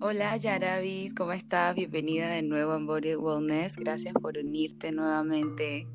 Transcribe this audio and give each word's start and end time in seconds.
Hola 0.00 0.36
Yaravis, 0.36 1.14
¿cómo 1.14 1.32
estás? 1.32 1.76
Bienvenida 1.76 2.30
de 2.30 2.42
nuevo 2.42 2.72
a 2.72 2.78
Body 2.78 3.14
Wellness. 3.14 3.76
Gracias 3.76 4.14
por 4.14 4.38
unirte 4.38 4.90
nuevamente. 4.90 5.86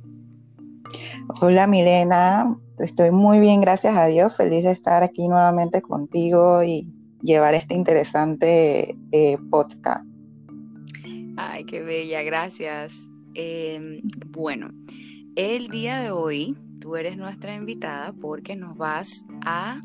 Hola 1.41 1.67
Milena, 1.67 2.57
estoy 2.77 3.11
muy 3.11 3.39
bien, 3.39 3.59
gracias 3.59 3.97
a 3.97 4.05
Dios. 4.05 4.35
Feliz 4.35 4.63
de 4.63 4.71
estar 4.71 5.03
aquí 5.03 5.27
nuevamente 5.27 5.81
contigo 5.81 6.63
y 6.63 6.87
llevar 7.21 7.55
este 7.55 7.75
interesante 7.75 8.97
eh, 9.11 9.37
podcast. 9.49 10.05
Ay, 11.35 11.65
qué 11.65 11.81
bella, 11.81 12.21
gracias. 12.23 13.09
Em, 13.33 13.99
bueno, 14.27 14.69
el 15.35 15.69
día 15.69 15.99
de 15.99 16.11
hoy 16.11 16.57
tú 16.79 16.95
eres 16.95 17.17
nuestra 17.17 17.55
invitada 17.55 18.13
porque 18.13 18.55
nos 18.55 18.77
vas 18.77 19.25
a 19.45 19.81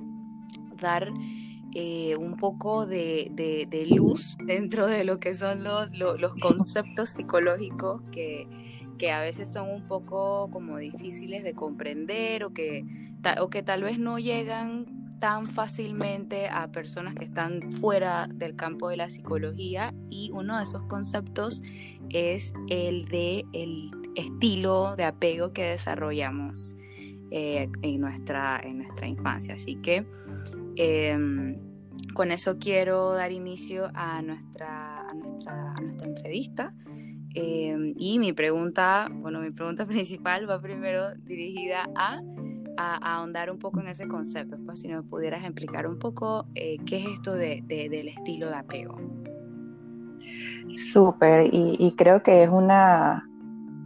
dar 0.80 1.10
eh, 1.74 2.16
un 2.16 2.36
poco 2.36 2.86
de, 2.86 3.86
luz 3.90 4.36
dentro 4.44 4.86
de 4.86 5.04
lo 5.04 5.20
que 5.20 5.34
son 5.34 5.64
los, 5.64 5.96
los, 5.96 6.34
conceptos 6.40 7.10
psicológicos 7.10 8.02
que, 8.12 8.48
que, 8.98 9.12
a 9.12 9.20
veces 9.20 9.52
son 9.52 9.70
un 9.70 9.86
poco 9.86 10.50
como 10.50 10.78
difíciles 10.78 11.44
de 11.44 11.54
comprender 11.54 12.44
o 12.44 12.52
que, 12.52 12.84
o 13.40 13.50
que 13.50 13.62
tal 13.62 13.82
vez 13.82 13.98
no 13.98 14.18
llegan 14.18 14.86
tan 15.20 15.46
fácilmente 15.46 16.48
a 16.48 16.70
personas 16.70 17.14
que 17.14 17.24
están 17.24 17.72
fuera 17.72 18.28
del 18.32 18.54
campo 18.54 18.88
de 18.88 18.96
la 18.96 19.10
psicología. 19.10 19.92
Y 20.10 20.30
uno 20.32 20.56
de 20.56 20.62
esos 20.62 20.82
conceptos 20.84 21.62
es 22.08 22.52
el 22.68 23.06
de 23.06 23.44
el 23.52 23.90
estilo 24.18 24.96
de 24.96 25.04
apego 25.04 25.52
que 25.52 25.64
desarrollamos 25.64 26.76
eh, 27.30 27.68
en, 27.82 28.00
nuestra, 28.00 28.60
en 28.62 28.78
nuestra 28.78 29.06
infancia. 29.06 29.54
Así 29.54 29.76
que 29.76 30.06
em, 30.76 31.58
con 32.14 32.32
eso 32.32 32.58
quiero 32.58 33.12
dar 33.12 33.32
inicio 33.32 33.90
a 33.94 34.22
nuestra, 34.22 35.08
a 35.08 35.14
nuestra, 35.14 35.74
entrevista. 36.02 36.74
Em, 37.34 37.92
y 37.96 38.18
mi 38.18 38.32
pregunta, 38.32 39.08
bueno, 39.12 39.40
mi 39.40 39.50
pregunta 39.50 39.86
principal 39.86 40.48
va 40.48 40.60
primero 40.60 41.14
dirigida 41.16 41.86
a, 41.94 42.22
a, 42.78 42.96
ahondar 43.14 43.50
un 43.50 43.58
poco 43.58 43.80
en 43.80 43.88
ese 43.88 44.08
concepto. 44.08 44.56
Pues 44.64 44.80
si 44.80 44.88
nos 44.88 45.04
pudieras 45.04 45.44
explicar 45.44 45.86
un 45.86 45.98
poco 45.98 46.46
eh, 46.54 46.78
qué 46.86 47.00
es 47.00 47.08
esto 47.08 47.34
de, 47.34 47.62
del 47.68 48.08
estilo 48.08 48.48
de 48.48 48.56
apego. 48.56 48.96
Súper, 50.76 51.52
y, 51.52 51.76
y, 51.78 51.92
creo 51.92 52.22
que 52.22 52.44
es 52.44 52.48
una, 52.48 53.27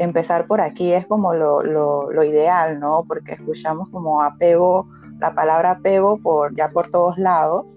empezar 0.03 0.47
por 0.47 0.61
aquí 0.61 0.93
es 0.93 1.07
como 1.07 1.35
lo, 1.35 1.63
lo, 1.63 2.25
ideal, 2.25 2.81
¿no? 2.81 3.05
Porque 3.07 3.33
escuchamos 3.33 3.89
como 3.91 4.23
apego, 4.23 4.89
la 5.21 5.35
palabra 5.35 5.73
apego 5.73 6.19
por, 6.19 6.55
ya 6.57 6.71
por 6.71 6.91
todos 6.91 7.19
lados 7.19 7.77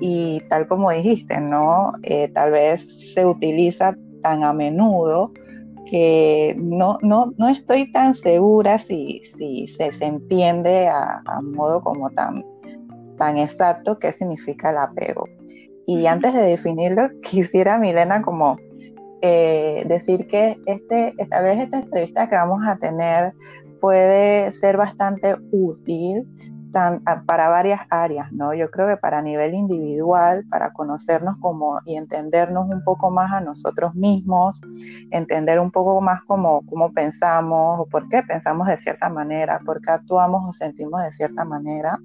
y 0.00 0.40
tal 0.48 0.68
como 0.68 0.90
dijiste, 0.90 1.40
¿no? 1.40 1.92
Eh, 2.02 2.28
tal 2.28 2.52
vez 2.52 3.14
se 3.14 3.24
utiliza 3.24 3.96
tan 4.22 4.44
a 4.44 4.52
menudo 4.52 5.32
que 5.90 6.54
no, 6.58 6.98
no, 7.02 7.32
no 7.36 7.48
estoy 7.48 7.90
tan 7.92 8.14
segura 8.14 8.78
si, 8.78 9.20
si 9.36 9.68
se, 9.68 9.92
se, 9.92 10.04
entiende 10.04 10.88
a, 10.88 11.22
a, 11.24 11.40
modo 11.40 11.80
como 11.80 12.10
tan, 12.10 12.44
tan 13.16 13.38
exacto 13.38 13.98
qué 13.98 14.12
significa 14.12 14.70
el 14.70 14.78
apego. 14.78 15.28
Y 15.86 16.06
antes 16.06 16.34
de 16.34 16.42
definirlo, 16.42 17.08
quisiera, 17.22 17.78
Milena, 17.78 18.22
como 18.22 18.56
eh, 19.22 19.84
decir 19.86 20.26
que 20.26 20.58
este, 20.66 21.14
esta 21.18 21.40
vez 21.40 21.58
esta 21.60 21.78
entrevista 21.78 22.28
que 22.28 22.36
vamos 22.36 22.66
a 22.66 22.76
tener 22.76 23.32
puede 23.80 24.52
ser 24.52 24.76
bastante 24.76 25.36
útil 25.52 26.26
para 27.26 27.48
varias 27.48 27.80
áreas, 27.90 28.30
¿no? 28.32 28.52
Yo 28.52 28.70
creo 28.70 28.86
que 28.86 28.96
para 28.96 29.22
nivel 29.22 29.54
individual, 29.54 30.44
para 30.50 30.72
conocernos 30.72 31.36
como 31.40 31.80
y 31.86 31.96
entendernos 31.96 32.68
un 32.68 32.84
poco 32.84 33.10
más 33.10 33.32
a 33.32 33.40
nosotros 33.40 33.94
mismos, 33.94 34.60
entender 35.10 35.58
un 35.58 35.70
poco 35.70 36.00
más 36.00 36.20
cómo, 36.26 36.62
cómo 36.68 36.92
pensamos 36.92 37.80
o 37.80 37.86
por 37.86 38.08
qué 38.08 38.22
pensamos 38.22 38.66
de 38.66 38.76
cierta 38.76 39.08
manera, 39.08 39.60
por 39.64 39.80
qué 39.80 39.90
actuamos 39.90 40.42
o 40.48 40.52
sentimos 40.52 41.02
de 41.02 41.12
cierta 41.12 41.44
manera. 41.44 41.98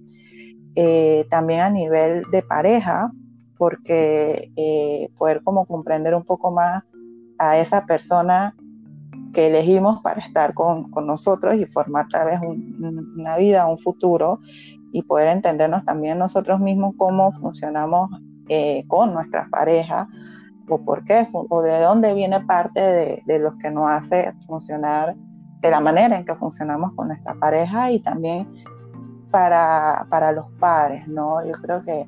Eh, 0.75 1.25
también 1.29 1.59
a 1.59 1.69
nivel 1.69 2.23
de 2.31 2.41
pareja, 2.41 3.11
porque 3.57 4.51
eh, 4.55 5.09
poder 5.17 5.43
como 5.43 5.66
comprender 5.66 6.16
un 6.16 6.23
poco 6.23 6.49
más 6.49 6.83
a 7.41 7.57
esa 7.57 7.88
persona 7.88 8.56
que 9.34 9.47
elegimos 9.47 10.00
para 10.03 10.22
estar 10.22 10.53
con, 10.53 10.91
nosotros 11.07 11.56
y 11.56 11.66
formar 11.66 12.07
tal 12.09 12.28
vez 12.28 12.40
una 12.40 13.35
vida, 13.35 13.66
un 13.66 13.79
futuro 13.79 14.40
y 14.91 15.02
poder 15.02 15.29
entendernos 15.29 15.84
también 15.84 16.19
nosotros 16.19 16.59
mismos 16.59 16.94
cómo 16.97 17.31
funcionamos 17.31 18.12
eh, 18.47 18.84
con 18.88 19.13
nuestras 19.13 19.50
parejas 19.50 20.07
o 20.69 20.85
por 20.85 21.03
qué 21.03 21.28
o 21.34 21.62
de 21.63 21.79
dónde 21.79 22.13
viene 22.13 22.41
parte 22.41 22.79
de, 22.79 23.24
de 23.25 23.40
lo 23.40 23.58
que 23.58 23.72
nos 23.72 23.90
hace 23.90 24.34
funcionar 24.46 25.16
de 25.62 25.72
la 25.72 25.79
manera 25.79 26.18
en 26.18 26.25
que 26.25 26.35
funcionamos 26.35 26.94
con 26.94 27.08
nuestra 27.08 27.34
pareja 27.34 27.91
y 27.91 28.02
también 28.02 28.47
para, 29.31 30.06
para 30.12 30.31
los 30.31 30.46
padres, 30.59 31.08
¿no? 31.08 31.44
Yo 31.44 31.53
creo 31.53 31.84
que 31.84 32.08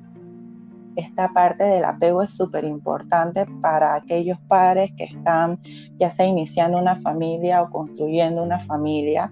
esta 0.96 1.30
parte 1.34 1.64
del 1.64 1.86
apego 1.86 2.22
es 2.22 2.31
súper 2.31 2.64
importante 2.64 3.46
para 3.62 3.96
aquellos 3.96 4.38
padres 4.48 4.92
que 4.98 5.06
están 5.06 5.59
ya 6.00 6.12
sea 6.12 6.26
iniciando 6.26 6.78
una 6.78 6.96
familia 6.96 7.62
o 7.62 7.70
construyendo 7.70 8.44
una 8.44 8.59
familia. 8.59 9.32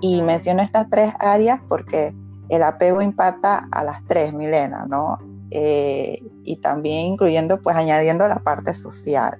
Y 0.00 0.22
menciono 0.22 0.62
estas 0.62 0.88
tres 0.88 1.12
áreas 1.18 1.60
porque 1.68 2.14
el 2.48 2.62
apego 2.62 3.02
impacta 3.02 3.68
a 3.70 3.84
las 3.84 4.04
tres, 4.06 4.32
Milena, 4.32 4.86
¿no? 4.88 5.18
Eh, 5.50 6.22
y 6.44 6.56
también 6.56 7.06
incluyendo, 7.06 7.60
pues 7.60 7.76
añadiendo 7.76 8.26
la 8.28 8.38
parte 8.38 8.74
social. 8.74 9.38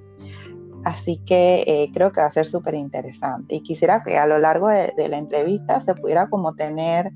Así 0.84 1.18
que 1.26 1.64
eh, 1.66 1.90
creo 1.92 2.12
que 2.12 2.20
va 2.20 2.26
a 2.26 2.32
ser 2.32 2.46
súper 2.46 2.74
interesante. 2.74 3.56
Y 3.56 3.62
quisiera 3.62 4.02
que 4.02 4.16
a 4.16 4.26
lo 4.26 4.38
largo 4.38 4.68
de, 4.68 4.92
de, 4.96 5.08
la 5.08 5.18
entrevista 5.18 5.80
se 5.80 5.94
pudiera 5.94 6.28
como 6.28 6.54
tener 6.54 7.10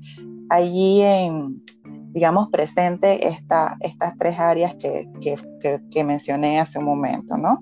allí 0.49 1.01
en, 1.01 1.63
digamos, 2.15 2.47
presente 2.49 3.27
esta, 3.27 3.75
estas 3.81 4.17
tres 4.17 4.39
áreas 4.39 4.73
que, 4.75 5.05
que, 5.91 6.03
mencioné 6.05 6.61
hace 6.61 6.79
un 6.79 6.85
momento, 6.85 7.35
¿no? 7.35 7.61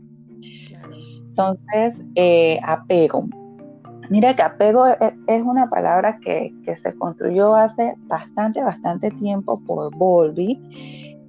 Entonces, 1.29 2.05
eh, 2.13 2.59
apego. 2.61 3.25
Mira 4.11 4.35
que 4.35 4.43
apego 4.43 4.85
e, 4.85 5.15
es, 5.25 5.41
una 5.41 5.71
palabra 5.71 6.19
que, 6.19 6.53
se 6.77 6.93
construyó 6.93 7.55
hace 7.55 7.95
bastante, 8.01 8.63
bastante 8.63 9.09
tiempo 9.09 9.59
por 9.65 9.95
Bowlby 9.97 10.61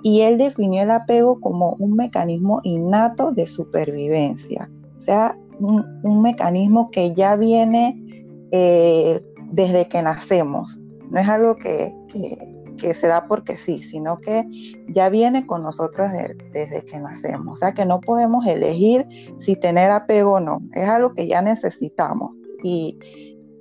y 0.03 0.21
él 0.21 0.37
definió 0.37 0.83
el 0.83 0.91
apego 0.91 1.41
como 1.41 1.77
un 1.79 1.97
mecanismo 1.97 2.61
innato 2.63 3.33
de 3.33 3.47
supervivencia, 3.47 4.71
o 4.99 5.01
sea, 5.01 5.35
un, 5.61 6.21
mecanismo 6.21 6.91
que 6.91 7.15
ya 7.15 7.37
viene 7.37 8.05
eh, 8.51 9.25
desde 9.51 9.89
que 9.89 10.03
nacemos, 10.03 10.79
no 11.11 11.19
es 11.19 11.27
algo 11.27 11.57
que, 11.57 11.91
que 12.09 12.54
se 12.93 13.07
da 13.07 13.27
porque 13.27 13.57
sí, 13.57 13.83
sino 13.83 14.19
que 14.19 14.45
ya 14.89 15.09
viene 15.09 15.47
con 15.47 15.63
nosotros 15.63 16.09
desde 16.53 16.85
que 16.85 17.01
nacemos. 17.01 17.53
O 17.53 17.57
sea 17.57 17.73
que 17.73 17.87
no 17.87 18.01
podemos 18.01 18.45
elegir 18.47 19.07
si 19.39 19.57
tener 19.57 19.91
apego 19.91 20.35
o 20.35 20.41
no. 20.41 20.61
Es 20.75 20.89
algo 20.89 21.15
que 21.15 21.27
ya 21.27 21.41
necesitamos. 21.41 22.33
Y, 22.63 22.99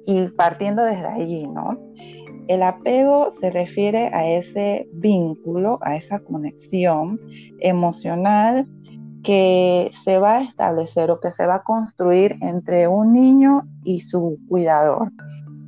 y 0.05 0.27
partiendo 0.29 0.83
desde 0.83 1.05
allí, 1.05 1.47
¿no? 1.47 1.77
El 2.47 2.63
apego 2.63 3.31
se 3.31 3.51
refiere 3.51 4.07
a 4.13 4.27
ese 4.27 4.89
vínculo, 4.93 5.79
a 5.81 5.95
esa 5.95 6.19
conexión 6.19 7.17
emocional 7.59 8.67
que 9.23 9.89
se 10.03 10.19
va 10.19 10.37
a 10.37 10.41
establecer 10.41 11.09
o 11.09 11.21
que 11.21 11.31
se 11.31 11.45
va 11.47 11.55
a 11.55 11.63
construir 11.63 12.37
entre 12.41 12.87
un 12.89 13.13
niño 13.13 13.65
y 13.85 14.01
su 14.01 14.37
cuidador. 14.49 15.09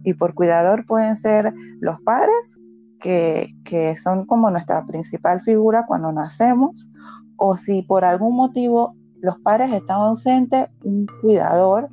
Y 0.03 0.13
por 0.13 0.33
cuidador 0.33 0.85
pueden 0.85 1.15
ser 1.15 1.53
los 1.80 2.00
padres 2.01 2.59
que, 3.00 3.95
son 4.01 4.25
como 4.25 4.50
nuestra 4.50 4.86
principal 4.86 5.39
figura 5.42 5.86
cuando 5.86 6.12
nacemos, 6.12 6.89
o 7.38 7.56
si 7.56 7.81
por 7.81 8.06
algún 8.06 8.36
motivo 8.36 8.95
los 9.21 9.38
padres 9.39 9.71
están 9.74 9.97
ausentes, 9.97 10.68
un 10.83 11.07
cuidador 11.21 11.89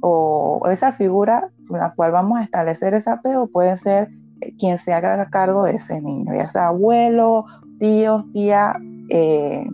o, 0.00 0.60
esa 0.70 0.92
figura 0.92 1.50
con 1.68 1.78
la 1.78 1.94
cual 1.94 2.12
vamos 2.12 2.38
a 2.38 2.42
establecer 2.42 2.94
ese 2.94 3.10
apego 3.10 3.46
puede 3.46 3.76
ser 3.78 4.10
quien 4.58 4.78
se 4.78 4.92
haga 4.92 5.24
cargo 5.30 5.64
de 5.64 5.76
ese 5.76 6.00
niño, 6.02 6.34
ya 6.34 6.48
sea 6.48 6.68
abuelo, 6.68 7.44
tío, 7.78 8.26
tía, 8.32 8.76
eh, 9.08 9.64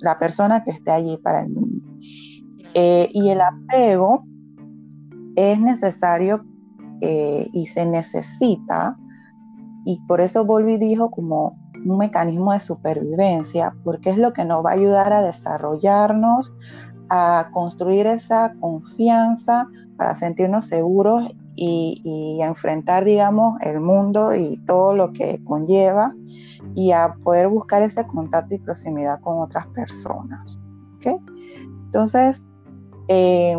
la 0.00 0.18
persona 0.18 0.62
que 0.62 0.70
esté 0.70 0.90
allí 0.90 1.16
para 1.18 1.40
el 1.40 1.54
niño. 1.54 1.80
Eh, 2.74 3.10
y 3.12 3.28
el 3.28 3.40
apego 3.40 4.24
es 5.36 5.60
necesario 5.60 6.44
eh, 7.00 7.48
y 7.52 7.66
se 7.66 7.84
necesita 7.84 8.96
y 9.84 10.00
por 10.06 10.20
eso 10.20 10.44
Volvi 10.44 10.76
dijo 10.78 11.10
como 11.10 11.56
un 11.84 11.98
mecanismo 11.98 12.52
de 12.52 12.60
supervivencia, 12.60 13.74
porque 13.84 14.10
es 14.10 14.18
lo 14.18 14.32
que 14.32 14.44
nos 14.44 14.64
va 14.64 14.70
a 14.70 14.74
ayudar 14.74 15.12
a 15.12 15.22
desarrollarnos, 15.22 16.52
a 17.08 17.48
construir 17.52 18.06
esa 18.06 18.54
confianza 18.60 19.68
para 19.96 20.14
sentirnos 20.14 20.66
seguros 20.66 21.30
y, 21.54 22.40
a 22.42 22.46
enfrentar, 22.46 23.04
digamos, 23.04 23.60
el 23.60 23.80
mundo 23.80 24.34
y 24.34 24.56
todo 24.66 24.94
lo 24.94 25.12
que 25.12 25.42
conlleva 25.44 26.14
y 26.74 26.92
a 26.92 27.14
poder 27.22 27.48
buscar 27.48 27.82
ese 27.82 28.06
contacto 28.06 28.54
y 28.54 28.58
proximidad 28.58 29.20
con 29.20 29.40
otras 29.40 29.66
personas. 29.68 30.58
Entonces, 31.84 32.46
eh, 33.08 33.56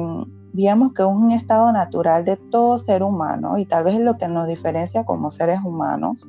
digamos 0.53 0.94
que 0.94 1.01
es 1.01 1.07
un 1.07 1.31
estado 1.31 1.71
natural 1.71 2.23
de 2.23 2.38
todo 2.38 2.79
ser 2.79 3.03
humano 3.03 3.57
y 3.57 3.65
tal 3.65 3.83
vez 3.83 3.95
es 3.95 4.01
lo 4.01 4.17
que 4.17 4.27
nos 4.27 4.47
diferencia 4.47 5.03
como 5.03 5.31
seres 5.31 5.59
humanos, 5.63 6.27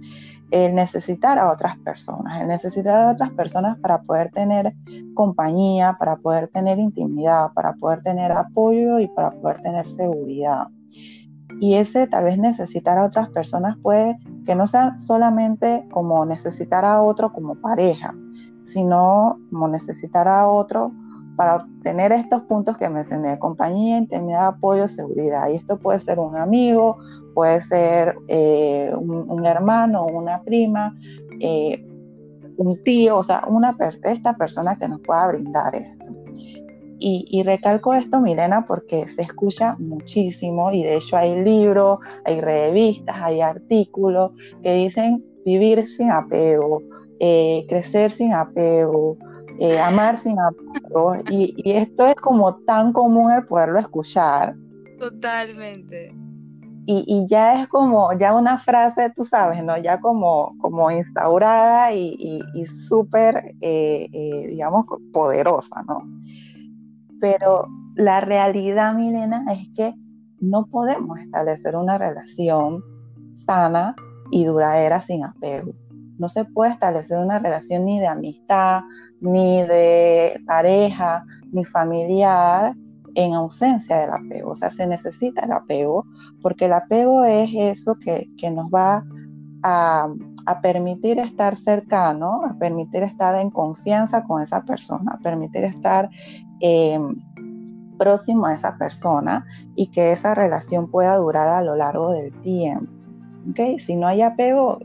el 0.50 0.74
necesitar 0.74 1.38
a 1.38 1.52
otras 1.52 1.76
personas, 1.78 2.40
el 2.40 2.48
necesitar 2.48 3.06
a 3.06 3.12
otras 3.12 3.30
personas 3.32 3.76
para 3.78 4.02
poder 4.02 4.30
tener 4.30 4.74
compañía, 5.14 5.96
para 5.98 6.16
poder 6.16 6.48
tener 6.48 6.78
intimidad, 6.78 7.52
para 7.54 7.74
poder 7.74 8.02
tener 8.02 8.32
apoyo 8.32 8.98
y 8.98 9.08
para 9.08 9.30
poder 9.30 9.60
tener 9.60 9.88
seguridad. 9.88 10.68
Y 11.60 11.74
ese 11.74 12.06
tal 12.06 12.24
vez 12.24 12.38
necesitar 12.38 12.98
a 12.98 13.04
otras 13.04 13.28
personas 13.28 13.76
puede 13.82 14.18
que 14.44 14.54
no 14.54 14.66
sea 14.66 14.98
solamente 14.98 15.86
como 15.92 16.24
necesitar 16.24 16.84
a 16.84 17.02
otro 17.02 17.32
como 17.32 17.54
pareja, 17.56 18.14
sino 18.64 19.38
como 19.50 19.68
necesitar 19.68 20.26
a 20.28 20.48
otro 20.48 20.92
para 21.36 21.56
obtener 21.56 22.12
estos 22.12 22.42
puntos 22.42 22.76
que 22.76 22.88
mencioné, 22.88 23.38
compañía, 23.38 23.98
intimidad, 23.98 24.46
apoyo, 24.46 24.88
seguridad. 24.88 25.48
Y 25.48 25.56
esto 25.56 25.78
puede 25.78 26.00
ser 26.00 26.18
un 26.18 26.36
amigo, 26.36 26.98
puede 27.34 27.60
ser 27.62 28.16
eh, 28.28 28.92
un, 28.96 29.44
hermano, 29.44 30.06
una 30.06 30.42
prima, 30.42 30.96
eh, 31.40 31.84
un 32.56 32.82
tío, 32.84 33.18
o 33.18 33.24
sea, 33.24 33.44
una, 33.48 33.76
esta 34.04 34.36
persona 34.36 34.76
que 34.78 34.88
nos 34.88 35.00
pueda 35.00 35.28
brindar 35.28 35.74
esto. 35.74 36.14
Y, 37.06 37.42
recalco 37.42 37.92
esto, 37.92 38.18
Milena, 38.18 38.64
porque 38.64 39.06
se 39.08 39.22
escucha 39.22 39.76
muchísimo 39.78 40.72
y 40.72 40.82
de 40.84 40.96
hecho 40.96 41.18
hay 41.18 41.38
libros, 41.38 41.98
hay 42.24 42.40
revistas, 42.40 43.14
hay 43.20 43.42
artículos 43.42 44.32
que 44.62 44.72
dicen 44.72 45.22
vivir 45.44 45.86
sin 45.86 46.10
apego, 46.10 46.80
eh, 47.20 47.66
crecer 47.68 48.10
sin 48.10 48.32
apego, 48.32 49.18
eh, 49.58 49.78
amar 49.80 50.16
sin 50.16 50.38
apego. 50.38 51.16
Y, 51.30 51.54
y, 51.56 51.72
esto 51.72 52.06
es 52.06 52.14
como 52.16 52.56
tan 52.64 52.92
común 52.92 53.32
el 53.32 53.46
poderlo 53.46 53.78
escuchar. 53.78 54.54
Totalmente. 54.98 56.12
Y, 56.86 57.04
y, 57.06 57.26
ya 57.28 57.62
es 57.62 57.68
como, 57.68 58.12
ya 58.18 58.34
una 58.34 58.58
frase, 58.58 59.10
tú 59.14 59.24
sabes, 59.24 59.62
¿no? 59.64 59.78
Ya 59.78 60.00
como, 60.00 60.54
como 60.58 60.90
instaurada 60.90 61.92
y, 61.92 62.42
y 62.54 62.66
súper, 62.66 63.54
eh, 63.60 64.08
eh, 64.12 64.46
digamos, 64.48 64.84
poderosa, 65.12 65.82
¿no? 65.88 66.02
Pero 67.20 67.66
la 67.94 68.20
realidad, 68.20 68.94
Milena, 68.94 69.46
es 69.50 69.66
que 69.74 69.94
no 70.40 70.66
podemos 70.66 71.18
establecer 71.20 71.74
una 71.74 71.96
relación 71.96 72.82
sana 73.46 73.94
y 74.30 74.44
duradera 74.44 75.00
sin 75.00 75.24
apego 75.24 75.72
no 76.18 76.28
se 76.28 76.44
puede 76.44 76.72
establecer 76.72 77.18
una 77.18 77.38
relación 77.38 77.84
ni 77.84 78.00
de 78.00 78.06
amistad, 78.06 78.82
ni 79.20 79.62
de 79.62 80.40
pareja, 80.46 81.24
ni 81.52 81.64
familiar 81.64 82.74
en 83.14 83.34
ausencia 83.34 83.98
del 83.98 84.10
apego. 84.10 84.50
O 84.50 84.54
sea, 84.54 84.70
se 84.70 84.86
necesita 84.86 85.44
el 85.44 85.52
apego 85.52 86.06
porque 86.42 86.66
el 86.66 86.72
apego 86.72 87.24
es 87.24 87.50
eso 87.54 87.96
que, 87.96 88.28
nos 88.50 88.66
va 88.68 89.04
a, 89.62 90.08
permitir 90.62 91.18
estar 91.18 91.56
cercano, 91.56 92.42
a 92.44 92.58
permitir 92.58 93.02
estar 93.02 93.40
en 93.40 93.50
confianza 93.50 94.24
con 94.24 94.42
esa 94.42 94.62
persona, 94.62 95.12
a 95.12 95.18
permitir 95.18 95.64
estar 95.64 96.10
eh, 96.60 96.98
próximo 97.98 98.46
a 98.46 98.54
esa 98.54 98.76
persona 98.76 99.46
y 99.74 99.86
que 99.86 100.12
esa 100.12 100.34
relación 100.34 100.90
pueda 100.90 101.16
durar 101.16 101.48
a 101.48 101.62
lo 101.62 101.76
largo 101.76 102.12
del 102.12 102.32
tiempo. 102.42 102.92
¿Okay? 103.50 103.78
Si 103.78 103.96
no 103.96 104.06
hay 104.06 104.22
apego, 104.22 104.80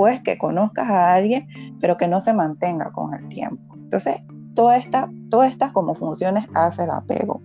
pues 0.00 0.22
que 0.22 0.38
conozcas 0.38 0.88
a 0.88 1.12
alguien, 1.12 1.46
pero 1.78 1.98
que 1.98 2.08
no 2.08 2.22
se 2.22 2.32
mantenga 2.32 2.90
con 2.90 3.12
el 3.12 3.28
tiempo. 3.28 3.74
Entonces, 3.74 4.16
toda 4.54 4.78
esta, 4.78 5.10
todas 5.28 5.52
estas 5.52 5.72
como 5.72 5.94
funciones 5.94 6.46
hace 6.54 6.84
el 6.84 6.90
apego. 6.90 7.42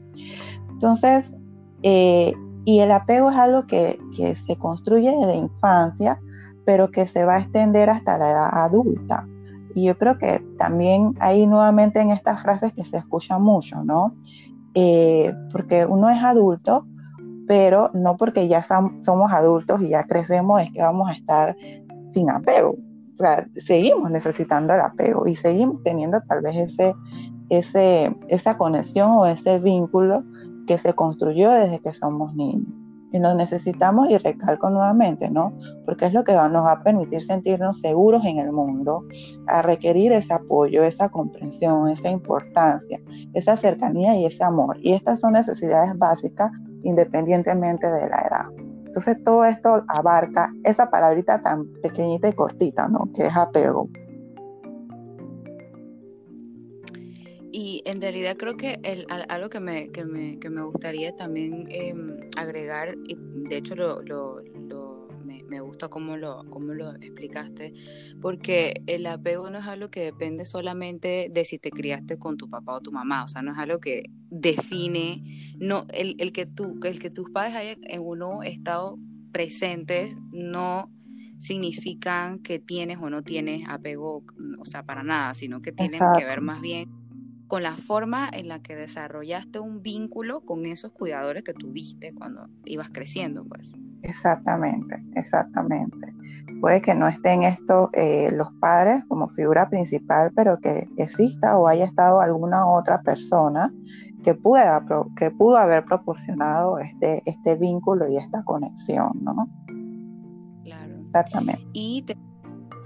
Entonces, 0.70 1.34
eh, 1.84 2.34
y 2.64 2.80
el 2.80 2.94
apego 2.94 3.30
es 3.30 3.36
algo 3.36 3.68
que, 3.68 4.00
que 4.16 4.36
se 4.36 4.56
construye 4.56 5.14
desde 5.14 5.36
infancia, 5.36 6.18
pero 6.66 6.92
que 6.92 7.08
se 7.08 7.26
va 7.26 7.36
a 7.36 7.40
extender 7.40 7.90
hasta 7.90 8.18
la 8.18 8.32
edad 8.32 8.50
adulta. 8.54 9.28
Y 9.76 9.84
yo 9.84 9.98
creo 9.98 10.18
que 10.18 10.40
también 10.58 11.14
hay 11.20 11.48
nuevamente 11.48 12.00
en 12.00 12.12
estas 12.12 12.42
frases 12.42 12.72
que 12.72 12.86
se 12.86 12.96
escucha 12.96 13.38
mucho, 13.38 13.84
¿no? 13.84 14.16
Eh, 14.76 15.34
porque 15.52 15.86
uno 15.86 16.10
es 16.10 16.24
adulto, 16.24 16.88
pero 17.50 17.92
no 17.94 18.16
porque 18.16 18.48
ya 18.48 18.64
somos 18.64 19.34
adultos 19.34 19.82
y 19.82 19.90
ya 19.90 20.04
crecemos 20.06 20.62
es 20.62 20.72
que 20.72 20.82
vamos 20.82 21.10
a 21.10 21.14
estar 21.14 21.58
sin 22.16 22.32
apego. 22.32 22.72
O 23.16 23.18
sea, 23.18 23.48
seguimos 23.54 24.10
necesitando 24.10 24.74
el 24.74 24.82
apego 24.82 25.28
y 25.28 25.36
seguimos 25.36 25.84
teniendo 25.84 26.20
tal 26.22 26.42
vez 26.42 26.56
ese, 26.56 26.96
ese, 27.50 28.16
esa 28.30 28.58
conexión 28.58 29.12
o 29.12 29.26
ese 29.26 29.60
vínculo 29.60 30.24
que 30.66 30.78
se 30.78 30.94
construyó 30.94 31.52
desde 31.52 31.80
que 31.80 31.94
somos 31.94 32.34
niños. 32.36 32.68
Y 33.12 33.20
nos 33.20 33.36
necesitamos, 33.36 34.10
y 34.10 34.18
recalco 34.18 34.70
nuevamente, 34.70 35.30
¿no? 35.30 35.54
Porque 35.86 36.08
es 36.08 36.14
lo 36.14 36.26
que 36.26 36.34
nos 36.34 36.66
va 36.66 36.72
a 36.74 36.84
permitir 36.84 37.22
sentirnos 37.22 37.80
seguros 37.80 38.26
en 38.26 38.40
el 38.40 38.52
mundo, 38.52 39.06
a 39.48 39.62
requerir 39.62 40.12
ese 40.12 40.34
apoyo, 40.34 40.84
esa 40.84 41.08
comprensión, 41.08 41.88
esa 41.88 42.10
importancia, 42.10 43.00
esa 43.34 43.56
cercanía 43.56 44.18
y 44.18 44.26
ese 44.26 44.44
amor. 44.44 44.78
Y 44.82 44.92
estas 44.92 45.22
son 45.22 45.34
necesidades 45.34 45.98
básicas 45.98 46.52
independientemente 46.84 47.88
de 47.88 48.10
la 48.10 48.22
edad. 48.22 48.55
Entonces 48.96 49.22
todo 49.26 49.44
esto 49.44 49.84
abarca 49.90 50.54
esa 50.64 50.90
palabrita 50.90 51.42
tan 51.42 51.68
pequeñita 51.82 52.30
y 52.30 52.34
cortita, 52.34 52.88
¿no? 52.88 53.12
Que 53.14 53.24
es 53.24 53.36
apego. 53.36 53.90
Y 57.52 57.84
en 57.86 58.00
realidad 58.00 58.38
creo 58.38 58.56
que 58.56 58.80
el, 58.84 59.06
algo 59.28 59.50
que 59.50 59.60
me, 59.60 59.90
que 59.90 60.06
me, 60.06 60.40
que 60.40 60.50
me 60.50 60.62
gustaría 60.62 61.14
también 61.14 61.66
em, 61.68 62.08
agregar, 62.38 62.96
y 63.06 63.18
de 63.50 63.58
hecho 63.58 63.76
lo, 63.76 64.02
lo, 64.02 64.42
me, 65.26 65.44
me, 65.44 65.60
gusta 65.60 65.90
cómo 65.90 66.18
lo, 66.18 66.44
cómo 66.50 66.74
lo 66.74 66.92
explicaste, 66.96 67.74
porque 68.22 68.82
el 68.88 69.06
apego 69.08 69.50
no 69.50 69.60
es 69.60 69.66
algo 69.66 69.90
que 69.90 70.02
depende 70.02 70.46
solamente 70.46 71.30
de 71.32 71.46
si 71.46 71.60
te 71.60 71.72
criaste 71.72 72.18
con 72.18 72.38
tu 72.38 72.50
papá 72.50 72.76
o 72.76 72.82
tu 72.82 72.92
mamá, 72.92 73.24
o 73.24 73.28
sea, 73.28 73.42
no 73.42 73.52
es 73.52 73.58
algo 73.58 73.80
que 73.80 74.04
define, 74.30 75.56
no, 75.60 75.86
el, 75.94 76.16
el 76.20 76.32
que, 76.32 76.46
tú, 76.46 76.80
el 76.84 77.00
que 77.00 77.10
tus 77.10 77.30
padres 77.32 77.56
hayan 77.56 77.80
en 77.84 78.02
uno 78.02 78.44
estado 78.44 78.98
presentes 79.32 80.16
no 80.32 80.92
significan 81.40 82.40
que 82.40 82.60
tienes 82.60 83.00
o 83.00 83.10
no 83.10 83.24
tienes 83.24 83.68
apego, 83.68 84.24
o 84.60 84.66
sea, 84.66 84.84
para 84.84 85.04
nada, 85.04 85.34
sino 85.34 85.62
que 85.62 85.72
tienen 85.72 86.00
que 86.18 86.26
ver 86.26 86.42
más 86.42 86.62
bien 86.62 86.90
con 87.48 87.64
la 87.64 87.78
forma 87.78 88.30
en 88.32 88.48
la 88.48 88.62
que 88.62 88.76
desarrollaste 88.76 89.60
un 89.60 89.82
vínculo 89.82 90.42
con 90.42 90.66
esos 90.66 90.92
cuidadores 90.92 91.44
que 91.44 91.54
tuviste 91.54 92.14
cuando 92.14 92.50
ibas 92.66 92.90
creciendo, 92.90 93.46
pues. 93.46 93.74
Exactamente, 94.06 95.04
exactamente. 95.16 96.14
Puede 96.62 96.82
que 96.82 96.96
no 96.96 97.08
estén 97.08 97.44
estos 97.44 97.90
eh, 97.94 98.30
los 98.32 98.52
padres 98.60 99.04
como 99.08 99.28
figura 99.30 99.68
principal, 99.70 100.32
pero 100.36 100.58
que 100.60 100.88
exista 100.98 101.58
o 101.58 101.68
haya 101.68 101.86
estado 101.86 102.22
alguna 102.22 102.68
otra 102.68 103.02
persona 103.02 103.74
que 104.24 104.36
pueda 104.36 104.86
que 105.18 105.32
pudo 105.32 105.58
haber 105.58 105.86
proporcionado 105.86 106.80
este 106.80 107.22
este 107.26 107.56
vínculo 107.56 108.08
y 108.08 108.18
esta 108.18 108.44
conexión, 108.44 109.12
¿no? 109.22 109.50
Claro. 110.64 110.96
Exactamente. 111.08 111.68
Y 111.74 112.04
te, 112.04 112.18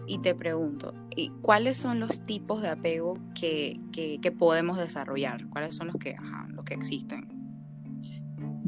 y 0.08 0.20
te 0.20 0.34
pregunto, 0.36 0.94
¿cuáles 1.42 1.78
son 1.78 2.00
los 2.00 2.24
tipos 2.24 2.62
de 2.62 2.70
apego 2.70 3.16
que, 3.36 3.80
que, 3.92 4.32
podemos 4.32 4.78
desarrollar? 4.78 5.48
¿Cuáles 5.50 5.76
son 5.76 5.88
los 5.88 5.98
que, 5.98 6.16
los 6.50 6.66
que 6.66 6.74
existen? 6.74 7.39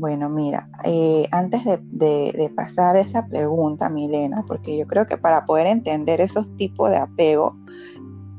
Bueno, 0.02 0.30
mira, 0.30 0.68
eh, 0.84 1.28
antes 1.32 1.62
de, 1.64 2.52
pasar 2.56 2.96
esa 2.96 3.28
pregunta, 3.28 3.88
Milena, 3.88 4.44
porque 4.48 4.76
yo 4.76 4.88
creo 4.88 5.06
que 5.06 5.16
para 5.16 5.46
poder 5.46 5.68
entender 5.68 6.22
esos 6.22 6.48
tipos 6.58 6.90
de 6.90 6.98
apego, 6.98 7.56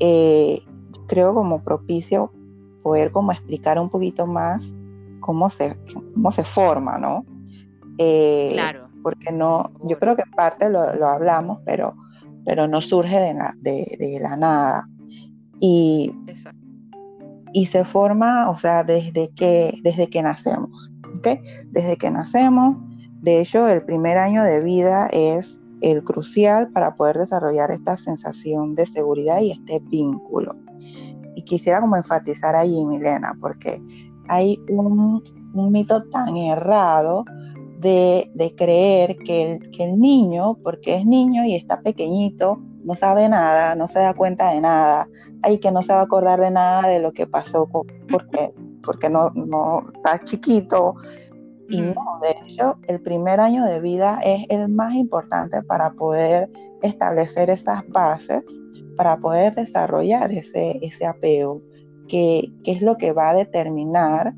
eh, 0.00 0.60
creo 1.06 1.32
como 1.32 1.62
propicio 1.62 2.32
poder 2.82 3.12
como 3.12 3.30
explicar 3.30 3.78
un 3.78 3.90
poquito 3.90 4.26
más 4.26 4.74
cómo 5.20 5.50
se, 5.50 5.78
cómo 6.14 6.32
se 6.32 6.42
forma, 6.42 6.98
¿no? 6.98 7.24
Eh, 7.96 8.48
claro. 8.54 8.88
Porque 9.00 9.30
no, 9.30 9.70
yo 9.84 10.00
creo 10.00 10.16
que 10.16 10.24
parte 10.34 10.68
lo, 10.68 10.80
hablamos, 10.80 11.60
pero, 11.64 11.94
pero 12.44 12.66
no 12.66 12.80
surge 12.80 13.20
de, 13.20 13.34
la, 13.34 13.54
de, 13.60 14.18
la 14.20 14.36
nada. 14.36 14.88
Y, 15.60 16.12
y 17.52 17.66
se 17.66 17.84
forma, 17.84 18.50
o 18.50 18.56
sea, 18.56 18.82
desde 18.82 19.28
que, 19.28 19.78
desde 19.84 20.10
que 20.10 20.22
nacemos. 20.24 20.91
Desde 21.70 21.96
que 21.96 22.10
nacemos, 22.10 22.76
de 23.22 23.40
hecho, 23.40 23.68
el 23.68 23.84
primer 23.84 24.18
año 24.18 24.42
de 24.42 24.62
vida 24.62 25.08
es 25.12 25.60
el 25.80 26.02
crucial 26.02 26.70
para 26.72 26.96
poder 26.96 27.18
desarrollar 27.18 27.70
esta 27.70 27.96
sensación 27.96 28.74
de 28.74 28.86
seguridad 28.86 29.40
y 29.40 29.52
este 29.52 29.80
vínculo. 29.80 30.56
Y 31.34 31.42
quisiera 31.44 31.80
como 31.80 31.96
enfatizar 31.96 32.54
allí, 32.54 32.84
Milena, 32.84 33.36
porque 33.40 33.82
hay 34.28 34.58
un, 34.68 35.22
mito 35.54 36.02
tan 36.10 36.36
errado 36.36 37.24
de, 37.78 38.54
creer 38.56 39.16
que 39.18 39.60
el, 39.78 40.00
niño, 40.00 40.56
porque 40.62 40.96
es 40.96 41.06
niño 41.06 41.44
y 41.44 41.54
está 41.54 41.80
pequeñito, 41.80 42.60
no 42.84 42.94
sabe 42.94 43.28
nada, 43.28 43.74
no 43.74 43.88
se 43.88 43.98
da 43.98 44.14
cuenta 44.14 44.50
de 44.50 44.60
nada, 44.60 45.08
ahí 45.42 45.58
que 45.58 45.70
no 45.70 45.82
se 45.82 45.92
va 45.92 46.00
a 46.00 46.04
acordar 46.04 46.40
de 46.40 46.50
nada 46.50 46.88
de 46.88 46.98
lo 47.00 47.12
que 47.12 47.26
pasó 47.26 47.68
porque, 47.68 48.54
porque 48.84 49.08
no, 49.10 49.30
no 49.30 49.84
está 49.94 50.18
chiquito. 50.24 50.94
Y 51.68 51.80
no, 51.80 52.20
de 52.20 52.34
hecho, 52.44 52.78
el 52.88 53.00
primer 53.00 53.40
año 53.40 53.64
de 53.64 53.80
vida 53.80 54.20
es 54.24 54.44
el 54.50 54.68
más 54.68 54.94
importante 54.94 55.62
para 55.62 55.92
poder 55.92 56.50
establecer 56.82 57.48
esas 57.48 57.86
bases, 57.88 58.42
para 58.96 59.16
poder 59.16 59.54
desarrollar 59.54 60.32
ese, 60.32 60.78
ese 60.82 61.06
apego, 61.06 61.62
que, 62.08 62.52
que 62.64 62.72
es 62.72 62.82
lo 62.82 62.96
que 62.98 63.12
va 63.12 63.30
a 63.30 63.34
determinar 63.34 64.34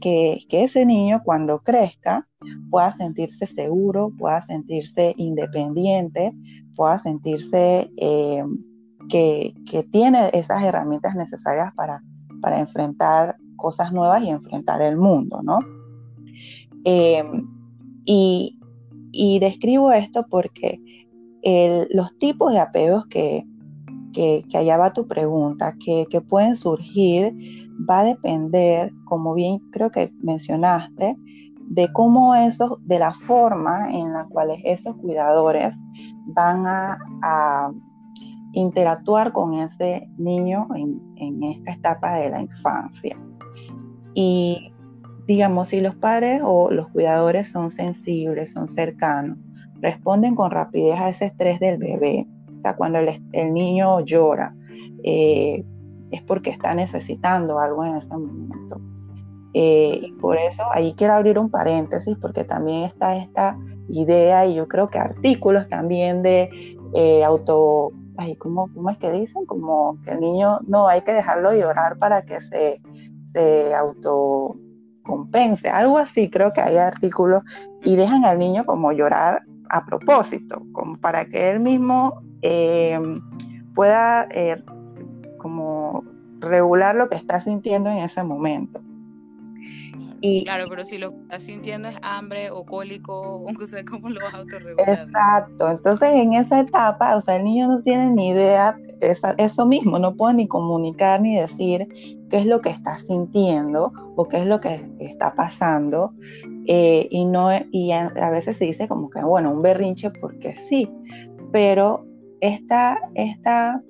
que, 0.00 0.40
que, 0.50 0.64
ese 0.64 0.84
niño 0.84 1.22
cuando 1.24 1.62
crezca 1.62 2.28
pueda 2.70 2.92
sentirse 2.92 3.46
seguro, 3.46 4.12
pueda 4.18 4.42
sentirse 4.42 5.14
independiente, 5.16 6.32
pueda 6.74 6.98
sentirse 6.98 7.90
eh, 7.96 8.44
que, 9.08 9.54
tiene 9.90 10.30
esas 10.32 10.62
herramientas 10.62 11.14
necesarias 11.14 11.72
para, 11.74 12.02
para 12.40 12.58
enfrentar 12.60 13.36
cosas 13.64 13.92
nuevas 13.92 14.22
y 14.22 14.28
enfrentar 14.28 14.82
el 14.82 14.98
mundo, 14.98 15.40
¿no? 15.42 15.60
Eh, 16.84 17.24
y, 18.04 18.58
describo 19.40 19.90
esto 19.92 20.26
porque 20.28 20.78
los 21.90 22.18
tipos 22.18 22.52
de 22.52 22.58
apegos 22.58 23.06
que, 23.06 23.44
que, 24.12 24.44
allá 24.54 24.76
va 24.76 24.92
tu 24.92 25.06
pregunta, 25.06 25.74
que, 25.82 26.06
que, 26.10 26.20
pueden 26.20 26.56
surgir, 26.56 27.32
va 27.88 28.00
a 28.00 28.04
depender, 28.04 28.92
como 29.06 29.32
bien 29.32 29.58
creo 29.70 29.90
que 29.90 30.12
mencionaste, 30.20 31.16
de 31.68 31.92
cómo 31.92 32.34
eso, 32.34 32.78
de 32.82 32.98
la 32.98 33.12
forma 33.12 33.90
en 33.92 34.12
la 34.12 34.26
cual 34.26 34.50
esos 34.64 34.96
cuidadores 34.96 35.74
van 36.26 36.64
a, 36.66 37.70
interactuar 38.56 39.32
con 39.32 39.54
ese 39.54 40.08
niño 40.16 40.68
en, 40.76 41.42
esta 41.42 41.72
etapa 41.72 42.14
de 42.14 42.30
la 42.30 42.40
infancia. 42.40 43.18
Y 44.14 44.72
digamos, 45.26 45.68
si 45.68 45.80
los 45.80 45.94
padres 45.94 46.40
o 46.44 46.70
los 46.70 46.88
cuidadores 46.88 47.48
son 47.48 47.70
sensibles, 47.70 48.52
son 48.52 48.68
cercanos, 48.68 49.38
responden 49.80 50.34
con 50.34 50.50
rapidez 50.50 50.98
a 50.98 51.08
ese 51.08 51.26
estrés 51.26 51.60
del 51.60 51.78
bebé, 51.78 52.26
o 52.56 52.60
sea, 52.60 52.76
cuando 52.76 52.98
el, 52.98 53.52
niño 53.54 54.00
llora, 54.00 54.54
eh, 55.02 55.64
es 56.10 56.22
porque 56.22 56.50
está 56.50 56.74
necesitando 56.74 57.58
algo 57.58 57.84
en 57.84 57.96
ese 57.96 58.08
momento. 58.08 58.80
Eh, 59.54 60.10
por 60.20 60.36
eso 60.36 60.64
ahí 60.72 60.94
quiero 60.96 61.14
abrir 61.14 61.38
un 61.38 61.48
paréntesis 61.48 62.16
porque 62.20 62.42
también 62.42 62.82
está 62.84 63.16
esta 63.16 63.56
idea 63.88 64.46
y 64.46 64.54
yo 64.54 64.66
creo 64.66 64.88
que 64.88 64.98
artículos 64.98 65.68
también 65.68 66.22
de 66.22 66.50
eh, 66.94 67.22
auto, 67.22 67.92
ay, 68.16 68.34
¿cómo, 68.36 68.68
¿cómo, 68.74 68.90
es 68.90 68.98
que 68.98 69.12
dicen? 69.12 69.46
Como 69.46 69.98
que 70.04 70.12
el 70.12 70.20
niño 70.20 70.58
no 70.66 70.88
hay 70.88 71.02
que 71.02 71.12
dejarlo 71.12 71.54
llorar 71.54 71.98
para 71.98 72.22
que 72.22 72.40
se, 72.40 72.80
se 73.34 73.74
autocompense, 73.74 75.68
algo 75.68 75.98
así 75.98 76.30
creo 76.30 76.52
que 76.52 76.60
hay 76.60 76.76
artículos 76.76 77.42
y 77.82 77.96
dejan 77.96 78.24
al 78.24 78.38
niño 78.38 78.64
como 78.64 78.92
llorar 78.92 79.42
a 79.68 79.84
propósito, 79.84 80.62
como 80.72 80.96
para 80.96 81.24
que 81.26 81.50
él 81.50 81.60
mismo 81.60 82.22
eh, 82.42 82.98
pueda 83.74 84.28
como 85.38 86.04
regular 86.38 86.94
lo 86.94 87.08
que 87.08 87.16
está 87.16 87.40
sintiendo 87.40 87.90
en 87.90 87.98
ese 87.98 88.22
momento 88.22 88.80
claro, 90.44 90.66
pero 90.68 90.84
si 90.84 90.98
lo 90.98 91.10
que 91.10 91.20
estás 91.22 91.42
sintiendo 91.42 91.88
es 91.88 91.96
hambre 92.02 92.50
o 92.50 92.64
cólico, 92.64 93.44
no 93.58 93.66
sé 93.66 93.84
cómo 93.84 94.08
lo 94.08 94.20
vas 94.20 94.34
a 94.34 94.38
autorregular. 94.38 94.88
Exacto, 94.88 95.70
entonces 95.70 96.14
en 96.14 96.34
esa 96.34 96.60
etapa, 96.60 97.16
o 97.16 97.20
sea, 97.20 97.36
el 97.36 97.44
niño 97.44 97.68
no 97.68 97.82
tiene 97.82 98.10
ni 98.10 98.30
idea, 98.30 98.76
eso 99.38 99.66
mismo, 99.66 99.98
no 99.98 100.14
puede 100.14 100.34
ni 100.34 100.48
comunicar 100.48 101.20
ni 101.20 101.36
decir 101.36 101.86
qué 102.34 102.40
es 102.40 102.46
lo 102.46 102.60
que 102.60 102.70
está 102.70 102.98
sintiendo 102.98 103.92
o 104.16 104.26
qué 104.26 104.38
es 104.38 104.46
lo 104.46 104.60
que 104.60 104.90
está 104.98 105.36
pasando. 105.36 106.14
Eh, 106.66 107.06
y, 107.08 107.26
no, 107.26 107.50
y 107.70 107.92
a, 107.92 108.10
veces 108.32 108.56
se 108.56 108.64
dice 108.64 108.88
como 108.88 109.08
que, 109.08 109.22
bueno, 109.22 109.52
un 109.52 109.62
berrinche 109.62 110.10
porque 110.10 110.52
sí, 110.54 110.90
pero 111.52 112.04
esta, 112.40 112.98
esta 113.14 113.80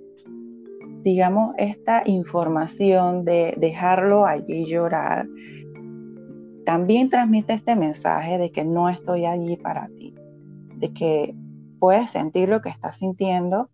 digamos, 1.00 1.54
esta 1.56 2.02
información 2.04 3.24
de 3.24 3.54
dejarlo 3.56 4.26
allí 4.26 4.66
llorar, 4.66 5.26
también 6.66 7.08
transmite 7.08 7.54
este 7.54 7.76
mensaje 7.76 8.36
de 8.36 8.52
que 8.52 8.66
no 8.66 8.90
estoy 8.90 9.24
allí 9.24 9.56
para 9.56 9.88
ti, 9.88 10.14
de 10.76 10.92
que 10.92 11.34
puedes 11.78 12.10
sentir 12.10 12.50
lo 12.50 12.60
que 12.60 12.68
estás 12.68 12.98
sintiendo 12.98 13.70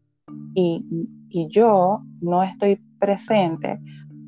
y, 0.55 0.87
yo 1.49 2.05
no 2.21 2.43
estoy 2.45 2.81
presente 3.01 3.81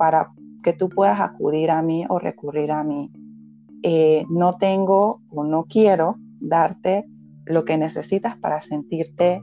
para 0.03 0.33
que 0.65 0.73
tú 0.73 0.89
puedas 0.89 1.21
acudir 1.21 1.71
a 1.71 1.81
mí 1.81 2.05
o 2.09 2.19
recurrir 2.19 2.73
a 2.73 2.83
mí. 2.83 3.13
Eh, 3.85 4.27
no 4.29 4.57
tengo 4.57 5.21
o 5.31 5.45
no 5.45 5.67
quiero 5.67 6.17
darte 6.41 7.09
lo 7.45 7.65
que 7.65 7.79
necesitas 7.79 8.37
para 8.37 8.61
sentirte 8.63 9.41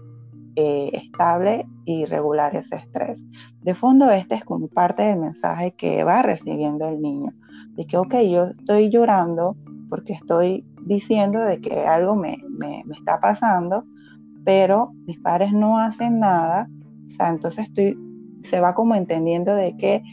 eh, 0.58 0.89
estable 0.92 1.66
y 1.86 2.04
regular 2.04 2.58
ese 2.58 2.75
estrés. 2.75 3.24
De 3.62 3.74
fondo, 3.74 4.12
este 4.12 4.36
es 4.36 4.44
como 4.44 4.68
parte 4.68 5.04
del 5.04 5.20
mensaje 5.20 5.72
que 5.78 6.04
va 6.04 6.24
recibiendo 6.24 6.89
el 6.89 7.01
niño, 7.01 7.32
de 7.78 7.88
que, 7.88 7.96
ok, 7.96 8.16
yo 8.30 8.48
estoy 8.48 8.89
llorando 8.89 9.56
porque 9.89 10.12
estoy 10.12 10.66
diciendo 10.86 11.39
de 11.39 11.62
que 11.62 11.88
algo 11.88 12.18
me, 12.18 12.38
me, 12.50 12.84
está 12.98 13.22
pasando, 13.22 13.86
pero 14.44 14.92
mis 15.08 15.20
padres 15.20 15.54
no 15.54 15.80
hacen 15.80 16.20
nada, 16.20 16.70
o 17.06 17.10
sea, 17.10 17.30
entonces 17.30 17.70
estoy, 17.70 17.98
se 18.42 18.60
va 18.60 18.75
como 18.75 18.96
entendiendo 18.96 19.56
de 19.56 19.78
que 19.78 20.04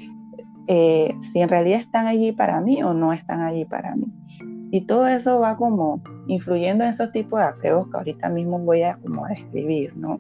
eh, 0.68 1.14
si 1.23 1.40
en 1.40 1.49
realidad 1.49 1.80
están 1.80 2.06
allí 2.06 2.32
para 2.32 2.61
mí 2.61 2.82
o 2.82 2.94
no 2.94 3.12
están 3.12 3.40
allí 3.40 3.64
para 3.64 3.94
mí. 3.94 4.06
Y 4.70 4.82
todo 4.82 5.06
eso 5.06 5.38
va 5.40 5.56
como 5.56 6.02
influyendo 6.26 6.85
en 6.85 6.90
esos 6.90 7.12
tipos 7.12 7.40
de 7.40 7.46
apegos 7.46 7.88
que 7.88 7.96
ahorita 7.96 8.28
mismo 8.28 8.58
voy 8.58 8.82
a 8.82 8.96
como 8.96 9.26
describir, 9.26 9.96
¿no? 9.96 10.18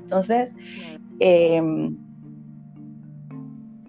Entonces, 0.00 0.54
em, 1.18 1.96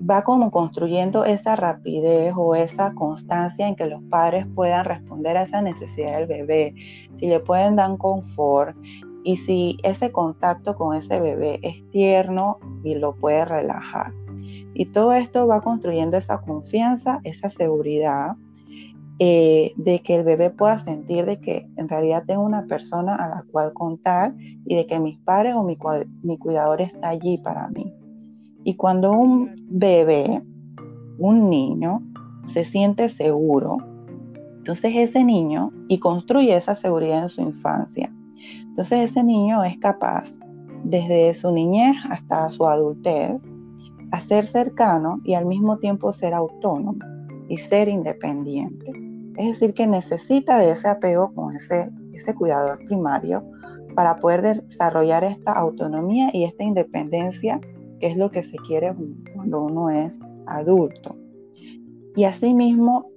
va 0.10 0.24
como 0.24 0.51
construyendo 0.51 1.25
esa 1.25 1.55
rapidez 1.55 2.34
o 2.38 2.55
esa 2.55 2.94
constancia 2.94 3.67
en 3.67 3.75
que 3.75 3.86
los 3.86 4.01
padres 4.03 4.46
puedan 4.55 4.86
responder 4.86 5.36
a 5.38 5.44
esa 5.44 5.62
necesidad 5.62 6.20
del 6.20 6.27
bebé, 6.27 6.75
si 7.20 7.27
le 7.27 7.39
pueden 7.39 7.75
dar 7.75 7.98
confort 7.98 8.77
y 9.24 9.38
si 9.38 9.77
ese 9.84 10.12
contacto 10.12 10.75
con 10.75 10.96
ese 10.96 11.20
bebé 11.20 11.60
es 11.63 11.84
tierno 11.89 12.60
y 12.84 12.96
lo 12.96 13.15
puede 13.15 13.44
relajar. 13.44 14.13
Y 14.75 14.88
todo 14.88 15.13
esto 15.13 15.48
va 15.48 15.62
construyendo 15.62 16.17
esa 16.17 16.41
confianza, 16.41 17.22
esa 17.24 17.50
seguridad 17.50 18.36
eh, 19.20 19.72
de 19.77 20.01
que 20.01 20.15
el 20.15 20.25
bebé 20.25 20.50
pueda 20.50 20.77
sentir 20.77 21.25
de 21.25 21.39
que 21.39 21.65
en 21.77 21.88
realidad 21.88 22.25
tengo 22.27 22.44
una 22.44 22.65
persona 22.65 23.15
a 23.15 23.29
la 23.29 23.46
cual 23.50 23.72
contar 23.72 24.36
y 24.65 24.75
de 24.75 24.86
que 24.86 25.00
mis 25.00 25.17
padres 25.20 25.55
o 25.55 25.63
mi, 25.63 25.77
mi 26.22 26.38
cuidador 26.38 26.82
está 26.82 27.10
allí 27.10 27.38
para 27.38 27.70
mí. 27.70 27.94
Y 28.65 28.75
cuando 28.75 29.13
un 29.13 29.55
bebé, 29.70 30.44
un 31.17 31.50
niño, 31.50 32.03
se 32.46 32.65
siente 32.65 33.08
seguro, 33.08 33.77
entonces 34.58 34.94
ese 34.96 35.24
niño 35.24 35.72
y 35.88 36.00
construye 36.00 36.53
esa 36.53 36.75
seguridad 36.75 37.24
en 37.24 37.29
su 37.29 37.41
infancia. 37.41 38.13
Entonces 38.67 39.12
ese 39.12 39.24
niño 39.24 39.63
es 39.63 39.77
capaz, 39.77 40.38
desde 40.84 41.34
su 41.36 41.53
niñez 41.53 41.96
hasta 42.10 42.50
su 42.50 42.67
adultez, 42.67 43.44
ser 44.22 44.46
cercano 44.46 45.22
y 45.24 45.34
al 45.34 45.46
mismo 45.46 45.78
tiempo 45.78 46.14
ser 46.14 46.34
autónomo 46.34 47.00
y 47.50 47.58
ser 47.58 47.88
independiente. 47.88 48.92
Es 49.38 49.48
decir, 49.48 49.74
que 49.74 49.88
necesita 49.88 50.58
de 50.58 50.72
ese 50.72 50.88
apego 50.88 51.34
con 51.34 51.54
ese, 51.54 51.90
ese 52.14 52.34
cuidador 52.34 52.80
primario 52.86 53.44
para 53.96 54.18
poder 54.18 54.64
desarrollar 54.64 55.24
esta 55.24 55.54
autonomía 55.54 56.30
y 56.34 56.44
esta 56.44 56.64
independencia, 56.64 57.60
que 58.00 58.08
es 58.08 58.18
lo 58.18 58.30
que 58.32 58.44
se 58.44 58.58
quiere 58.58 58.94
cuando 59.34 59.64
uno 59.64 59.90
es 59.90 60.20
adulto. 60.46 61.18
Y 62.16 62.26
asimismo, 62.26 63.10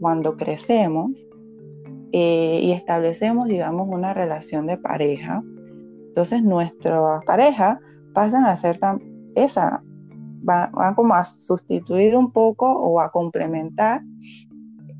cuando 0.00 0.36
crecemos 0.36 1.26
eh, 2.12 2.60
y 2.62 2.72
establecemos, 2.72 3.48
digamos, 3.48 3.88
una 3.88 4.14
relación 4.14 4.66
de 4.66 4.76
pareja, 4.76 5.42
entonces 6.08 6.42
nuestras 6.42 7.24
parejas 7.24 7.78
pasan 8.12 8.44
a 8.44 8.56
ser 8.56 8.78
esa, 9.34 9.82
van, 10.44 10.94
como 10.94 11.14
a 11.14 11.24
sustituir 11.24 12.16
un 12.16 12.30
poco 12.30 12.70
o 12.70 13.00
a 13.00 13.10
complementar 13.10 14.02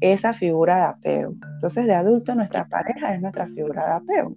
esa 0.01 0.35
figura 0.35 0.77
de 0.77 0.83
apego. 0.83 1.35
Entonces, 1.55 1.87
de 1.87 1.95
adulto, 1.95 2.35
nuestra 2.35 2.69
pareja 2.69 3.15
es 3.15 3.23
nuestra 3.23 3.47
figura 3.47 3.87
de 3.87 3.93
apego. 3.93 4.37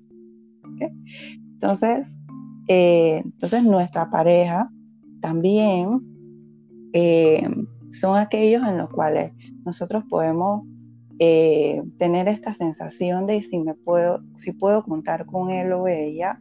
Entonces, 1.54 2.20
eh, 2.68 3.22
entonces, 3.24 3.64
nuestra 3.64 4.10
pareja 4.10 4.70
también 5.22 6.02
eh, 6.94 7.50
son 7.92 8.18
aquellos 8.18 8.68
en 8.68 8.78
los 8.78 8.90
cuales 8.90 9.32
nosotros 9.66 10.04
podemos 10.10 10.64
eh, 11.20 11.82
tener 11.98 12.28
esta 12.28 12.54
sensación 12.54 13.26
de 13.26 13.42
si 13.42 13.60
me 13.60 13.74
puedo, 13.74 14.22
si 14.36 14.52
puedo 14.52 14.84
contar 14.84 15.26
con 15.26 15.50
él 15.50 15.74
o 15.74 15.88
ella 15.88 16.40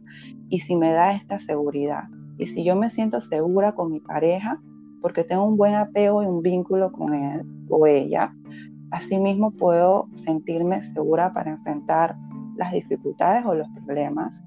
y 0.49 0.59
si 0.59 0.75
me 0.75 0.91
da 0.91 1.13
esta 1.13 1.39
seguridad. 1.39 2.03
Y 2.37 2.47
si 2.47 2.63
yo 2.63 2.75
me 2.75 2.89
siento 2.89 3.21
segura 3.21 3.73
con 3.73 3.91
mi 3.91 3.99
pareja, 3.99 4.61
porque 5.01 5.23
tengo 5.23 5.45
un 5.45 5.57
buen 5.57 5.75
apego 5.75 6.23
y 6.23 6.25
un 6.25 6.41
vínculo 6.41 6.91
con 6.91 7.13
él 7.13 7.45
o 7.69 7.85
ella, 7.87 8.33
asimismo 8.91 9.51
puedo 9.51 10.09
sentirme 10.13 10.81
segura 10.83 11.33
para 11.33 11.51
enfrentar 11.51 12.15
las 12.55 12.71
dificultades 12.71 13.45
o 13.45 13.53
los 13.53 13.67
problemas 13.69 14.41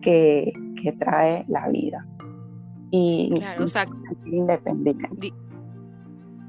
que, 0.00 0.52
trae 0.98 1.44
la 1.48 1.68
vida. 1.68 2.06
Y, 2.90 3.30
claro, 3.38 3.66
independiente 4.24 5.32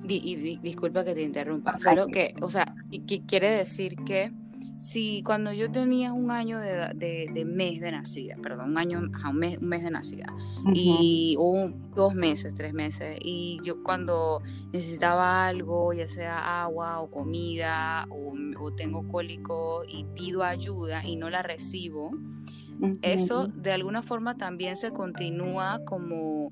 y 0.07 0.57
disculpa 0.57 1.03
que 1.03 1.13
te 1.13 1.23
interrumpa, 1.23 1.79
solo 1.79 2.07
que, 2.07 2.33
o 2.41 2.49
sea, 2.49 2.73
que 3.07 3.25
quiere 3.25 3.51
decir 3.51 3.95
que 4.03 4.33
si 4.79 5.21
cuando 5.23 5.53
yo 5.53 5.71
tenía 5.71 6.13
un 6.13 6.31
año 6.31 6.59
de, 6.59 6.93
de, 6.95 7.45
mes 7.45 7.79
de 7.81 7.91
nacida, 7.91 8.35
perdón, 8.41 8.71
un 8.71 8.77
año, 8.77 8.99
un, 8.99 9.37
mes, 9.37 9.59
un 9.59 9.67
mes 9.67 9.83
de 9.83 9.91
nacida, 9.91 10.33
y 10.73 11.35
un, 11.39 11.91
dos 11.95 12.15
meses, 12.15 12.55
tres 12.55 12.73
meses, 12.73 13.17
y 13.21 13.59
yo 13.63 13.83
cuando 13.83 14.41
necesitaba 14.73 15.47
algo, 15.47 15.93
ya 15.93 16.07
sea 16.07 16.63
agua 16.63 16.99
o 16.99 17.11
comida, 17.11 18.07
o, 18.09 18.33
o 18.59 18.73
tengo 18.73 19.07
cólico 19.07 19.83
y 19.87 20.05
pido 20.15 20.43
ayuda 20.43 21.05
y 21.05 21.15
no 21.15 21.29
la 21.29 21.43
recibo, 21.43 22.11
eso 23.01 23.47
de 23.47 23.71
alguna 23.71 24.01
forma 24.01 24.37
también 24.37 24.75
se 24.75 24.91
continúa 24.91 25.81
como 25.85 26.49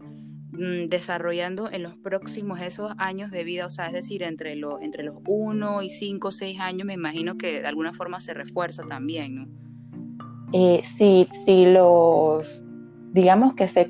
desarrollando 0.59 1.71
en 1.71 1.83
los 1.83 1.95
próximos 1.95 2.61
esos 2.61 2.91
años 2.97 3.31
de 3.31 3.43
vida, 3.43 3.65
o 3.65 3.71
sea, 3.71 3.87
es 3.87 3.93
decir, 3.93 4.23
entre, 4.23 4.55
lo, 4.55 4.81
entre 4.81 5.03
los 5.03 5.15
1 5.25 5.81
y 5.83 5.89
5 5.89 6.27
o 6.27 6.31
6 6.31 6.59
años, 6.59 6.85
me 6.85 6.93
imagino 6.93 7.37
que 7.37 7.61
de 7.61 7.67
alguna 7.67 7.93
forma 7.93 8.19
se 8.19 8.33
refuerza 8.33 8.83
también, 8.83 9.35
¿no? 9.35 9.47
Eh, 10.51 10.81
sí, 10.83 11.27
sí, 11.45 11.71
los, 11.71 12.65
digamos 13.13 13.53
que 13.53 13.67
se, 13.67 13.89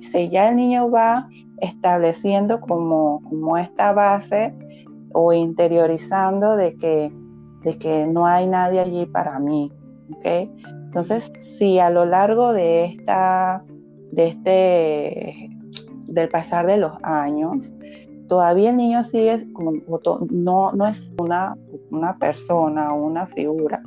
se, 0.00 0.28
ya 0.28 0.48
el 0.48 0.56
niño 0.56 0.90
va 0.90 1.28
estableciendo 1.60 2.60
como, 2.60 3.22
como 3.22 3.56
esta 3.56 3.92
base 3.92 4.54
o 5.12 5.32
interiorizando 5.32 6.56
de 6.56 6.74
que, 6.76 7.12
de 7.62 7.78
que 7.78 8.06
no 8.06 8.26
hay 8.26 8.46
nadie 8.46 8.80
allí 8.80 9.06
para 9.06 9.38
mí, 9.38 9.70
¿ok? 10.16 10.50
Entonces, 10.86 11.30
si 11.58 11.78
a 11.78 11.90
lo 11.90 12.06
largo 12.06 12.52
de 12.52 12.86
esta, 12.86 13.62
de 14.10 14.28
este 14.28 15.57
del 16.08 16.28
pasar 16.28 16.66
de 16.66 16.78
los 16.78 16.92
años, 17.02 17.72
todavía 18.28 18.70
el 18.70 18.76
niño 18.76 19.04
sigue 19.04 19.50
como, 19.52 19.72
no, 20.30 20.72
no 20.72 20.86
es 20.88 21.10
una, 21.18 21.56
una 21.90 22.18
persona 22.18 22.92
o 22.92 23.06
una 23.06 23.26
figura, 23.26 23.82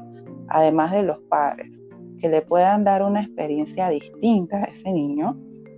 además 0.47 0.91
de 0.91 1.03
los 1.03 1.19
padres, 1.29 1.81
que 2.19 2.29
le 2.29 2.41
puedan 2.41 2.83
dar 2.83 3.03
una 3.03 3.23
experiencia 3.23 3.89
distinta 3.89 4.57
a 4.57 4.65
ese 4.65 4.91
niño, 4.91 5.37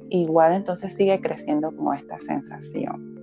igual 0.10 0.54
entonces 0.54 0.94
sigue 0.94 1.20
creciendo 1.22 1.76
como 1.76 1.94
esta 1.94 2.20
sensación. 2.22 3.14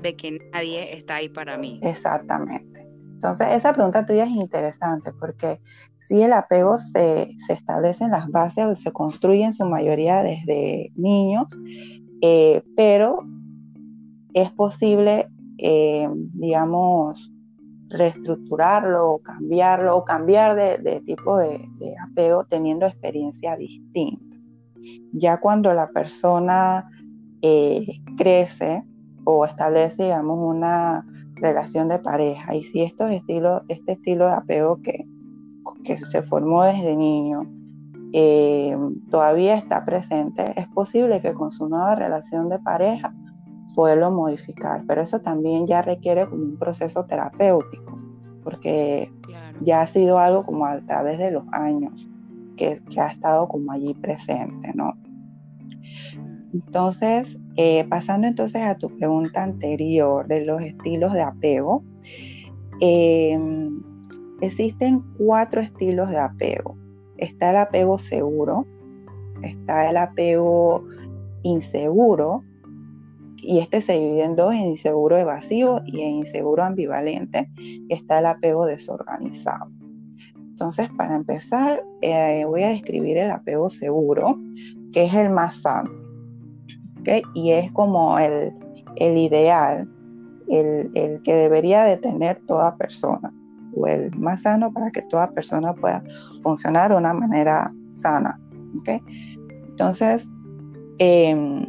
de 0.00 0.16
que 0.16 0.38
nadie 0.52 0.94
está 0.96 1.16
ahí 1.16 1.28
para 1.28 1.56
mí. 1.56 1.80
Exactamente. 1.82 2.91
Entonces, 3.22 3.48
esa 3.52 3.72
pregunta 3.72 4.04
tuya 4.04 4.24
es 4.24 4.30
interesante 4.30 5.12
porque 5.12 5.60
si 6.00 6.20
el 6.20 6.32
apego 6.32 6.78
se, 6.78 7.28
establece 7.48 8.02
en 8.02 8.10
las 8.10 8.28
bases 8.28 8.64
o 8.64 8.74
se 8.74 8.90
construye 8.90 9.44
en 9.44 9.54
su 9.54 9.64
mayoría 9.64 10.24
desde 10.24 10.90
niños, 10.96 11.46
eh, 12.20 12.64
pero 12.74 13.20
es 14.34 14.50
posible, 14.50 15.28
eh, 15.58 16.08
digamos, 16.34 17.32
reestructurarlo 17.90 19.12
o 19.12 19.18
cambiarlo 19.20 19.98
o 19.98 20.04
cambiar 20.04 20.56
de, 20.56 21.00
tipo 21.06 21.38
de, 21.38 21.60
apego 22.02 22.44
teniendo 22.44 22.86
experiencia 22.86 23.56
distinta. 23.56 24.36
Ya 25.12 25.38
cuando 25.38 25.72
la 25.72 25.90
persona 25.90 26.90
eh, 27.40 27.86
crece 28.18 28.82
o 29.22 29.44
establece, 29.44 30.02
digamos, 30.02 30.38
una 30.40 31.06
relación 31.42 31.88
de 31.88 31.98
pareja. 31.98 32.54
Y 32.54 32.62
si 32.62 32.82
estos 32.82 33.10
estilos, 33.10 33.62
este 33.68 33.92
estilo 33.92 34.26
de 34.26 34.34
apego 34.34 34.80
que, 34.80 35.06
que 35.84 35.98
se 35.98 36.22
formó 36.22 36.62
desde 36.62 36.96
niño 36.96 37.42
eh, 38.14 38.76
todavía 39.10 39.56
está 39.56 39.84
presente, 39.84 40.52
es 40.56 40.68
posible 40.68 41.20
que 41.20 41.32
con 41.32 41.50
su 41.50 41.68
nueva 41.68 41.94
relación 41.94 42.48
de 42.48 42.58
pareja 42.58 43.14
poderlo 43.74 44.10
modificar, 44.10 44.84
pero 44.86 45.00
eso 45.00 45.20
también 45.20 45.66
ya 45.66 45.80
requiere 45.80 46.28
como 46.28 46.42
un 46.42 46.58
proceso 46.58 47.06
terapéutico, 47.06 47.98
porque 48.44 49.10
ya 49.62 49.80
ha 49.80 49.86
sido 49.86 50.18
algo 50.18 50.44
como 50.44 50.66
a 50.66 50.78
través 50.82 51.16
de 51.18 51.30
los 51.30 51.44
años 51.52 52.06
que, 52.56 52.82
que 52.90 53.00
ha 53.00 53.08
estado 53.08 53.48
como 53.48 53.72
allí 53.72 53.94
presente, 53.94 54.72
¿no? 54.74 54.92
Entonces, 56.52 57.40
eh, 57.56 57.84
pasando 57.88 58.26
entonces 58.26 58.62
a 58.62 58.76
tu 58.76 58.88
pregunta 58.96 59.42
anterior 59.42 60.26
de 60.26 60.44
los 60.44 60.60
estilos 60.62 61.12
de 61.12 61.22
apego, 61.22 61.84
em, 62.80 63.82
existen 64.40 65.02
cuatro 65.18 65.60
estilos 65.60 66.10
de 66.10 66.18
apego. 66.18 66.76
Está 67.18 67.50
el 67.50 67.56
apego 67.56 67.98
seguro, 67.98 68.66
está 69.42 69.90
el 69.90 69.96
apego 69.96 70.84
inseguro, 71.42 72.42
y 73.36 73.58
este 73.58 73.80
se 73.80 73.94
divide 73.94 74.22
en 74.22 74.36
dos, 74.36 74.54
en 74.54 74.60
inseguro 74.60 75.18
evasivo 75.18 75.80
y 75.84 76.02
en 76.02 76.10
inseguro 76.18 76.62
ambivalente, 76.62 77.50
está 77.88 78.20
el 78.20 78.26
apego 78.26 78.66
desorganizado. 78.66 79.70
Entonces, 80.36 80.88
para 80.96 81.16
empezar, 81.16 81.82
eh, 82.02 82.44
voy 82.46 82.62
a 82.62 82.68
describir 82.68 83.18
el 83.18 83.30
apego 83.30 83.68
seguro, 83.68 84.38
que 84.92 85.04
es 85.04 85.14
el 85.14 85.30
más 85.30 85.62
sano. 85.62 86.01
Y 87.34 87.50
es 87.50 87.70
como 87.72 88.18
el, 88.18 88.52
ideal, 88.96 89.88
el, 90.48 91.20
que 91.24 91.34
debería 91.34 91.84
de 91.84 91.96
tener 91.96 92.40
toda 92.46 92.76
persona, 92.76 93.32
o 93.74 93.86
el 93.86 94.16
más 94.18 94.42
sano 94.42 94.72
para 94.72 94.90
que 94.90 95.02
toda 95.02 95.30
persona 95.30 95.74
pueda 95.74 96.02
funcionar 96.42 96.90
de 96.90 96.98
una 96.98 97.12
manera 97.12 97.72
sana. 97.90 98.38
Entonces, 99.68 100.28
em, 100.98 101.66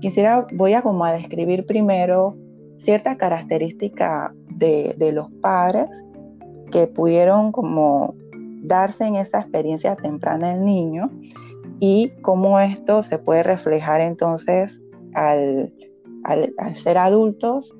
quisiera, 0.00 0.46
voy 0.54 0.74
a 0.74 0.82
como 0.82 1.04
a 1.04 1.12
describir 1.12 1.66
primero 1.66 2.36
ciertas 2.76 3.16
características 3.16 4.32
de, 4.56 4.94
de 4.98 5.12
los 5.12 5.30
padres 5.40 5.88
que 6.70 6.86
pudieron 6.86 7.52
como 7.52 8.14
darse 8.62 9.06
en 9.06 9.16
esa 9.16 9.40
experiencia 9.40 9.96
temprana 9.96 10.54
del 10.54 10.64
niño 10.64 11.10
y 11.84 12.10
cómo 12.22 12.60
esto 12.60 13.02
se 13.02 13.18
puede 13.18 13.42
reflejar 13.42 14.00
entonces 14.02 14.80
al, 15.14 15.74
ser 16.76 16.96
adultos 16.96 17.74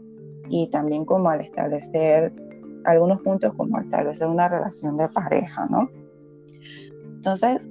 y 0.51 0.69
también 0.71 1.05
como 1.05 1.31
al 1.31 1.41
establecer 1.41 2.33
algunos 2.85 3.21
puntos 3.21 3.55
como 3.55 3.79
establecer 3.79 4.27
una 4.27 4.49
relación 4.49 4.97
de 4.97 5.09
pareja, 5.09 5.69
¿no? 5.71 5.89
Entonces, 7.15 7.71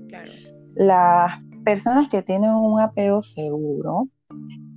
las 0.73 1.33
personas 1.65 2.07
que 2.07 2.21
tienen 2.21 2.51
un 2.51 2.79
apego 2.79 3.23
seguro 3.23 4.07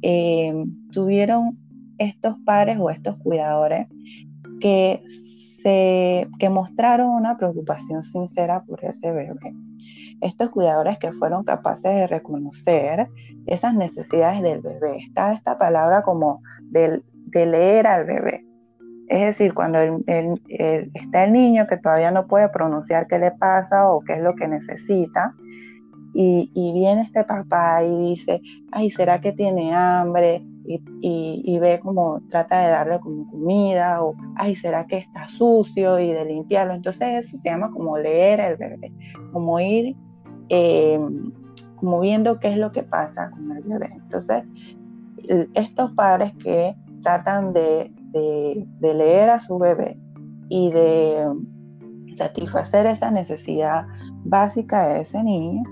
eh, 0.02 0.52
tuvieron 0.90 1.56
estos 1.98 2.34
padres 2.44 2.78
o 2.80 2.90
estos 2.90 3.16
cuidadores 3.18 3.86
que, 4.60 5.04
se, 5.62 6.28
que 6.40 6.50
mostraron 6.50 7.10
una 7.10 7.36
preocupación 7.36 8.02
sincera 8.02 8.64
por 8.64 8.84
ese 8.84 9.12
bebé 9.12 9.54
estos 10.20 10.50
cuidadores 10.50 10.98
que 10.98 11.12
fueron 11.12 11.44
capaces 11.44 11.94
de 11.94 12.06
reconocer 12.06 13.08
esas 13.46 13.74
necesidades 13.74 14.42
del 14.42 14.60
bebé. 14.60 14.98
Está 14.98 15.32
esta 15.32 15.58
palabra 15.58 16.02
como 16.02 16.42
de, 16.62 17.02
leer 17.32 17.86
al 17.86 18.04
bebé. 18.04 18.46
Es 19.08 19.20
decir, 19.20 19.52
cuando 19.54 19.78
está 20.06 21.24
el 21.24 21.32
niño 21.32 21.66
que 21.66 21.76
todavía 21.76 22.10
no 22.10 22.26
puede 22.26 22.48
pronunciar 22.48 23.06
qué 23.06 23.18
le 23.18 23.32
pasa 23.32 23.90
o 23.90 24.00
qué 24.00 24.14
es 24.14 24.22
lo 24.22 24.34
que 24.34 24.48
necesita, 24.48 25.34
y, 26.14 26.72
viene 26.72 27.02
este 27.02 27.24
papá 27.24 27.82
y 27.82 28.14
dice, 28.14 28.40
ay, 28.70 28.90
¿será 28.90 29.20
que 29.20 29.32
tiene 29.32 29.74
hambre? 29.74 30.44
Y, 30.66 31.58
ve 31.58 31.80
como 31.80 32.20
trata 32.30 32.60
de 32.60 32.70
darle 32.70 33.00
como 33.00 33.30
comida 33.30 34.02
o, 34.02 34.14
ay, 34.36 34.56
¿será 34.56 34.86
que 34.86 34.98
está 34.98 35.28
sucio? 35.28 35.98
Y 35.98 36.08
de 36.12 36.24
limpiarlo. 36.24 36.74
Entonces 36.74 37.26
eso 37.26 37.36
se 37.36 37.48
llama 37.48 37.70
como 37.70 37.98
leer 37.98 38.40
al 38.40 38.56
bebé, 38.56 38.92
como 39.32 39.60
ir 39.60 39.94
eh, 40.48 40.98
como 41.76 42.00
viendo 42.00 42.40
qué 42.40 42.48
es 42.48 42.56
lo 42.56 42.72
que 42.72 42.82
pasa 42.82 43.30
con 43.30 43.52
el 43.52 43.62
bebé. 43.62 43.90
Entonces, 43.92 44.44
estos 45.54 45.92
padres 45.92 46.32
que 46.42 46.74
tratan 47.02 47.52
de, 47.52 47.92
leer 48.80 49.30
a 49.30 49.40
su 49.40 49.58
bebé 49.58 49.98
y 50.48 50.70
de 50.70 51.26
satisfacer 52.14 52.86
esa 52.86 53.10
necesidad 53.10 53.86
básica 54.24 54.88
de 54.88 55.00
ese 55.02 55.22
niño, 55.22 55.62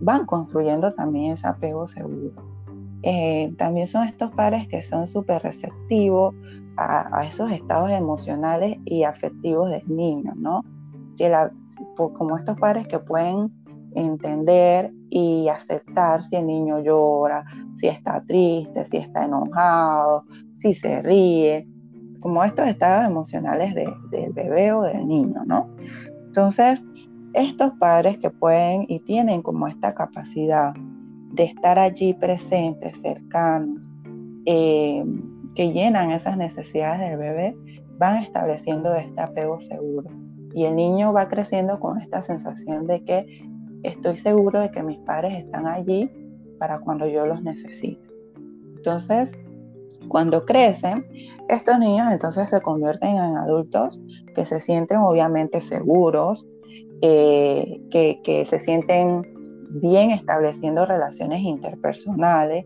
van 0.00 0.26
construyendo 0.26 0.92
también 0.94 1.32
ese 1.32 1.46
apego 1.46 1.86
seguro. 1.86 2.53
Eh, 3.06 3.52
también 3.58 3.86
son 3.86 4.08
estos 4.08 4.30
padres 4.30 4.66
que 4.66 4.82
son 4.82 5.06
súper 5.06 5.42
receptivos 5.42 6.34
a, 6.78 7.22
esos 7.24 7.52
estados 7.52 7.90
emocionales 7.90 8.78
y 8.86 9.02
afectivos 9.02 9.68
del 9.68 9.86
niño, 9.94 10.32
¿no? 10.36 10.64
Que 11.18 11.30
como 11.94 12.38
estos 12.38 12.58
padres 12.58 12.88
que 12.88 12.98
pueden 12.98 13.52
entender 13.94 14.90
y 15.10 15.48
aceptar 15.48 16.24
si 16.24 16.36
el 16.36 16.46
niño 16.46 16.80
llora, 16.80 17.44
si 17.76 17.88
está 17.88 18.24
triste, 18.26 18.86
si 18.86 18.96
está 18.96 19.26
enojado, 19.26 20.24
si 20.56 20.72
se 20.72 21.02
ríe, 21.02 21.68
como 22.20 22.42
estos 22.42 22.66
estados 22.68 23.06
emocionales 23.06 23.74
del 23.74 24.32
bebé 24.32 24.72
o 24.72 24.82
del 24.82 25.06
niño, 25.06 25.44
¿no? 25.44 25.68
Entonces, 26.26 26.82
estos 27.34 27.72
padres 27.78 28.16
que 28.16 28.30
pueden 28.30 28.86
y 28.88 29.00
tienen 29.00 29.42
como 29.42 29.68
esta 29.68 29.94
capacidad 29.94 30.72
de 31.34 31.44
estar 31.44 31.78
allí 31.78 32.14
presentes, 32.14 33.00
cercanos, 33.00 33.88
eh, 34.46 35.04
que 35.54 35.72
llenan 35.72 36.12
esas 36.12 36.36
necesidades 36.36 37.00
del 37.00 37.18
bebé, 37.18 37.56
van 37.98 38.18
estableciendo 38.18 38.94
este 38.94 39.20
apego 39.20 39.60
seguro. 39.60 40.10
Y 40.52 40.64
el 40.64 40.76
niño 40.76 41.12
va 41.12 41.28
creciendo 41.28 41.80
con 41.80 42.00
esta 42.00 42.22
sensación 42.22 42.86
de 42.86 43.02
que 43.04 43.42
estoy 43.82 44.16
seguro 44.16 44.60
de 44.60 44.70
que 44.70 44.82
mis 44.82 44.98
padres 45.00 45.44
están 45.44 45.66
allí 45.66 46.10
para 46.58 46.78
cuando 46.78 47.08
yo 47.08 47.26
los 47.26 47.42
necesite. 47.42 48.08
Entonces, 48.76 49.36
cuando 50.08 50.44
crecen, 50.44 51.04
estos 51.48 51.78
niños 51.78 52.12
entonces 52.12 52.48
se 52.48 52.60
convierten 52.60 53.10
en 53.10 53.36
adultos 53.36 54.00
que 54.34 54.44
se 54.46 54.60
sienten 54.60 54.98
obviamente 54.98 55.60
seguros, 55.60 56.46
eh, 57.02 57.80
que, 57.90 58.20
que 58.22 58.44
se 58.46 58.58
sienten 58.58 59.33
bien 59.70 60.10
estableciendo 60.10 60.86
relaciones 60.86 61.40
interpersonales, 61.40 62.64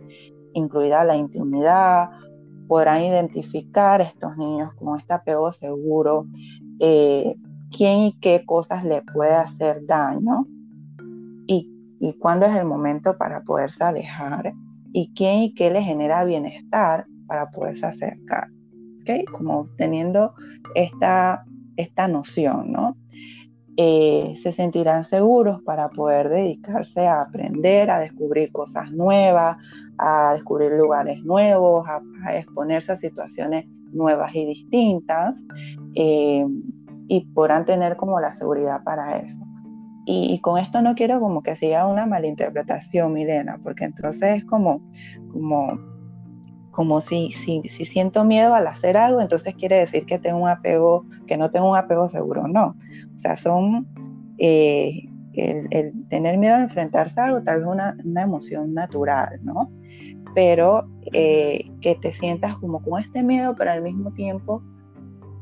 incluida 0.54 1.04
la 1.04 1.16
intimidad, 1.16 2.10
podrán 2.68 3.02
identificar 3.02 4.00
estos 4.00 4.36
niños 4.36 4.74
con 4.74 4.98
este 4.98 5.14
apego 5.14 5.52
seguro, 5.52 6.26
eh, 6.80 7.34
quién 7.70 7.98
y 8.00 8.12
qué 8.20 8.44
cosas 8.44 8.84
le 8.84 9.02
puede 9.02 9.34
hacer 9.34 9.84
daño 9.86 10.46
y, 11.46 11.70
y 12.00 12.12
cuándo 12.14 12.46
es 12.46 12.54
el 12.54 12.66
momento 12.66 13.16
para 13.16 13.42
poderse 13.42 13.84
alejar 13.84 14.52
y 14.92 15.12
quién 15.14 15.40
y 15.40 15.54
qué 15.54 15.70
le 15.70 15.82
genera 15.82 16.24
bienestar 16.24 17.06
para 17.26 17.50
poderse 17.50 17.86
acercar. 17.86 18.48
¿okay? 19.00 19.24
Como 19.24 19.68
teniendo 19.76 20.34
esta, 20.74 21.44
esta 21.76 22.08
noción, 22.08 22.72
¿no? 22.72 22.96
Eh, 23.80 24.34
se 24.36 24.50
sentirán 24.50 25.04
seguros 25.04 25.62
para 25.62 25.88
poder 25.90 26.28
dedicarse 26.28 27.06
a 27.06 27.20
aprender, 27.20 27.92
a 27.92 28.00
descubrir 28.00 28.50
cosas 28.50 28.90
nuevas, 28.90 29.56
a 29.98 30.32
descubrir 30.32 30.72
lugares 30.72 31.22
nuevos, 31.22 31.86
a, 31.88 32.36
exponerse 32.36 32.90
a 32.90 32.96
situaciones 32.96 33.66
nuevas 33.92 34.34
y 34.34 34.46
distintas 34.46 35.44
eh, 35.94 36.44
y 37.06 37.20
podrán 37.26 37.64
tener 37.66 37.96
como 37.96 38.18
la 38.18 38.32
seguridad 38.32 38.82
para 38.82 39.18
eso. 39.18 39.38
Y, 40.06 40.40
con 40.40 40.58
esto 40.58 40.82
no 40.82 40.96
quiero 40.96 41.20
como 41.20 41.44
que 41.44 41.54
sea 41.54 41.86
una 41.86 42.04
malinterpretación, 42.04 43.12
Milena, 43.12 43.60
porque 43.62 43.84
entonces 43.84 44.38
es 44.38 44.44
como, 44.44 44.80
como, 45.32 45.78
como 46.78 47.00
si, 47.00 47.32
si, 47.32 47.60
si 47.64 47.84
siento 47.84 48.24
miedo 48.24 48.54
al 48.54 48.68
hacer 48.68 48.96
algo, 48.96 49.20
entonces 49.20 49.52
quiere 49.56 49.78
decir 49.78 50.06
que 50.06 50.20
tengo 50.20 50.38
un 50.38 50.48
apego, 50.48 51.04
que 51.26 51.36
no 51.36 51.50
tengo 51.50 51.68
un 51.68 51.76
apego 51.76 52.08
seguro, 52.08 52.46
no. 52.46 52.76
O 53.16 53.18
sea, 53.18 53.36
son 53.36 53.84
eh, 54.38 55.08
el, 55.32 55.92
tener 56.08 56.38
miedo 56.38 56.54
a 56.54 56.60
enfrentarse 56.62 57.20
a 57.20 57.24
algo, 57.24 57.42
tal 57.42 57.58
vez 57.58 57.66
una, 57.66 57.96
una 58.04 58.22
emoción 58.22 58.74
natural, 58.74 59.40
¿no? 59.42 59.72
Pero 60.36 60.88
eh, 61.12 61.68
que 61.80 61.96
te 61.96 62.12
sientas 62.12 62.54
como 62.58 62.80
con 62.80 63.00
este 63.00 63.24
miedo, 63.24 63.56
pero 63.56 63.72
al 63.72 63.82
mismo 63.82 64.12
tiempo 64.12 64.62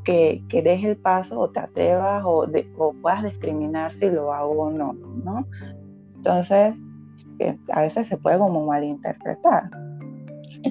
que, 0.05 0.43
que 0.49 0.61
el 0.61 0.97
paso 0.97 1.39
o 1.39 1.51
te 1.51 1.59
atrevas 1.59 2.23
o, 2.25 2.47
o, 2.79 2.93
puedas 2.93 3.21
discriminar 3.21 3.93
si 3.93 4.09
lo 4.09 4.33
hago 4.33 4.53
o 4.53 4.71
no, 4.71 4.93
¿no? 5.23 5.45
Entonces, 6.15 6.83
a 7.71 7.81
veces 7.81 8.07
se 8.07 8.17
puede 8.17 8.39
como 8.39 8.65
malinterpretar. 8.65 9.69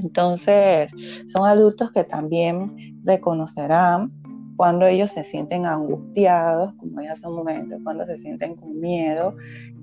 Entonces, 0.03 0.91
son 1.29 1.47
adultos 1.47 1.91
que 1.93 2.05
también 2.05 3.01
reconocerán 3.05 4.13
cuando 4.57 4.87
ellos 4.87 5.11
se 5.11 5.25
sienten 5.25 5.67
angustiados, 5.67 6.73
como 6.75 7.03
ya 7.03 7.13
hace 7.13 7.29
un 7.29 7.37
momento, 7.37 7.77
cuando 7.85 8.05
se 8.05 8.17
sienten 8.17 8.57
con 8.57 8.81
miedo 8.81 9.35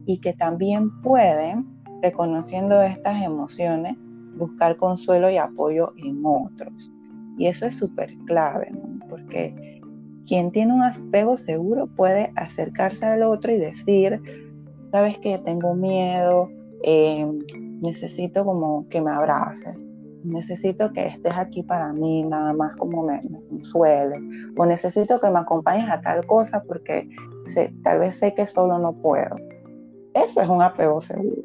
y 0.06 0.17
que 0.19 0.34
también 0.34 0.89
pueden, 1.02 1.67
reconociendo 2.02 2.82
estas 2.82 3.21
emociones, 3.21 3.95
buscar 4.38 4.76
consuelo 4.78 5.30
y 5.30 5.38
apoyo 5.38 5.93
en 5.97 6.21
otros. 6.26 6.91
Y 7.38 7.47
eso 7.47 7.65
es 7.65 7.76
súper 7.76 8.15
clave, 8.26 8.71
porque 9.10 9.82
quien 10.26 10.52
tiene 10.52 10.73
un 10.73 10.84
apego 10.84 11.38
seguro 11.38 11.88
puede 11.88 12.32
acercarse 12.36 13.06
al 13.06 13.23
otro 13.23 13.54
y 13.54 13.58
decir, 13.58 14.21
sabes 14.91 15.17
que 15.19 15.38
tengo 15.39 15.76
miedo, 15.76 16.49
eh, 16.84 17.26
necesito 17.82 18.45
como 18.45 18.88
que 18.89 19.02
me 19.02 19.12
abraces, 19.12 19.76
necesito 20.24 20.92
que 20.94 21.08
estés 21.08 21.34
aquí 21.36 21.64
para 21.64 21.94
mí, 21.94 22.24
nada 22.24 22.54
más 22.54 22.76
como 22.78 23.04
me, 23.04 23.20
consuele, 23.50 24.18
o 24.58 24.66
necesito 24.66 25.20
que 25.20 25.30
me 25.30 25.40
acompañes 25.40 25.90
a 25.90 26.02
tal 26.02 26.26
cosa 26.26 26.64
porque 26.64 27.10
tal 27.84 28.00
vez 28.00 28.18
sé 28.18 28.34
que 28.34 28.48
solo 28.48 28.80
no 28.80 28.94
puedo. 28.94 29.36
Eso 30.14 30.42
es 30.42 30.50
un 30.50 30.62
apego 30.62 31.02
seguro, 31.02 31.42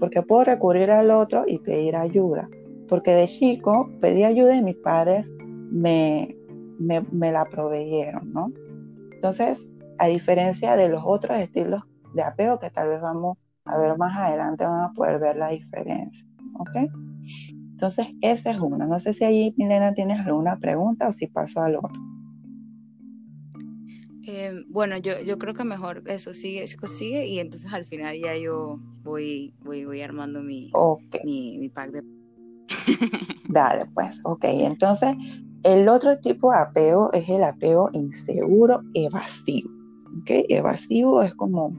porque 0.00 0.22
puedo 0.22 0.44
recurrir 0.44 0.90
al 0.90 1.10
otro 1.10 1.44
y 1.46 1.58
pedir 1.58 1.96
ayuda, 1.96 2.48
porque 2.88 3.12
de 3.12 3.28
chico 3.28 3.90
pedí 4.00 4.24
ayuda 4.24 4.56
y 4.56 4.62
mis 4.62 4.76
padres 4.76 5.32
me, 5.70 6.36
me, 6.78 7.02
me 7.12 7.32
la 7.32 7.44
proveyeron, 7.44 8.32
¿no? 8.32 8.50
Entonces, 9.12 9.68
a 9.98 10.06
diferencia 10.06 10.76
de 10.76 10.88
los 10.88 11.02
otros 11.04 11.38
estilos 11.38 11.82
de 12.14 12.22
apego 12.22 12.58
que 12.58 12.70
tal 12.70 12.88
vez 12.88 13.00
vamos 13.00 13.38
a 13.64 13.78
ver 13.78 13.96
más 13.98 14.16
adelante, 14.16 14.64
van 14.64 14.84
a 14.84 14.92
poder 14.92 15.18
ver 15.18 15.36
la 15.36 15.48
diferencia, 15.48 16.26
¿ok? 16.58 16.90
Entonces, 17.76 18.06
ese 18.22 18.52
es 18.52 18.58
uno. 18.58 18.86
No 18.86 18.98
sé 18.98 19.12
si 19.12 19.22
allí, 19.22 19.54
Milena, 19.58 19.92
tienes 19.92 20.18
alguna 20.26 20.58
pregunta 20.58 21.08
o 21.08 21.12
si 21.12 21.26
paso 21.26 21.60
al 21.60 21.76
otro. 21.76 22.02
Eh, 24.26 24.64
bueno, 24.68 24.96
yo, 24.96 25.20
yo 25.20 25.36
creo 25.36 25.52
que 25.52 25.64
mejor 25.64 26.02
eso 26.06 26.32
sigue, 26.32 26.66
sigue 26.66 27.26
y 27.26 27.38
entonces 27.38 27.70
al 27.74 27.84
final 27.84 28.16
ya 28.18 28.34
yo 28.34 28.80
voy, 29.02 29.54
voy, 29.62 29.84
voy 29.84 30.00
armando 30.00 30.42
mi, 30.42 30.72
mi, 31.22 31.58
mi 31.58 31.68
pack 31.68 31.90
de... 31.90 32.02
Dale, 33.50 33.84
pues, 33.92 34.18
ok. 34.24 34.44
Entonces, 34.44 35.14
el 35.62 35.86
otro 35.90 36.18
tipo 36.18 36.52
de 36.52 36.58
apego 36.58 37.12
es 37.12 37.28
el 37.28 37.44
apego 37.44 37.90
inseguro 37.92 38.80
evasivo. 38.94 39.68
¿ok? 40.22 40.30
Evasivo 40.48 41.22
es 41.22 41.34
como, 41.34 41.76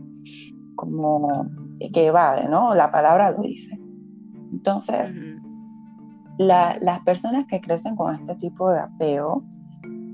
como 0.76 1.50
que 1.92 2.06
evade, 2.06 2.48
¿no? 2.48 2.76
La 2.76 2.92
palabra 2.92 3.32
lo 3.32 3.42
dice. 3.42 3.80
Entonces, 4.52 5.14
las 6.38 7.00
personas 7.06 7.46
que 7.48 7.62
crecen 7.62 7.96
con 7.96 8.16
este 8.16 8.36
tipo 8.36 8.70
de 8.72 8.80
apego, 8.80 9.44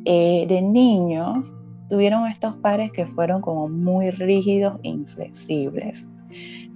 eh, 0.06 0.46
de 0.48 0.62
niños, 0.62 1.54
tuvieron 1.90 2.28
estos 2.28 2.56
padres 2.58 2.92
que 2.92 3.06
fueron 3.06 3.42
como 3.42 3.68
muy 3.68 4.12
rígidos 4.12 4.80
e 4.84 4.90
inflexibles. 4.90 6.08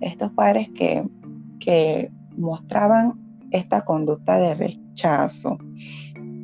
Estos 0.01 0.31
padres 0.31 0.69
que, 0.75 1.07
que 1.59 2.11
mostraban 2.37 3.13
esta 3.51 3.83
conducta 3.83 4.37
de 4.37 4.53
rechazo 4.55 5.57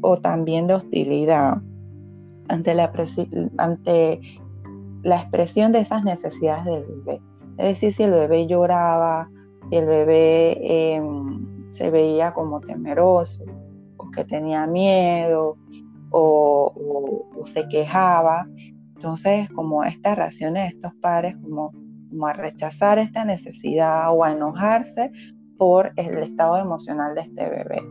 o 0.01 0.17
también 0.17 0.67
de 0.67 0.75
hostilidad 0.75 1.61
ante 2.47 2.73
la, 2.73 2.91
ante 3.57 4.19
la 5.03 5.17
expresión 5.17 5.71
de 5.71 5.79
esas 5.79 6.03
necesidades 6.03 6.65
del 6.65 6.83
bebé. 6.85 7.21
Es 7.57 7.65
decir, 7.65 7.91
si 7.91 8.03
el 8.03 8.11
bebé 8.11 8.47
lloraba, 8.47 9.29
si 9.69 9.77
el 9.77 9.85
bebé 9.85 10.57
em, 10.95 11.45
se 11.73 11.89
veía 11.89 12.33
como 12.33 12.61
temeroso 12.61 13.43
o 13.97 14.11
que 14.11 14.23
tenía 14.23 14.67
miedo 14.67 15.57
o, 16.11 17.33
se 17.45 17.67
quejaba. 17.67 18.47
Entonces, 18.95 19.49
como 19.49 19.83
estas 19.83 20.15
reacciones 20.15 20.63
de 20.63 20.77
estos 20.77 20.93
padres, 21.01 21.35
como, 21.41 21.71
como 22.09 22.27
a 22.27 22.33
rechazar 22.33 22.99
esta 22.99 23.25
necesidad 23.25 24.13
o 24.15 24.23
a 24.23 24.33
enojarse 24.33 25.11
por 25.57 25.91
el 25.95 26.19
estado 26.19 26.59
emocional 26.59 27.15
de 27.15 27.21
este 27.21 27.49
bebé. 27.49 27.81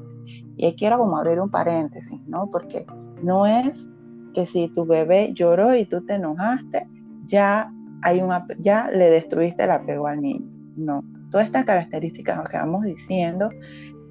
Y 0.56 0.66
ahí 0.66 0.76
quiero 0.76 0.98
como 0.98 1.18
abrir 1.18 1.40
un 1.40 1.50
paréntesis, 1.50 2.20
¿no? 2.28 2.48
Porque 2.52 2.86
no 3.20 3.46
es 3.46 3.88
que 4.32 4.46
si 4.46 4.68
tu 4.68 4.86
bebé 4.86 5.32
lloró 5.34 5.74
y 5.74 5.86
tú 5.86 6.06
te 6.06 6.14
enojaste, 6.14 6.86
ya, 7.24 7.72
hay 8.02 8.20
una, 8.20 8.46
ya 8.60 8.88
le 8.92 9.10
destruiste 9.10 9.64
el 9.64 9.72
apego 9.72 10.06
al 10.06 10.22
niño. 10.22 10.46
No, 10.76 11.02
Todas 11.32 11.46
estas 11.46 11.64
características 11.64 12.48
que 12.48 12.56
vamos 12.56 12.84
diciendo 12.84 13.50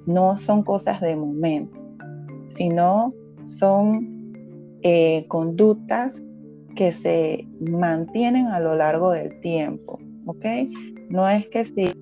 no 0.06 0.36
son 0.36 0.62
cosas 0.62 1.00
de 1.00 1.16
momento, 1.16 1.80
sino 2.48 3.14
son 3.46 4.34
eh, 4.82 5.24
conductas 5.28 6.20
que 6.74 6.92
se 6.92 7.46
mantienen 7.60 8.48
a 8.48 8.60
lo 8.60 8.74
largo 8.74 9.12
del 9.12 9.38
tiempo, 9.40 9.98
¿ok? 10.26 10.44
No 11.08 11.28
es 11.28 11.46
que 11.48 11.64
si... 11.64 11.92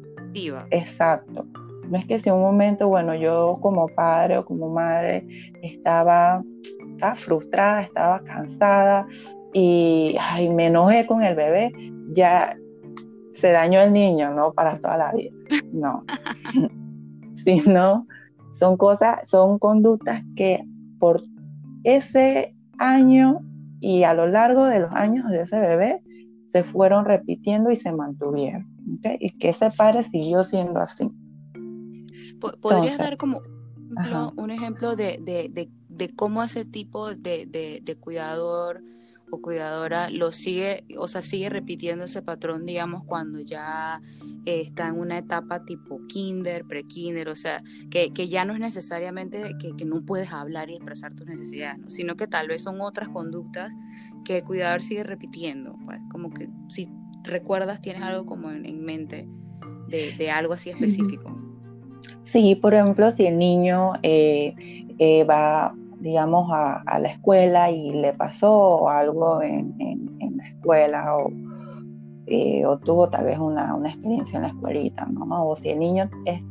Exacto. 0.71 1.47
No 1.89 1.99
es 1.99 2.07
que 2.07 2.19
si 2.19 2.31
un 2.31 2.41
momento, 2.41 2.89
bueno, 2.89 3.15
yo 3.15 3.59
como 3.61 3.89
padre 3.89 4.39
o 4.39 4.45
como 4.45 4.71
madre 4.71 5.27
estaba 5.63 6.43
estaba 7.01 7.17
frustrada, 7.17 7.83
estaba 7.83 8.23
cansada 8.25 9.07
y 9.53 10.17
ay, 10.21 10.51
me 10.51 10.67
enojé 10.67 11.07
con 11.07 11.23
el 11.23 11.35
bebé, 11.35 11.73
ya 12.13 12.57
se 13.41 13.51
dañó 13.51 13.81
el 13.81 13.93
niño, 13.93 14.35
¿no? 14.35 14.53
Para 14.53 14.79
toda 14.79 14.97
la 14.97 15.13
vida. 15.13 15.33
No. 15.73 16.05
Sino 17.35 18.07
son 18.53 18.77
cosas, 18.77 19.29
son 19.29 19.59
conductas 19.59 20.23
que 20.37 20.63
por 20.99 21.23
ese 21.85 22.55
año 22.79 23.41
y 23.81 24.05
a 24.05 24.15
lo 24.15 24.27
largo 24.27 24.67
de 24.67 24.81
los 24.81 24.93
años 24.93 25.29
de 25.31 25.43
ese 25.43 25.59
bebé 25.59 26.03
se 26.53 26.65
fueron 26.65 27.05
repitiendo 27.05 27.71
y 27.71 27.77
se 27.77 27.93
mantuvieron. 27.93 28.67
Y 29.19 29.31
que 29.39 29.51
ese 29.51 29.71
padre 29.71 30.03
siguió 30.03 30.45
siendo 30.45 30.81
así. 30.81 31.11
¿Podrías 32.61 32.99
dar 32.99 33.17
como 33.17 33.41
un 34.37 34.51
ejemplo 34.51 34.97
de, 34.97 35.19
de, 35.89 36.15
cómo 36.15 36.43
ese 36.43 36.65
tipo 36.65 37.15
de, 37.15 37.99
cuidador 38.01 38.83
o 39.31 39.41
cuidadora 39.41 40.11
lo 40.11 40.33
sigue, 40.33 40.85
o 40.99 41.09
sea, 41.09 41.23
sigue 41.23 41.49
repitiendo 41.49 42.05
ese 42.05 42.23
patrón, 42.23 42.67
digamos, 42.67 43.05
cuando 43.05 43.41
ya 43.41 44.01
eh, 44.45 44.61
está 44.61 44.89
en 44.89 44.99
una 44.99 45.19
etapa 45.19 45.65
tipo 45.65 46.01
kinder, 46.09 46.65
pre-kinder, 46.65 47.29
o 47.29 47.37
sea, 47.37 47.63
que, 47.91 48.11
ya 48.29 48.45
no 48.45 48.55
es 48.55 48.61
necesariamente 48.61 49.53
que, 49.59 49.85
no 49.85 50.05
puedes 50.05 50.33
hablar 50.33 50.71
y 50.71 50.75
expresar 50.75 51.15
tus 51.15 51.27
necesidades, 51.27 51.81
sino 51.89 52.17
que 52.17 52.27
tal 52.27 52.49
vez 52.49 52.63
son 52.63 52.81
otras 52.81 53.09
conductas 53.09 53.73
que 54.25 54.39
el 54.39 54.45
cuidador 54.45 54.83
sigue 54.83 55.03
repitiendo, 55.03 55.77
pues, 55.85 56.01
como 56.11 56.31
que 56.31 56.49
si 56.69 56.89
recuerdas, 57.23 57.81
tienes 57.81 58.03
algo 58.03 58.27
como 58.27 58.51
en, 58.51 58.85
mente 58.85 59.29
de, 59.89 60.31
algo 60.31 60.55
así 60.55 60.71
específico. 60.71 61.37
Sí, 62.23 62.55
por 62.55 62.75
ejemplo, 62.75 63.11
si 63.11 63.27
el 63.27 63.39
niño 63.39 63.93
eh, 64.03 64.55
eh, 64.99 65.25
va 65.25 65.75
digamos, 66.01 66.51
a, 66.53 66.99
la 66.99 67.09
escuela 67.09 67.71
y 67.71 67.93
le 67.93 68.13
pasó 68.13 68.89
algo 68.89 69.43
en, 69.43 69.75
la 70.37 70.49
escuela 70.49 71.17
eh, 72.27 72.65
o, 72.65 72.79
tuvo 72.79 73.09
tal 73.09 73.27
vez 73.27 73.39
una, 73.39 73.77
experiencia 73.85 74.37
en 74.37 74.43
la 74.43 74.49
escuelita, 74.49 75.07
¿no? 75.07 75.49
O 75.49 75.55
si 75.55 75.71
el 75.71 75.79
niño 75.79 76.09
es, 76.25 76.43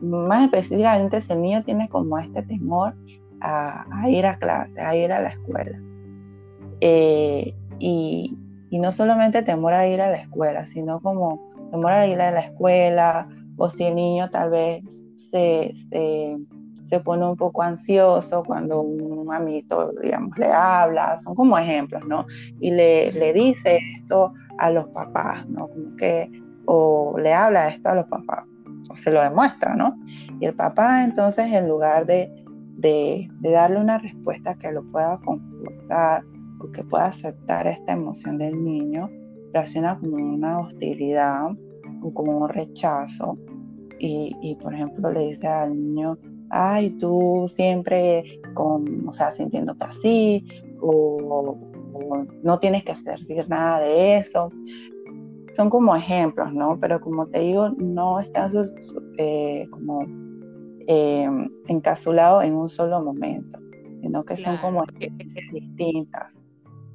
más 0.00 0.44
específicamente 0.44 1.22
si 1.22 1.32
el 1.32 1.40
niño 1.40 1.64
tiene 1.64 1.88
como 1.88 2.18
este 2.18 2.42
temor 2.42 2.94
a, 3.40 3.86
ir 4.08 4.26
a 4.26 4.38
clase, 4.38 4.78
a 4.80 4.94
ir 4.94 5.12
a 5.12 5.22
la 5.22 5.28
escuela. 5.30 5.80
Eh, 6.80 7.54
y, 7.78 8.36
no 8.72 8.92
solamente 8.92 9.42
temor 9.42 9.72
a 9.72 9.88
ir 9.88 10.02
a 10.02 10.10
la 10.10 10.18
escuela, 10.18 10.66
sino 10.66 11.00
como 11.00 11.40
temor 11.70 11.92
a 11.92 12.06
ir 12.06 12.20
a 12.20 12.30
la 12.30 12.40
escuela, 12.40 13.26
o 13.56 13.70
si 13.70 13.84
el 13.84 13.94
niño 13.94 14.28
tal 14.28 14.50
vez 14.50 15.02
se 15.16 15.72
pone 17.00 17.28
un 17.28 17.36
poco 17.36 17.62
ansioso 17.62 18.42
cuando 18.44 18.80
un 18.80 19.32
amito, 19.32 19.92
digamos, 20.00 20.38
le 20.38 20.46
habla, 20.46 21.18
son 21.18 21.34
como 21.34 21.58
ejemplos, 21.58 22.02
¿no? 22.06 22.26
Y 22.60 22.70
le, 22.70 23.12
le 23.12 23.32
dice 23.32 23.78
esto 23.96 24.32
a 24.58 24.70
los 24.70 24.86
papás, 24.88 25.46
¿no? 25.48 25.68
Como 25.68 25.96
que, 25.96 26.30
o 26.66 27.16
le 27.18 27.32
habla 27.32 27.68
esto 27.68 27.90
a 27.90 27.94
los 27.96 28.06
papás, 28.06 28.44
o 28.88 28.96
se 28.96 29.10
lo 29.10 29.22
demuestra, 29.22 29.74
¿no? 29.74 29.96
Y 30.40 30.46
el 30.46 30.54
papá 30.54 31.04
entonces, 31.04 31.52
en 31.52 31.68
lugar 31.68 32.06
de, 32.06 32.30
de, 32.76 33.28
darle 33.40 33.80
una 33.80 33.98
respuesta 33.98 34.54
que 34.54 34.70
lo 34.72 34.82
pueda 34.90 35.18
comportar 35.18 36.24
o 36.60 36.70
que 36.72 36.84
pueda 36.84 37.06
aceptar 37.06 37.66
esta 37.66 37.92
emoción 37.92 38.38
del 38.38 38.62
niño, 38.62 39.10
reacciona 39.52 39.98
como 39.98 40.16
una 40.16 40.60
hostilidad 40.60 41.50
o 42.02 42.14
como 42.14 42.38
un 42.38 42.48
rechazo. 42.48 43.36
Y, 43.98 44.36
y, 44.42 44.54
por 44.56 44.74
ejemplo, 44.74 45.10
le 45.10 45.28
dice 45.28 45.48
al 45.48 45.74
niño, 45.74 46.18
ay, 46.50 46.90
tú 46.98 47.46
siempre, 47.48 48.40
con, 48.54 49.08
o 49.08 49.12
sea, 49.12 49.30
sintiéndote 49.30 49.84
así, 49.84 50.44
o, 50.80 51.58
no 52.42 52.58
tienes 52.58 52.84
que 52.84 52.94
sentir 52.94 53.48
nada 53.48 53.80
de 53.80 54.18
eso. 54.18 54.50
Son 55.54 55.70
como 55.70 55.96
ejemplos, 55.96 56.52
¿no? 56.52 56.78
Pero 56.78 57.00
como 57.00 57.26
te 57.26 57.40
digo, 57.40 57.70
no 57.70 58.20
estás 58.20 58.52
eh, 59.16 59.66
como 59.70 60.06
eh, 60.86 61.28
encapsulado 61.68 62.42
en 62.42 62.54
un 62.54 62.68
solo 62.68 63.02
momento, 63.02 63.58
sino 64.02 64.24
que 64.24 64.36
son 64.36 64.58
como 64.58 64.84
experiencias 64.84 65.50
distintas. 65.52 66.35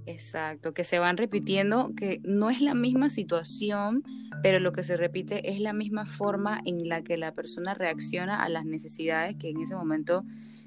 Exacto, 0.06 0.74
que 0.74 0.84
se 0.84 1.00
van 1.00 1.18
repitiendo, 1.18 1.94
que 1.96 2.22
no 2.24 2.50
es 2.50 2.62
la 2.62 2.74
misma 2.74 3.10
situación, 3.10 4.04
pero 4.42 4.60
lo 4.60 4.72
que 4.72 4.84
se 4.84 4.98
repite 4.98 5.52
es 5.52 5.60
la 5.60 5.74
misma 5.74 6.06
forma 6.06 6.62
en 6.66 6.88
la 6.90 7.04
que 7.04 7.18
la 7.18 7.34
persona 7.34 7.74
reacciona 7.74 8.44
a 8.44 8.50
las 8.50 8.66
necesidades 8.66 9.36
que 9.36 9.50
en 9.50 9.62
ese 9.62 9.76
momento 9.76 10.24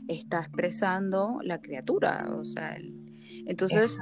está 0.08 0.40
expresando 0.40 1.38
la 1.42 1.60
criatura. 1.60 2.26
O 2.38 2.44
sea, 2.44 2.78
entonces, 3.46 3.98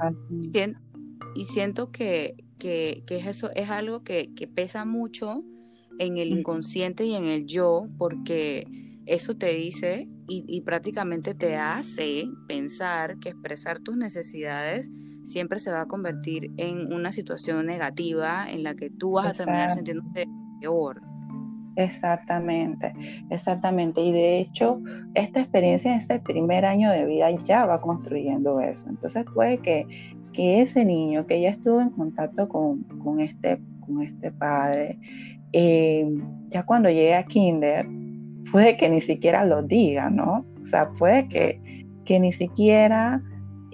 y 1.35 1.45
siento 1.45 1.91
que, 1.91 2.35
que, 2.59 3.03
eso 3.09 3.49
es 3.55 3.69
algo 3.69 4.03
que, 4.03 4.29
pesa 4.53 4.85
mucho 4.85 5.43
en 5.99 6.17
el 6.17 6.29
inconsciente 6.29 7.05
y 7.05 7.15
en 7.15 7.25
el 7.25 7.45
yo, 7.45 7.87
porque 7.97 8.67
eso 9.05 9.35
te 9.35 9.53
dice 9.53 10.07
y, 10.27 10.45
y 10.47 10.61
prácticamente 10.61 11.33
te 11.33 11.55
hace 11.55 12.25
pensar 12.47 13.19
que 13.19 13.29
expresar 13.29 13.79
tus 13.79 13.97
necesidades 13.97 14.89
siempre 15.23 15.59
se 15.59 15.71
va 15.71 15.81
a 15.81 15.85
convertir 15.87 16.51
en 16.57 16.93
una 16.93 17.11
situación 17.11 17.65
negativa 17.65 18.49
en 18.49 18.63
la 18.63 18.75
que 18.75 18.89
tú 18.89 19.11
vas 19.13 19.27
a 19.27 19.45
terminar 19.45 19.73
sintiéndote 19.73 20.27
peor. 20.59 21.01
Exactamente, 21.75 22.93
exactamente. 23.29 24.01
Y 24.01 24.11
de 24.11 24.39
hecho, 24.39 24.81
esta 25.15 25.41
experiencia 25.41 25.93
en 25.93 26.01
este 26.01 26.19
primer 26.19 26.65
año 26.65 26.91
de 26.91 27.05
vida 27.05 27.31
ya 27.31 27.65
va 27.65 27.81
construyendo 27.81 28.59
eso. 28.59 28.87
Entonces 28.89 29.25
puede 29.33 29.57
que, 29.57 29.87
que 30.33 30.61
ese 30.61 30.85
niño 30.85 31.25
que 31.25 31.41
ya 31.41 31.49
estuvo 31.49 31.81
en 31.81 31.89
contacto 31.89 32.47
con, 32.47 32.85
este, 33.19 33.59
con 33.81 34.01
este 34.01 34.31
padre, 34.31 34.99
eh, 35.51 36.07
ya 36.49 36.63
cuando 36.63 36.89
llegue 36.89 37.15
a 37.15 37.23
kinder, 37.23 37.87
puede 38.51 38.77
que 38.77 38.89
ni 38.89 39.01
siquiera 39.01 39.43
lo 39.45 39.63
diga, 39.63 40.11
¿no? 40.11 40.45
O 40.61 40.65
sea, 40.65 40.91
puede 40.91 41.27
que, 41.27 41.87
que 42.05 42.19
ni 42.19 42.33
siquiera 42.33 43.23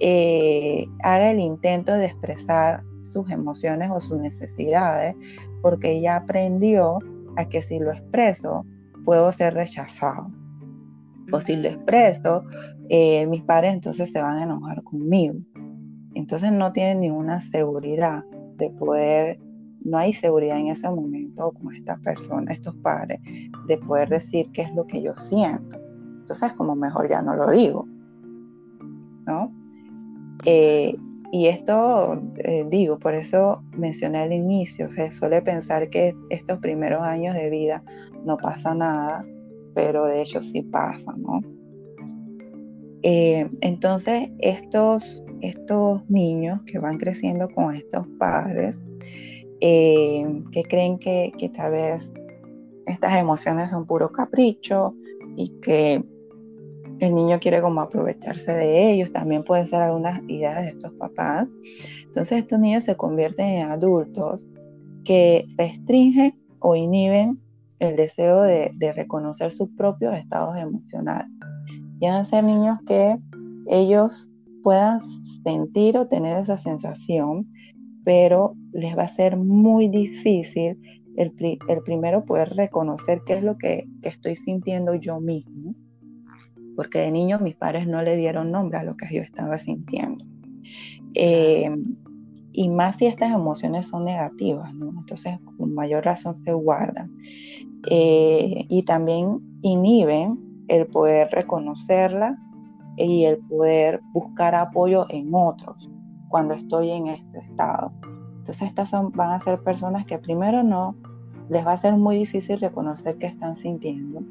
eh, 0.00 0.86
haga 1.02 1.30
el 1.30 1.40
intento 1.40 1.92
de 1.92 2.06
expresar 2.06 2.82
sus 3.02 3.30
emociones 3.30 3.90
o 3.90 4.00
sus 4.00 4.18
necesidades, 4.18 5.14
porque 5.62 6.00
ya 6.00 6.16
aprendió 6.16 6.98
a 7.36 7.44
que 7.44 7.60
si 7.62 7.78
lo 7.78 7.92
expreso, 7.92 8.64
puedo 9.04 9.30
ser 9.32 9.54
rechazado. 9.54 10.30
O 11.32 11.40
si 11.40 11.56
lo 11.56 11.68
expreso, 11.68 12.44
eh, 12.88 13.26
mis 13.26 13.42
padres 13.42 13.74
entonces 13.74 14.10
se 14.10 14.20
van 14.20 14.38
a 14.38 14.42
enojar 14.44 14.82
conmigo. 14.82 15.36
Entonces 16.14 16.50
no 16.50 16.72
tienen 16.72 17.00
ninguna 17.00 17.40
seguridad 17.40 18.24
de 18.56 18.70
poder, 18.70 19.38
no 19.84 19.98
hay 19.98 20.12
seguridad 20.12 20.58
en 20.58 20.68
ese 20.68 20.90
momento 20.90 21.52
con 21.52 21.74
estas 21.74 22.00
personas, 22.00 22.54
estos 22.54 22.74
padres, 22.76 23.20
de 23.68 23.78
poder 23.78 24.08
decir 24.08 24.50
qué 24.52 24.62
es 24.62 24.74
lo 24.74 24.86
que 24.86 25.02
yo 25.02 25.14
siento. 25.16 25.78
Entonces 26.20 26.52
como 26.54 26.74
mejor 26.74 27.08
ya 27.08 27.22
no 27.22 27.36
lo 27.36 27.50
digo. 27.50 27.86
¿No? 29.26 29.59
Eh, 30.44 30.96
y 31.32 31.46
esto, 31.46 32.20
eh, 32.38 32.66
digo, 32.68 32.98
por 32.98 33.14
eso 33.14 33.62
mencioné 33.76 34.18
al 34.18 34.32
inicio, 34.32 34.90
se 34.94 35.12
suele 35.12 35.42
pensar 35.42 35.88
que 35.90 36.14
estos 36.30 36.58
primeros 36.58 37.02
años 37.02 37.34
de 37.34 37.50
vida 37.50 37.84
no 38.24 38.36
pasa 38.36 38.74
nada, 38.74 39.24
pero 39.74 40.06
de 40.06 40.22
hecho 40.22 40.42
sí 40.42 40.62
pasa, 40.62 41.14
¿no? 41.16 41.40
Eh, 43.02 43.48
entonces, 43.60 44.28
estos, 44.40 45.24
estos 45.40 46.08
niños 46.10 46.60
que 46.66 46.78
van 46.78 46.98
creciendo 46.98 47.48
con 47.48 47.74
estos 47.74 48.06
padres, 48.18 48.82
que 49.60 50.62
creen 50.68 50.98
que, 50.98 51.32
que 51.38 51.50
tal 51.50 51.72
vez 51.72 52.12
estas 52.86 53.16
emociones 53.16 53.70
son 53.70 53.86
puro 53.86 54.10
capricho 54.10 54.94
y 55.36 55.48
que 55.60 56.02
el 57.00 57.14
niño 57.14 57.40
quiere 57.40 57.62
como 57.62 57.80
aprovecharse 57.80 58.52
de 58.52 58.92
ellos, 58.92 59.12
también 59.12 59.42
pueden 59.42 59.66
ser 59.66 59.80
algunas 59.80 60.22
ideas 60.28 60.62
de 60.62 60.68
estos 60.68 60.92
papás. 60.92 61.48
Entonces 62.04 62.38
estos 62.38 62.58
niños 62.58 62.84
se 62.84 62.96
convierten 62.96 63.46
en 63.46 63.70
adultos 63.70 64.46
que 65.04 65.46
restringen 65.56 66.38
o 66.60 66.76
inhiben 66.76 67.40
el 67.78 67.96
deseo 67.96 68.42
de, 68.42 68.70
reconocer 68.94 69.50
sus 69.50 69.70
propios 69.70 70.14
estados 70.14 70.56
emocionales. 70.56 71.30
Llegan 71.98 72.20
a 72.20 72.24
ser 72.26 72.44
niños 72.44 72.78
que 72.86 73.16
ellos 73.68 74.30
puedan 74.62 75.00
sentir 75.42 75.96
o 75.96 76.06
tener 76.06 76.36
esa 76.36 76.58
sensación, 76.58 77.50
pero 78.04 78.54
les 78.72 78.96
va 78.96 79.04
a 79.04 79.08
ser 79.08 79.38
muy 79.38 79.88
difícil 79.88 80.78
el, 81.16 81.32
primero 81.84 82.24
poder 82.24 82.50
reconocer 82.50 83.22
qué 83.24 83.34
es 83.34 83.42
lo 83.42 83.56
que 83.56 83.86
estoy 84.02 84.36
sintiendo 84.36 84.94
yo 84.94 85.18
mismo 85.20 85.74
porque 86.80 87.00
de 87.00 87.10
niño 87.10 87.38
mis 87.40 87.56
padres 87.56 87.86
no 87.86 88.00
le 88.00 88.16
dieron 88.16 88.50
nombre 88.50 88.78
a 88.78 88.84
lo 88.84 88.96
que 88.96 89.06
yo 89.14 89.20
estaba 89.20 89.58
sintiendo. 89.58 90.24
Eh, 91.14 91.70
y 92.52 92.70
más 92.70 92.96
si 92.96 93.04
estas 93.04 93.32
emociones 93.32 93.88
son 93.88 94.06
negativas, 94.06 94.72
¿no? 94.72 94.88
Entonces, 94.88 95.38
con 95.58 95.74
mayor 95.74 96.06
razón 96.06 96.38
se 96.38 96.54
guardan. 96.54 97.12
Eh, 97.90 98.64
y 98.66 98.82
también 98.84 99.42
inhiben 99.60 100.64
el 100.68 100.86
poder 100.86 101.28
reconocerla 101.32 102.38
y 102.96 103.26
el 103.26 103.36
poder 103.36 104.00
buscar 104.14 104.54
apoyo 104.54 105.04
en 105.10 105.34
otros 105.34 105.90
cuando 106.30 106.54
estoy 106.54 106.92
en 106.92 107.08
este 107.08 107.40
estado. 107.40 107.92
Entonces 108.38 108.68
estas 108.68 108.88
son, 108.88 109.12
van 109.12 109.32
a 109.32 109.40
ser 109.40 109.62
personas 109.62 110.06
que 110.06 110.18
primero 110.18 110.62
no 110.62 110.96
les 111.50 111.66
va 111.66 111.74
a 111.74 111.78
ser 111.78 111.92
muy 111.92 112.16
difícil 112.16 112.58
reconocer 112.58 113.18
que 113.18 113.26
están 113.26 113.56
sintiendo. 113.56 114.22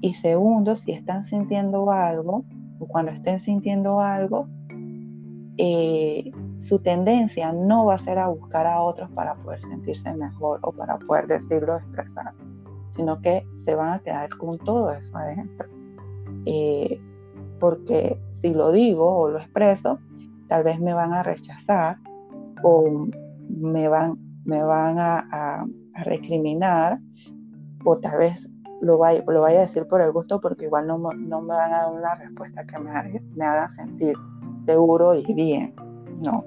Y 0.00 0.14
segundo, 0.14 0.76
si 0.76 0.92
están 0.92 1.24
sintiendo 1.24 1.90
algo 1.90 2.44
o 2.78 2.86
cuando 2.86 3.12
estén 3.12 3.38
sintiendo 3.38 4.00
algo, 4.00 4.48
eh, 5.58 6.30
su 6.58 6.78
tendencia 6.78 7.52
no 7.52 7.86
va 7.86 7.94
a 7.94 7.98
ser 7.98 8.18
a 8.18 8.28
buscar 8.28 8.66
a 8.66 8.80
otros 8.80 9.10
para 9.10 9.34
poder 9.36 9.60
sentirse 9.60 10.12
mejor 10.14 10.60
o 10.62 10.72
para 10.72 10.98
poder 10.98 11.26
decirlo, 11.26 11.76
expresar, 11.76 12.32
sino 12.96 13.20
que 13.20 13.46
se 13.52 13.74
van 13.74 13.90
a 13.90 13.98
quedar 13.98 14.30
con 14.38 14.58
todo 14.58 14.90
eso 14.92 15.16
adentro. 15.16 15.68
Eh, 16.46 17.00
porque 17.58 18.18
si 18.32 18.54
lo 18.54 18.72
digo 18.72 19.14
o 19.18 19.28
lo 19.28 19.38
expreso, 19.38 19.98
tal 20.48 20.64
vez 20.64 20.80
me 20.80 20.94
van 20.94 21.12
a 21.12 21.22
rechazar 21.22 21.98
o 22.62 23.08
me 23.48 23.88
van, 23.88 24.18
me 24.44 24.62
van 24.62 24.98
a, 24.98 25.66
recriminar 26.04 26.98
o 27.84 27.98
tal 27.98 28.18
vez 28.18 28.48
lo 28.80 28.98
vaya, 28.98 29.22
lo 29.26 29.42
vaya 29.42 29.58
a 29.58 29.62
decir 29.62 29.86
por 29.86 30.00
el 30.00 30.12
gusto 30.12 30.40
porque 30.40 30.64
igual 30.64 30.86
no, 30.86 30.98
no 30.98 31.40
me 31.42 31.54
van 31.54 31.72
a 31.72 31.82
dar 31.82 31.92
una 31.92 32.14
respuesta 32.14 32.64
que 32.64 32.78
me, 32.78 32.90
me 33.34 33.44
haga 33.44 33.68
sentir 33.68 34.16
seguro 34.66 35.14
y 35.14 35.24
bien, 35.34 35.74
¿no? 36.24 36.44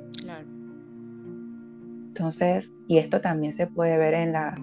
Entonces, 2.08 2.72
y 2.88 3.00
esto 3.00 3.22
también 3.22 3.54
se 3.54 3.66
puede 3.66 3.98
ver 3.98 4.14
en, 4.14 4.34
la, 4.34 4.56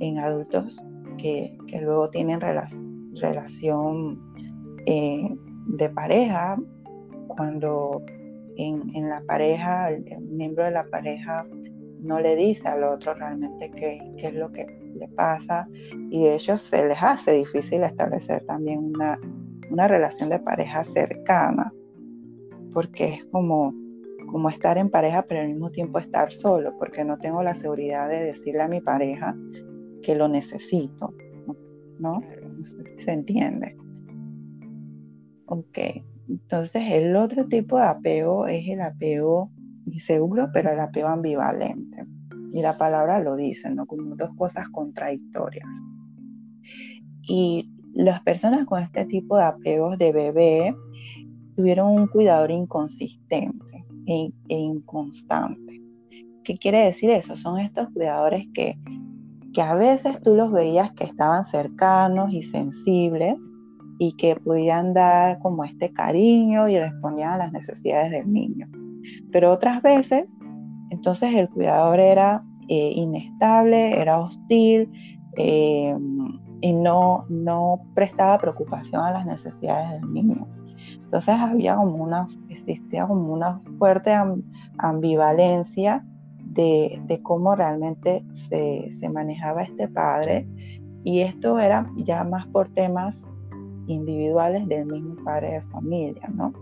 en 0.00 0.18
adultos 0.18 0.82
que, 1.16 1.56
luego 1.80 2.10
tienen 2.10 2.40
relación 2.40 4.20
eh, 4.84 5.32
de 5.66 5.90
pareja, 5.90 6.56
cuando 7.28 8.02
en, 8.56 9.08
la 9.08 9.22
pareja, 9.22 9.90
el, 9.90 10.20
miembro 10.22 10.64
de 10.64 10.72
la 10.72 10.84
pareja 10.90 11.46
no 12.00 12.18
le 12.18 12.34
dice 12.34 12.66
al 12.66 12.82
otro 12.82 13.14
realmente 13.14 13.70
qué, 13.70 14.00
qué, 14.18 14.28
es 14.28 14.34
lo 14.34 14.50
que 14.50 14.66
le 14.98 15.08
pasa 15.08 15.68
y 16.10 16.24
de 16.24 16.36
hecho 16.36 16.58
se 16.58 16.86
les 16.86 17.02
hace 17.02 17.32
difícil 17.32 17.82
establecer 17.82 18.44
también 18.46 18.84
una, 18.94 19.18
una 19.70 19.88
relación 19.88 20.30
de 20.30 20.40
pareja 20.40 20.84
cercana 20.84 21.72
porque 22.72 23.06
es 23.14 23.24
como, 23.26 23.74
como 24.30 24.48
estar 24.48 24.78
en 24.78 24.90
pareja, 24.90 25.22
pero 25.22 25.40
al 25.40 25.48
mismo 25.48 25.70
tiempo 25.70 25.98
estar 25.98 26.32
solo, 26.32 26.76
porque 26.78 27.04
no 27.04 27.16
tengo 27.16 27.42
la 27.42 27.54
seguridad 27.54 28.08
de 28.08 28.22
decirle 28.22 28.62
a 28.62 28.68
mi 28.68 28.80
pareja 28.80 29.36
que 30.02 30.14
lo 30.14 30.28
necesito, 30.28 31.14
¿no? 31.98 32.20
No 32.20 32.64
sé 32.64 32.76
si 32.84 33.04
se 33.04 33.12
entiende. 33.12 33.76
Ok, 35.46 35.78
entonces 36.28 36.82
el 36.90 37.16
otro 37.16 37.46
tipo 37.46 37.78
de 37.78 37.84
apego 37.84 38.46
es 38.46 38.68
el 38.68 38.80
apego 38.80 39.50
inseguro, 39.86 40.48
pero 40.52 40.70
el 40.70 40.80
apego 40.80 41.08
ambivalente. 41.08 42.04
Y 42.52 42.62
la 42.62 42.76
palabra 42.76 43.20
lo 43.20 43.36
dice, 43.36 43.70
¿no? 43.70 43.86
Como 43.86 44.16
dos 44.16 44.30
cosas 44.36 44.68
contradictorias. 44.68 45.68
Y 47.22 47.70
las 47.94 48.22
personas 48.22 48.64
con 48.64 48.82
este 48.82 49.04
tipo 49.06 49.36
de 49.36 49.44
apegos 49.44 49.98
de 49.98 50.12
bebé 50.12 50.76
tuvieron 51.56 51.90
un 51.90 52.06
cuidador 52.06 52.50
inconsistente 52.50 53.84
e, 54.06 54.32
e, 54.48 54.56
inconstante. 54.56 55.82
¿Qué 56.44 56.56
quiere 56.56 56.84
decir 56.84 57.10
eso? 57.10 57.36
Son 57.36 57.58
estos 57.58 57.88
cuidadores 57.90 58.46
que, 58.54 58.78
que 59.52 59.60
a 59.60 59.74
veces 59.74 60.20
tú 60.22 60.34
los 60.34 60.52
veías 60.52 60.92
que 60.92 61.04
estaban 61.04 61.44
cercanos 61.44 62.32
y 62.32 62.42
sensibles 62.42 63.36
y 63.98 64.12
que 64.12 64.36
podían 64.36 64.94
dar 64.94 65.40
como 65.40 65.64
este 65.64 65.92
cariño 65.92 66.68
y 66.68 66.78
respondían 66.78 67.32
a 67.32 67.38
las 67.38 67.52
necesidades 67.52 68.12
del 68.12 68.32
niño. 68.32 68.68
Pero 69.32 69.50
otras 69.52 69.82
veces, 69.82 70.36
entonces 70.90 71.34
el 71.34 71.48
cuidador 71.48 72.00
era 72.00 72.44
eh, 72.68 72.92
inestable, 72.94 74.00
era 74.00 74.20
hostil 74.20 74.90
eh, 75.36 75.96
y 76.60 76.72
no, 76.72 77.24
no 77.28 77.80
prestaba 77.94 78.38
preocupación 78.38 79.02
a 79.02 79.12
las 79.12 79.26
necesidades 79.26 80.00
del 80.00 80.12
niño. 80.12 80.46
Entonces 81.04 81.36
había 81.38 81.76
como 81.76 82.04
una, 82.04 82.26
existía 82.50 83.06
como 83.06 83.32
una 83.32 83.60
fuerte 83.78 84.12
ambivalencia 84.78 86.04
de, 86.44 87.20
cómo 87.22 87.54
realmente 87.54 88.24
se, 88.34 89.08
manejaba 89.08 89.62
este 89.62 89.88
padre 89.88 90.46
y 91.04 91.20
esto 91.20 91.58
era 91.58 91.90
ya 91.96 92.24
más 92.24 92.46
por 92.48 92.68
temas 92.74 93.26
individuales 93.86 94.66
del 94.68 94.86
mismo 94.86 95.16
padre 95.24 95.52
de 95.52 95.62
familia, 95.62 96.28
¿no? 96.34 96.52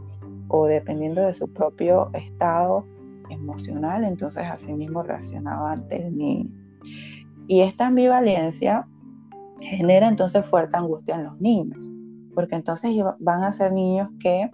O 0.49 0.67
dependiendo 0.67 1.23
de 1.23 1.35
su 1.35 1.53
propio 1.53 2.11
estado 2.13 2.85
emocional, 3.31 4.05
entonces 4.05 4.45
así 4.45 4.73
mismo 4.73 5.03
reaccionaba 5.03 5.73
ante 5.73 6.07
el 6.07 6.17
niño. 6.17 6.51
Y 7.49 7.61
esta 7.61 7.87
ambivalencia 7.87 8.87
genera 9.61 10.09
entonces 10.09 10.45
fuerte 10.45 10.77
angustia 10.77 11.17
en 11.17 11.25
los 11.25 11.41
niños 11.41 11.91
porque 12.37 12.55
entonces 12.55 12.95
van 13.19 13.43
a 13.43 13.53
ser 13.55 13.73
niños 13.73 14.11
que 14.21 14.51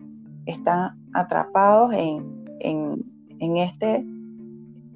están 0.47 0.97
atrapados 1.13 1.93
en, 1.93 2.41
este 3.59 4.07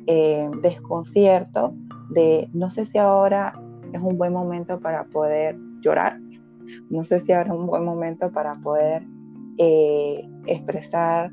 eh, 0.07 0.49
desconcierto 0.63 1.75
de 2.11 2.49
no 2.53 2.71
sé 2.71 2.85
si 2.87 2.97
ahora 2.97 3.61
es 3.93 4.01
un 4.01 4.17
buen 4.17 4.33
momento 4.33 4.79
para 4.79 5.05
poder 5.07 5.59
llorar, 5.83 6.21
no 6.89 7.03
sé 7.03 7.19
si 7.19 7.33
ahora 7.33 7.53
es 7.53 7.59
un 7.59 7.67
buen 7.67 7.85
momento 7.85 8.31
para 8.31 8.55
poder 8.55 9.05
eh, 9.59 10.23
expresar 10.47 11.33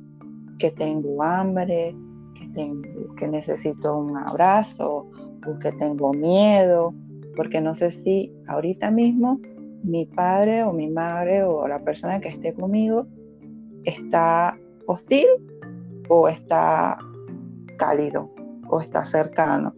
que 0.58 0.72
tengo 0.72 1.22
hambre, 1.22 1.96
que 2.54 3.28
necesito 3.28 3.98
un 3.98 4.18
abrazo 4.18 5.10
o 5.46 5.60
que 5.60 5.72
tengo 5.74 6.14
miedo, 6.14 6.94
porque 7.36 7.62
no 7.62 7.76
sé 7.76 7.92
si 7.92 8.34
ahorita 8.48 8.92
mismo 8.92 9.40
mi 9.84 10.06
padre 10.06 10.64
o 10.64 10.72
mi 10.72 10.90
madre 10.90 11.44
o 11.44 11.68
la 11.68 11.84
persona 11.84 12.20
que 12.20 12.30
esté 12.30 12.54
conmigo 12.54 13.06
está 13.84 14.58
hostil 14.88 15.28
o 16.10 16.28
está 16.28 16.98
cálido 17.78 18.30
o 18.70 18.80
está 18.80 19.06
cercano. 19.06 19.74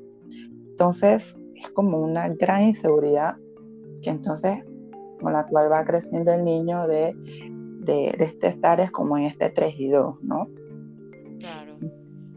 Entonces 0.70 1.36
es 1.56 1.70
como 1.70 2.00
una 2.00 2.30
gran 2.30 2.64
inseguridad 2.64 3.36
que 4.02 4.10
entonces 4.10 4.64
con 5.22 5.34
la 5.34 5.46
cual 5.48 5.72
va 5.72 5.86
creciendo 5.86 6.34
el 6.34 6.44
niño 6.44 6.88
de, 6.88 7.16
de, 7.80 8.10
este 8.20 8.48
estar 8.48 8.80
es 8.80 8.92
como 8.92 9.18
en 9.18 9.24
este 9.24 9.50
3 9.50 9.74
y 9.78 9.90
2, 9.90 10.24
¿no? 10.24 10.48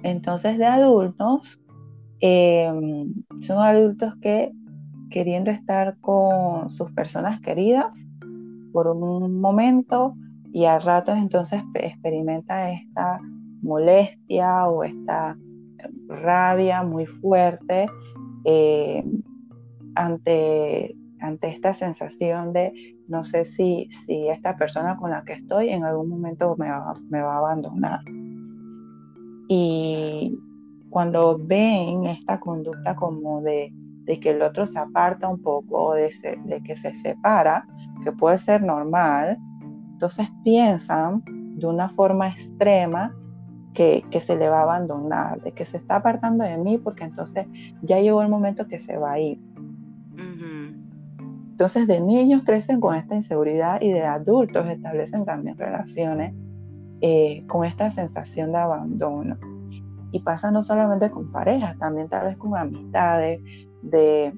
Entonces 0.02 0.58
de 0.58 0.66
adultos, 0.66 1.60
eh, 2.20 2.70
son 3.40 3.58
adultos 3.58 4.16
que 4.20 4.52
queriendo 5.10 5.50
estar 5.50 5.96
con 6.00 6.70
sus 6.70 6.92
personas 6.92 7.40
queridas 7.40 8.06
por 8.72 8.88
un 8.88 9.40
momento 9.40 10.14
y 10.52 10.64
al 10.64 10.82
rato 10.82 11.12
entonces 11.12 11.62
experimenta 11.74 12.70
esta 12.70 13.18
molestia 13.62 14.66
o 14.66 14.84
esta 14.84 15.36
rabia 16.08 16.82
muy 16.82 17.06
fuerte 17.06 17.88
eh, 18.44 19.04
ante, 19.94 20.94
ante 21.20 21.48
esta 21.48 21.74
sensación 21.74 22.52
de 22.52 22.96
no 23.08 23.24
sé 23.24 23.46
si, 23.46 23.88
si 24.06 24.28
esta 24.28 24.56
persona 24.56 24.96
con 24.96 25.10
la 25.10 25.24
que 25.24 25.32
estoy 25.32 25.70
en 25.70 25.84
algún 25.84 26.10
momento 26.10 26.54
me 26.58 26.70
va, 26.70 26.94
me 27.08 27.22
va 27.22 27.36
a 27.36 27.38
abandonar. 27.38 28.00
Y 29.48 30.38
cuando 30.90 31.38
ven 31.38 32.04
esta 32.04 32.38
conducta 32.38 32.94
como 32.94 33.40
de 33.42 33.72
de 34.08 34.18
que 34.18 34.30
el 34.30 34.40
otro 34.40 34.66
se 34.66 34.78
aparta 34.78 35.28
un 35.28 35.42
poco 35.42 35.84
o 35.84 35.94
de, 35.94 36.10
que 36.64 36.76
se 36.78 36.94
separa, 36.94 37.68
que 38.02 38.10
puede 38.10 38.38
ser 38.38 38.62
normal, 38.62 39.36
entonces 39.92 40.30
piensan 40.42 41.22
de 41.26 41.66
una 41.66 41.90
forma 41.90 42.26
extrema 42.26 43.14
que, 43.74 44.02
se 44.18 44.34
le 44.34 44.48
va 44.48 44.60
a 44.60 44.62
abandonar, 44.62 45.42
de 45.42 45.52
que 45.52 45.66
se 45.66 45.76
está 45.76 45.96
apartando 45.96 46.42
de 46.42 46.56
mí 46.56 46.78
porque 46.78 47.04
entonces 47.04 47.46
ya 47.82 48.00
llegó 48.00 48.22
el 48.22 48.30
momento 48.30 48.66
que 48.66 48.78
se 48.78 48.96
va 48.96 49.12
a 49.12 49.20
ir. 49.20 49.38
Entonces 51.50 51.86
de 51.86 52.00
niños 52.00 52.44
crecen 52.44 52.80
con 52.80 52.94
esta 52.94 53.14
inseguridad 53.14 53.82
y 53.82 53.90
de 53.90 54.04
adultos 54.04 54.66
establecen 54.68 55.26
también 55.26 55.58
relaciones 55.58 56.32
eh, 57.00 57.44
con 57.46 57.64
esta 57.64 57.90
sensación 57.90 58.52
de 58.52 58.58
abandono. 58.58 59.36
Y 60.10 60.20
pasa 60.20 60.50
no 60.50 60.62
solamente 60.62 61.10
con 61.10 61.30
parejas, 61.30 61.78
también 61.78 62.08
tal 62.08 62.26
vez 62.26 62.36
con 62.38 62.56
amistades, 62.56 63.40
de, 63.82 64.32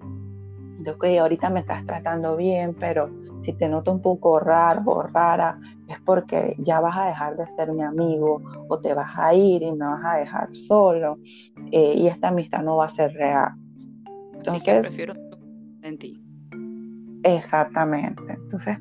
de, 0.81 0.91
ok, 0.91 1.05
ahorita 1.21 1.49
me 1.51 1.61
estás 1.61 1.87
tratando 1.87 2.37
bien, 2.37 2.75
pero 2.79 3.09
si 3.43 3.53
te 3.53 3.69
noto 3.69 3.93
un 3.93 4.03
poco 4.03 4.41
raro 4.41 4.83
o 4.87 5.03
rara, 5.03 5.59
es 5.89 5.99
porque 6.01 6.55
ya 6.59 6.81
vas 6.81 6.97
a 6.97 7.07
dejar 7.07 7.37
de 7.37 7.47
ser 7.47 7.73
mi 7.73 7.83
amigo 7.83 8.43
o 8.69 8.81
te 8.81 8.95
vas 8.95 9.13
a 9.17 9.33
ir 9.35 9.63
y 9.63 9.73
me 9.73 9.87
vas 9.87 10.05
a 10.05 10.17
dejar 10.19 10.55
solo 10.55 11.19
eh, 11.73 11.95
y 11.97 12.07
esta 12.07 12.29
amistad 12.29 12.63
no 12.63 12.77
va 12.77 12.87
a 12.87 12.91
ser 12.91 13.13
real. 13.15 13.53
Entonces, 14.35 14.81
prefiero 14.81 15.15
en 15.83 15.99
ti. 15.99 16.23
Exactamente. 17.23 18.33
Entonces, 18.33 18.79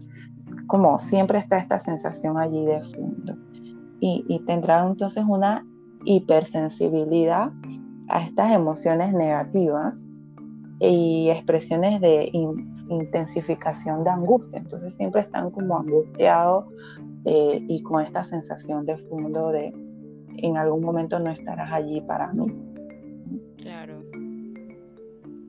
como 0.67 0.99
siempre 0.99 1.39
está 1.39 1.57
esta 1.57 1.79
sensación 1.79 2.37
allí 2.37 2.65
de 2.65 2.81
fondo. 2.81 3.35
Y, 3.99 4.25
y 4.27 4.39
tendrá 4.45 4.85
entonces 4.85 5.23
una 5.27 5.65
hipersensibilidad 6.05 7.51
a 8.07 8.21
estas 8.23 8.51
emociones 8.51 9.13
negativas 9.13 10.05
y 10.79 11.29
expresiones 11.29 11.99
de 12.01 12.29
intensificación 12.89 14.03
de 14.03 14.09
angustia. 14.09 14.59
Entonces 14.59 14.95
siempre 14.95 15.21
están 15.21 15.51
como 15.51 15.77
angustiados 15.77 16.65
eh, 17.25 17.63
y 17.67 17.83
con 17.83 18.03
esta 18.03 18.23
sensación 18.23 18.85
de 18.85 18.97
fondo 19.09 19.51
de 19.51 19.73
en 20.37 20.57
algún 20.57 20.83
momento 20.83 21.19
no 21.19 21.31
estarás 21.31 21.71
allí 21.71 22.01
para 22.01 22.31
mí. 22.33 22.45
Claro. 23.57 24.01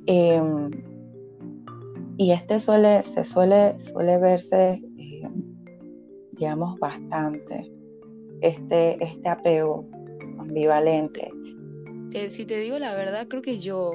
Em, 0.07 0.70
y 2.16 2.32
este 2.32 2.59
suele, 2.59 3.03
se 3.05 3.24
suele, 3.24 3.78
suele 3.78 4.18
verse, 4.18 4.82
eh, 4.98 5.30
digamos, 6.32 6.78
bastante, 6.80 7.70
este, 8.43 9.03
este 9.03 9.28
apego 9.28 9.88
ambivalente. 10.38 11.30
si 12.30 12.47
te 12.47 12.59
digo 12.59 12.78
la 12.78 12.95
verdad, 12.95 13.28
creo 13.28 13.43
que 13.43 13.59
yo, 13.59 13.93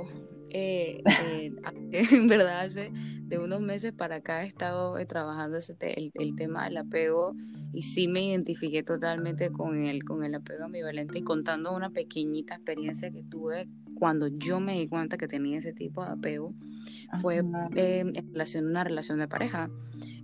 eh, 0.49 1.01
en 1.91 2.27
verdad, 2.27 2.61
hace 2.61 2.91
de 3.27 3.39
unos 3.39 3.61
meses 3.61 3.91
para 3.91 4.17
acá 4.17 4.43
he 4.43 4.47
estado 4.47 4.95
trabajando 5.07 5.57
ese 5.57 5.75
el, 5.79 6.11
el, 6.13 6.35
tema 6.35 6.65
del 6.65 6.77
apego 6.77 7.33
y 7.73 7.81
sí 7.81 8.07
me 8.07 8.23
identifiqué 8.23 8.83
totalmente 8.83 9.51
con 9.51 9.83
el, 9.83 10.03
con 10.03 10.23
el 10.23 10.35
apego 10.35 10.65
ambivalente 10.65 11.19
y 11.19 11.23
contando 11.23 11.75
una 11.75 11.89
pequeñita 11.89 12.55
experiencia 12.55 13.09
que 13.11 13.23
tuve 13.23 13.67
cuando 13.95 14.27
yo 14.27 14.59
me 14.59 14.77
di 14.77 14.87
cuenta 14.87 15.17
que 15.17 15.27
tenía 15.27 15.57
ese 15.57 15.73
tipo 15.73 16.05
de 16.05 16.11
apego 16.11 16.53
fue 17.19 17.41
eh, 17.75 17.99
en 18.01 18.31
relación 18.31 18.67
a 18.67 18.69
una 18.69 18.83
relación 18.83 19.17
de 19.19 19.27
pareja 19.27 19.69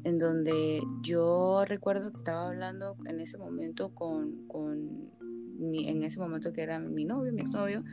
en 0.04 0.18
donde 0.18 0.82
yo 1.02 1.64
recuerdo 1.66 2.12
que 2.12 2.18
estaba 2.18 2.48
hablando 2.48 2.96
en 3.06 3.20
ese 3.20 3.38
momento 3.38 3.94
con, 3.94 4.48
con 4.48 5.12
mi, 5.58 5.88
en 5.88 6.04
ese 6.04 6.20
momento 6.20 6.54
que 6.54 6.62
era 6.62 6.80
mi 6.80 7.06
novio, 7.06 7.32
mi 7.34 7.42
exnovio, 7.42 7.84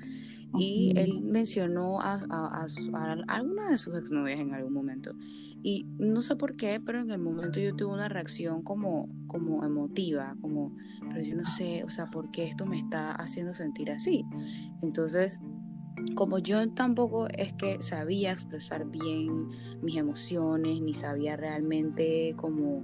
y 0.56 0.94
él 0.96 1.20
mencionó 1.22 2.00
a, 2.00 2.14
a, 2.30 2.66
a, 2.66 3.12
alguna 3.28 3.70
de 3.70 3.78
sus 3.78 3.94
exnovias 3.96 4.40
en 4.40 4.54
algún 4.54 4.72
momento. 4.72 5.14
Y 5.62 5.86
no 5.98 6.22
sé 6.22 6.36
por 6.36 6.56
qué, 6.56 6.80
pero 6.80 7.00
en 7.00 7.10
el 7.10 7.18
momento 7.18 7.60
yo 7.60 7.74
tuve 7.76 7.92
una 7.92 8.08
reacción 8.08 8.62
como, 8.62 9.08
como 9.26 9.64
emotiva, 9.64 10.36
como, 10.40 10.74
pero 11.10 11.22
yo 11.22 11.36
no 11.36 11.44
sé, 11.44 11.84
o 11.84 11.90
sea, 11.90 12.06
por 12.06 12.30
qué 12.30 12.44
esto 12.44 12.64
me 12.64 12.78
está 12.78 13.12
haciendo 13.12 13.52
sentir 13.52 13.90
así. 13.90 14.24
Entonces, 14.82 15.40
como 16.14 16.38
yo 16.38 16.68
tampoco 16.70 17.28
es 17.28 17.52
que 17.54 17.80
sabía 17.82 18.32
expresar 18.32 18.86
bien 18.86 19.48
mis 19.82 19.96
emociones, 19.96 20.80
ni 20.80 20.94
sabía 20.94 21.36
realmente 21.36 22.34
cómo 22.36 22.82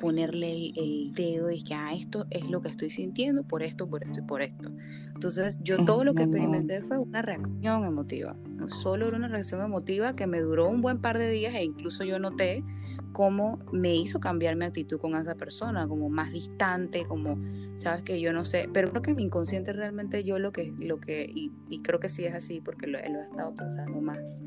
ponerle 0.00 0.72
el, 0.76 1.12
dedo 1.14 1.50
y 1.50 1.62
que 1.62 1.74
ah, 1.74 1.92
esto 1.92 2.26
es 2.30 2.48
lo 2.48 2.60
que 2.60 2.68
estoy 2.68 2.90
sintiendo 2.90 3.42
por 3.42 3.62
esto, 3.62 3.88
por 3.88 4.04
esto 4.04 4.20
y 4.20 4.22
por 4.22 4.42
esto. 4.42 4.70
Entonces 5.14 5.58
yo 5.62 5.84
todo 5.84 6.04
lo 6.04 6.14
que 6.14 6.22
experimenté 6.22 6.82
fue 6.82 6.98
una 6.98 7.22
reacción 7.22 7.84
emotiva. 7.84 8.36
No 8.48 8.68
solo 8.68 9.08
era 9.08 9.16
una 9.16 9.28
reacción 9.28 9.62
emotiva 9.62 10.14
que 10.14 10.26
me 10.26 10.40
duró 10.40 10.68
un 10.68 10.80
buen 10.80 11.00
par 11.00 11.18
de 11.18 11.30
días 11.30 11.54
e 11.54 11.64
incluso 11.64 12.04
yo 12.04 12.18
noté 12.18 12.64
cómo 13.12 13.58
me 13.72 13.94
hizo 13.94 14.20
cambiar 14.20 14.56
mi 14.56 14.64
actitud 14.64 14.98
con 14.98 15.14
esa 15.14 15.34
persona, 15.34 15.86
como 15.86 16.08
más 16.08 16.32
distante, 16.32 17.04
como, 17.06 17.38
sabes 17.76 18.02
que 18.02 18.20
yo 18.20 18.32
no 18.32 18.44
sé, 18.44 18.68
pero 18.72 18.90
creo 18.90 19.02
que 19.02 19.14
mi 19.14 19.22
inconsciente 19.22 19.72
realmente 19.72 20.24
yo 20.24 20.38
lo 20.38 20.52
que, 20.52 20.72
lo 20.78 21.00
que 21.00 21.26
y, 21.28 21.50
creo 21.82 22.00
que 22.00 22.08
sí 22.08 22.24
es 22.24 22.34
así 22.34 22.60
porque 22.60 22.86
lo, 22.86 22.98
lo 22.98 23.20
he 23.20 23.22
estado 23.22 23.54
pensando 23.54 24.00
más, 24.00 24.40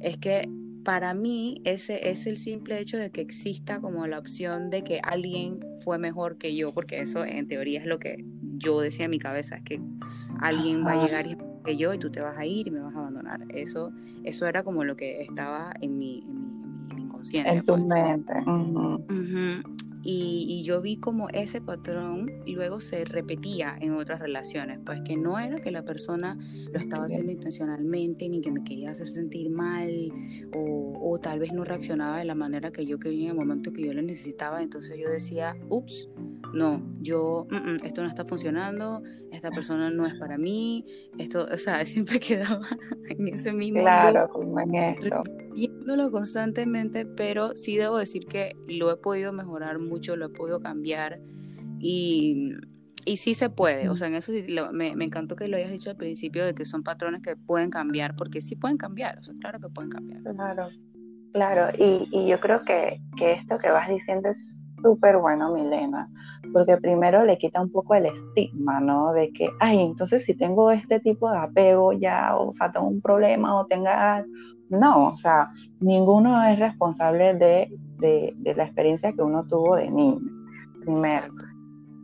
es 0.00 0.18
que 0.18 0.48
para 0.84 1.14
mí 1.14 1.60
ese 1.64 2.10
es 2.10 2.26
el 2.26 2.36
simple 2.36 2.78
hecho 2.78 2.96
de 2.96 3.10
que 3.10 3.20
exista 3.20 3.80
como 3.80 4.06
la 4.06 4.20
opción 4.20 4.70
de 4.70 4.84
que 4.84 5.00
alguien 5.02 5.58
fue 5.80 5.98
mejor 5.98 6.38
que 6.38 6.54
yo, 6.54 6.72
porque 6.72 7.00
eso 7.00 7.24
en 7.24 7.48
teoría 7.48 7.80
es 7.80 7.86
lo 7.86 7.98
que 7.98 8.24
yo 8.58 8.80
decía 8.80 9.06
en 9.06 9.10
mi 9.10 9.18
cabeza, 9.18 9.56
es 9.56 9.64
que 9.64 9.80
alguien 10.40 10.84
va 10.86 10.92
a 10.92 11.04
llegar 11.04 11.26
y 11.26 11.32
es 11.32 11.38
que 11.64 11.76
yo 11.76 11.92
y 11.92 11.98
tú 11.98 12.10
te 12.10 12.20
vas 12.20 12.38
a 12.38 12.46
ir 12.46 12.68
y 12.68 12.70
me 12.70 12.78
vas 12.78 12.94
a 12.94 13.00
abandonar. 13.00 13.44
Eso, 13.48 13.92
eso 14.22 14.46
era 14.46 14.62
como 14.62 14.84
lo 14.84 14.96
que 14.96 15.22
estaba 15.22 15.74
en 15.80 15.98
mi, 15.98 16.20
en 16.20 16.45
tu 17.64 17.72
pues. 17.72 17.84
mente. 17.84 18.34
y, 20.02 20.62
yo 20.64 20.80
vi 20.80 20.96
como 20.96 21.28
ese 21.28 21.60
patrón 21.60 22.30
luego 22.46 22.80
se 22.80 23.04
repetía 23.04 23.76
en 23.80 23.92
otras 23.92 24.20
relaciones, 24.20 24.80
pues 24.84 25.00
que 25.04 25.16
no 25.16 25.38
era 25.38 25.60
que 25.60 25.70
la 25.70 25.84
persona 25.84 26.38
lo 26.72 26.80
estaba 26.80 27.04
haciendo 27.04 27.32
intencionalmente 27.32 28.28
ni 28.28 28.40
que 28.40 28.50
me 28.50 28.64
quería 28.64 28.90
hacer 28.90 29.08
sentir 29.08 29.50
mal 29.50 29.90
o, 30.54 30.98
o 31.00 31.18
tal 31.18 31.38
vez 31.38 31.52
no 31.52 31.64
reaccionaba 31.64 32.18
de 32.18 32.24
la 32.24 32.34
manera 32.34 32.72
que 32.72 32.86
yo 32.86 32.98
quería 32.98 33.30
en 33.30 33.30
el 33.30 33.36
momento 33.36 33.72
que 33.72 33.84
yo 33.84 33.92
lo 33.92 34.02
necesitaba, 34.02 34.62
entonces 34.62 34.96
yo 34.98 35.08
decía, 35.08 35.56
ups, 35.68 36.08
no, 36.52 36.82
yo, 37.00 37.46
esto 37.84 38.02
no 38.02 38.08
está 38.08 38.24
funcionando, 38.24 39.02
esta 39.30 39.50
persona 39.50 39.90
no 39.90 40.06
es 40.06 40.14
para 40.14 40.38
mí, 40.38 40.84
esto, 41.18 41.46
o 41.52 41.56
sea, 41.58 41.84
siempre 41.84 42.20
quedaba 42.20 42.66
en 43.08 43.28
ese 43.28 43.52
mismo. 43.52 43.80
Claro, 43.80 44.28
como 44.28 44.60
en 44.60 44.74
esto. 44.74 45.20
Constantemente, 46.10 47.06
pero 47.06 47.56
sí 47.56 47.76
debo 47.76 47.98
decir 47.98 48.26
que 48.26 48.56
lo 48.66 48.90
he 48.90 48.96
podido 48.96 49.32
mejorar 49.32 49.78
mucho, 49.78 50.16
lo 50.16 50.26
he 50.26 50.28
podido 50.30 50.60
cambiar 50.60 51.20
y, 51.78 52.54
y 53.04 53.18
sí 53.18 53.34
se 53.34 53.50
puede, 53.50 53.88
o 53.88 53.96
sea, 53.96 54.08
en 54.08 54.14
eso 54.14 54.32
sí, 54.32 54.44
me, 54.72 54.96
me, 54.96 55.04
encantó 55.04 55.36
que 55.36 55.46
lo 55.46 55.56
hayas 55.56 55.70
dicho 55.70 55.90
al 55.90 55.96
principio 55.96 56.44
de 56.44 56.54
que 56.54 56.64
son 56.64 56.82
patrones 56.82 57.22
que 57.22 57.36
pueden 57.36 57.70
cambiar, 57.70 58.16
porque 58.16 58.40
sí 58.40 58.56
pueden 58.56 58.76
cambiar, 58.76 59.18
o 59.18 59.22
sea, 59.22 59.34
claro 59.40 59.60
que 59.60 59.68
pueden 59.68 59.90
cambiar. 59.90 60.22
Claro, 60.22 60.68
claro, 61.32 61.76
y, 61.78 62.08
y 62.10 62.26
yo 62.26 62.40
creo 62.40 62.62
que, 62.62 63.00
que 63.16 63.32
esto 63.32 63.58
que 63.58 63.70
vas 63.70 63.88
diciendo 63.88 64.28
es 64.28 64.56
súper 64.86 65.18
bueno, 65.18 65.52
Milena, 65.52 66.08
porque 66.52 66.76
primero 66.76 67.24
le 67.24 67.36
quita 67.38 67.60
un 67.60 67.72
poco 67.72 67.96
el 67.96 68.06
estigma, 68.06 68.78
¿no? 68.78 69.12
De 69.12 69.32
que, 69.32 69.50
ay, 69.58 69.80
entonces 69.80 70.24
si 70.24 70.34
tengo 70.34 70.70
este 70.70 71.00
tipo 71.00 71.28
de 71.28 71.38
apego 71.38 71.92
ya, 71.92 72.36
o 72.36 72.52
sea, 72.52 72.70
tengo 72.70 72.86
un 72.86 73.00
problema 73.00 73.56
o 73.56 73.66
tenga... 73.66 74.24
No, 74.68 75.06
o 75.06 75.16
sea, 75.16 75.50
ninguno 75.80 76.42
es 76.44 76.58
responsable 76.58 77.34
de, 77.34 77.68
de, 77.98 78.54
la 78.56 78.64
experiencia 78.64 79.12
que 79.12 79.22
uno 79.22 79.42
tuvo 79.44 79.76
de 79.76 79.90
niño, 79.90 80.20
primero. 80.82 81.32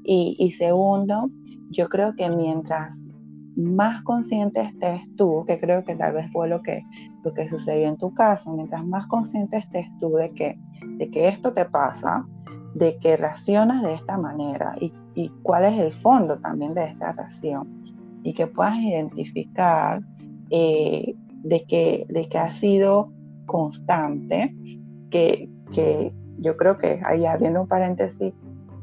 Y, 0.04 0.36
y 0.38 0.50
segundo, 0.52 1.28
yo 1.70 1.88
creo 1.88 2.14
que 2.16 2.28
mientras 2.28 3.04
más 3.56 4.02
consciente 4.02 4.60
estés 4.60 5.02
tú, 5.16 5.44
que 5.46 5.60
creo 5.60 5.84
que 5.84 5.94
tal 5.94 6.14
vez 6.14 6.30
fue 6.32 6.48
lo 6.48 6.62
que, 6.62 6.82
lo 7.24 7.32
que 7.34 7.48
sucedió 7.48 7.88
en 7.88 7.96
tu 7.96 8.12
caso, 8.14 8.52
mientras 8.52 8.84
más 8.84 9.06
consciente 9.06 9.58
estés 9.58 9.86
tú 10.00 10.12
de 10.14 10.32
que, 10.32 10.58
de 10.98 11.10
que 11.10 11.28
esto 11.28 11.52
te 11.52 11.64
pasa, 11.64 12.26
de 12.74 12.98
que 12.98 13.16
reaccionas 13.16 13.82
de 13.82 13.94
esta 13.94 14.16
manera 14.16 14.74
y, 14.80 14.92
cuál 15.42 15.64
es 15.64 15.78
el 15.78 15.92
fondo 15.92 16.38
también 16.38 16.72
de 16.72 16.84
esta 16.84 17.12
reacción 17.12 17.68
y 18.22 18.32
que 18.32 18.46
puedas 18.46 18.76
identificar 18.78 20.00
eh, 20.48 21.14
de, 21.42 21.64
que, 21.64 22.06
de 22.08 22.28
que 22.28 22.38
ha 22.38 22.52
sido 22.54 23.12
constante, 23.44 24.54
que, 25.10 25.50
que 25.70 26.14
yo 26.38 26.56
creo 26.56 26.78
que 26.78 27.00
ahí 27.04 27.26
abriendo 27.26 27.62
un 27.62 27.68
paréntesis 27.68 28.32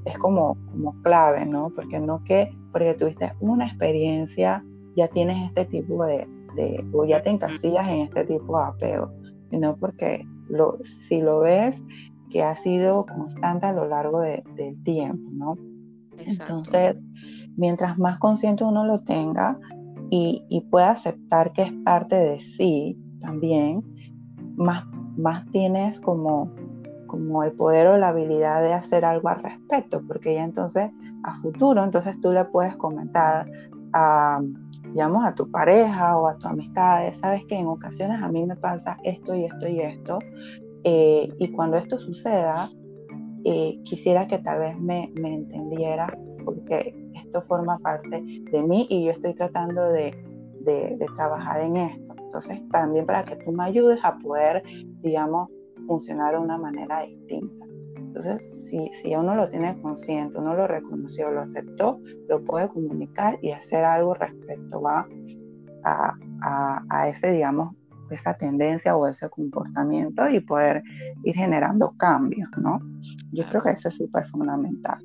es 0.05 0.17
como, 0.19 0.55
como 0.71 0.93
clave, 1.01 1.45
¿no? 1.45 1.71
Porque 1.75 1.99
no 1.99 2.23
que 2.23 2.51
porque 2.71 2.93
tuviste 2.93 3.33
una 3.39 3.65
experiencia 3.65 4.63
ya 4.95 5.07
tienes 5.07 5.47
este 5.47 5.65
tipo 5.65 6.05
de, 6.05 6.27
de 6.55 6.85
o 6.93 7.05
ya 7.05 7.21
te 7.21 7.29
encasillas 7.29 7.87
en 7.87 8.01
este 8.01 8.25
tipo 8.25 8.57
de 8.57 8.65
apego, 8.65 9.11
sino 9.49 9.75
porque 9.77 10.25
lo, 10.49 10.77
si 10.83 11.21
lo 11.21 11.39
ves 11.41 11.81
que 12.29 12.43
ha 12.43 12.55
sido 12.55 13.05
constante 13.05 13.65
a 13.65 13.73
lo 13.73 13.87
largo 13.87 14.21
del 14.21 14.81
tiempo, 14.83 15.29
¿no? 15.31 15.55
Entonces, 16.17 17.03
mientras 17.55 17.97
más 17.97 18.19
consciente 18.19 18.63
uno 18.63 18.85
lo 18.85 19.01
tenga 19.01 19.57
y, 20.09 20.45
y, 20.49 20.61
pueda 20.61 20.91
aceptar 20.91 21.53
que 21.53 21.63
es 21.63 21.71
parte 21.83 22.15
de 22.15 22.39
sí 22.39 22.97
también, 23.19 23.83
más, 24.55 24.85
más 25.17 25.45
tienes 25.51 26.01
como, 26.01 26.51
como 27.07 27.43
el 27.43 27.51
poder 27.53 27.87
o 27.87 27.97
la 27.97 28.09
habilidad 28.09 28.61
de 28.61 28.73
hacer 28.73 29.05
algo 29.05 29.29
al 29.29 29.41
respecto, 29.41 30.01
porque 30.07 30.35
ya 30.35 30.43
entonces 30.43 30.91
a 31.23 31.35
futuro, 31.41 31.83
entonces 31.83 32.19
tú 32.21 32.31
le 32.31 32.45
puedes 32.45 32.75
comentar 32.77 33.49
a, 33.93 34.41
digamos, 34.93 35.25
a 35.25 35.33
tu 35.33 35.49
pareja 35.49 36.17
o 36.17 36.27
a 36.27 36.37
tu 36.37 36.47
amistad, 36.47 37.11
sabes 37.13 37.45
que 37.45 37.55
en 37.55 37.67
ocasiones 37.67 38.21
a 38.21 38.29
mí 38.29 38.45
me 38.45 38.55
pasa 38.55 38.97
esto 39.03 39.35
y 39.35 39.45
esto 39.45 39.67
y 39.67 39.79
esto, 39.81 40.19
eh, 40.83 41.29
y 41.37 41.51
cuando 41.51 41.77
esto 41.77 41.99
suceda, 41.99 42.71
eh, 43.45 43.79
quisiera 43.83 44.27
que 44.27 44.39
tal 44.39 44.59
vez 44.59 44.79
me, 44.79 45.11
me, 45.19 45.33
entendiera, 45.33 46.17
porque 46.43 46.95
esto 47.13 47.41
forma 47.43 47.77
parte 47.79 48.21
de 48.51 48.63
mí 48.63 48.87
y 48.89 49.05
yo 49.05 49.11
estoy 49.11 49.33
tratando 49.33 49.83
de, 49.91 50.11
de, 50.61 50.97
de, 50.97 51.05
trabajar 51.15 51.61
en 51.61 51.77
esto. 51.77 52.15
Entonces, 52.17 52.61
también 52.71 53.05
para 53.05 53.23
que 53.23 53.37
tú 53.37 53.51
me 53.51 53.63
ayudes 53.63 53.99
a 54.03 54.17
poder, 54.17 54.63
digamos, 55.01 55.49
funcionar 55.87 56.33
de 56.33 56.39
una 56.39 56.57
manera 56.57 57.01
distinta. 57.01 57.65
Entonces, 57.95 58.65
si, 58.65 58.89
si 58.93 59.15
uno 59.15 59.35
lo 59.35 59.49
tiene 59.49 59.79
consciente, 59.81 60.37
uno 60.37 60.55
lo 60.55 60.67
reconoció, 60.67 61.31
lo 61.31 61.41
aceptó, 61.41 61.99
lo 62.27 62.43
puede 62.43 62.67
comunicar 62.67 63.37
y 63.41 63.51
hacer 63.51 63.85
algo 63.85 64.15
respecto 64.15 64.85
a, 64.87 65.07
a, 65.83 66.13
a, 66.41 66.85
a 66.89 67.09
ese, 67.09 67.31
digamos, 67.31 67.75
esa 68.15 68.33
tendencia 68.35 68.95
o 68.95 69.07
ese 69.07 69.29
comportamiento 69.29 70.27
y 70.29 70.39
poder 70.39 70.83
ir 71.23 71.35
generando 71.35 71.93
cambios, 71.97 72.49
¿no? 72.57 72.79
Yo 73.31 73.45
creo 73.49 73.61
que 73.61 73.71
eso 73.71 73.89
es 73.89 73.95
súper 73.95 74.25
fundamental. 74.27 74.99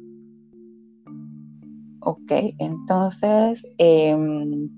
Ok, 2.01 2.33
entonces, 2.59 3.67
em, 3.79 4.69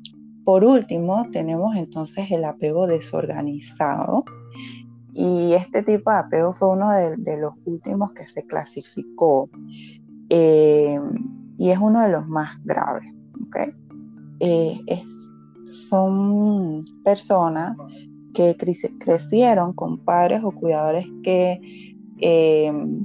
por 0.44 0.64
último, 0.64 1.28
tenemos 1.32 1.74
entonces 1.74 2.30
el 2.30 2.44
apego 2.44 2.86
desorganizado. 2.86 4.24
Y 5.12 5.54
este 5.54 5.82
tipo 5.82 6.10
de 6.10 6.18
apego 6.18 6.54
fue 6.54 6.70
uno 6.70 6.90
de, 6.92 7.36
los 7.38 7.54
últimos 7.64 8.12
que 8.12 8.26
se 8.26 8.44
clasificó. 8.46 9.50
Em, 10.28 11.54
y 11.58 11.70
es 11.70 11.78
uno 11.78 12.02
de 12.02 12.10
los 12.10 12.28
más 12.28 12.50
graves. 12.64 13.12
¿okay? 13.48 13.72
Eh, 14.40 14.78
son 15.66 16.84
personas 17.04 17.76
que 18.36 18.54
crecieron 18.98 19.72
con 19.72 19.96
padres 19.96 20.42
o 20.44 20.52
cuidadores 20.52 21.06
que 21.22 21.58
em, 22.18 23.02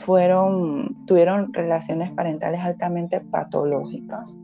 fueron, 0.00 0.96
tuvieron 1.06 1.54
relaciones 1.54 2.10
parentales 2.10 2.60
altamente 2.60 3.20
patológicas 3.20 4.36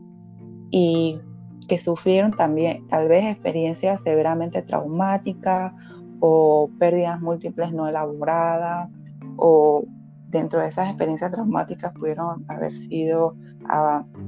y 0.71 1.19
que 1.67 1.77
sufrieron 1.77 2.31
también 2.31 2.87
tal 2.87 3.09
vez 3.09 3.25
experiencias 3.25 4.01
severamente 4.01 4.61
traumáticas 4.61 5.73
o 6.21 6.69
pérdidas 6.79 7.19
múltiples 7.19 7.73
no 7.73 7.85
elaboradas 7.85 8.89
o 9.35 9.83
dentro 10.29 10.61
de 10.61 10.69
esas 10.69 10.87
experiencias 10.87 11.33
traumáticas 11.33 11.91
pudieron 11.91 12.45
haber 12.47 12.71
sido 12.71 13.35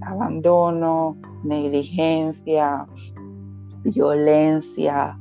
abandono, 0.02 1.16
negligencia, 1.46 2.86
violencia, 3.84 5.18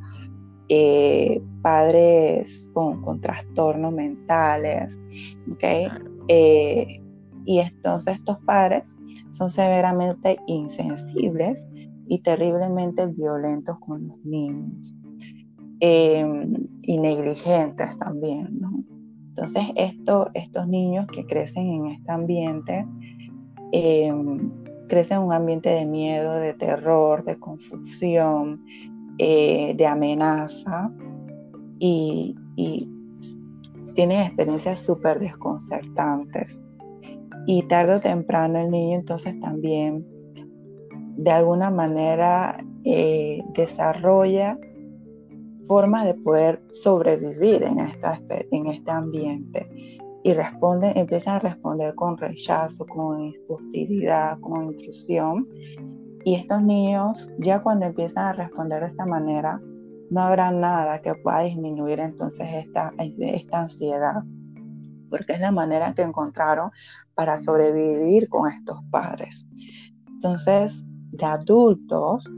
eh, 0.72 1.42
padres 1.62 2.70
con, 2.72 3.20
trastornos 3.20 3.92
mentales, 3.92 5.00
eh, 6.28 7.02
y 7.44 7.58
entonces 7.58 8.18
estos 8.18 8.38
padres 8.44 8.96
son 9.30 9.50
severamente 9.50 10.38
insensibles 10.46 11.66
y 12.06 12.20
terriblemente 12.20 13.04
violentos 13.08 13.80
con 13.80 14.06
los 14.06 14.24
niños 14.24 14.94
em, 15.80 16.68
y 16.82 16.98
negligentes 16.98 17.98
también, 17.98 18.60
Entonces 19.30 19.64
estos 19.74 20.68
niños 20.68 21.08
que 21.12 21.26
crecen 21.26 21.66
en 21.66 21.86
este 21.86 22.12
ambiente 22.12 22.86
em, 23.72 24.52
crecen 24.86 25.18
en 25.18 25.24
un 25.24 25.32
ambiente 25.32 25.68
de 25.68 25.84
miedo, 25.84 26.34
de 26.34 26.54
terror, 26.54 27.24
de 27.24 27.38
confusión, 27.40 28.62
eh, 29.22 29.74
de 29.76 29.86
amenaza 29.86 30.90
y, 31.78 32.34
tienen 33.94 34.20
experiencias 34.22 34.78
súper 34.78 35.18
desconcertantes. 35.18 36.58
Y 37.46 37.64
tarde 37.64 37.96
o 37.96 38.00
temprano 38.00 38.60
el 38.60 38.70
niño 38.70 38.96
entonces 38.96 39.38
también 39.40 40.06
de 41.16 41.30
alguna 41.32 41.70
manera 41.70 42.64
eh, 42.84 43.42
desarrolla 43.54 44.58
formas 45.66 46.06
de 46.06 46.14
poder 46.14 46.62
sobrevivir 46.70 47.62
en, 47.64 47.80
esta, 47.80 48.18
en 48.30 48.68
este 48.68 48.90
ambiente 48.90 49.68
y 50.22 50.32
responden, 50.32 50.96
empiezan 50.96 51.36
a 51.36 51.40
responder 51.40 51.94
con 51.94 52.16
rechazo, 52.16 52.86
con 52.86 53.32
hostilidad, 53.48 54.40
con 54.40 54.72
intrusión 54.72 55.46
y 56.24 56.34
estos 56.34 56.62
niños, 56.62 57.30
ya 57.38 57.62
cuando 57.62 57.86
empiezan 57.86 58.26
a 58.26 58.32
responder 58.32 58.82
de 58.82 58.88
esta 58.88 59.06
manera, 59.06 59.60
no 60.10 60.20
habrá 60.20 60.50
nada 60.50 61.00
que 61.00 61.14
pueda 61.14 61.40
disminuir 61.40 62.00
entonces 62.00 62.46
esta, 62.52 62.92
esta 62.98 63.60
ansiedad, 63.60 64.22
porque 65.08 65.32
es 65.32 65.40
la 65.40 65.52
manera 65.52 65.94
que 65.94 66.02
encontraron 66.02 66.70
para 67.14 67.38
sobrevivir 67.38 68.28
con 68.28 68.50
estos 68.50 68.80
padres. 68.90 69.46
Entonces, 70.08 70.84
de 71.12 71.24
adultos 71.24 72.28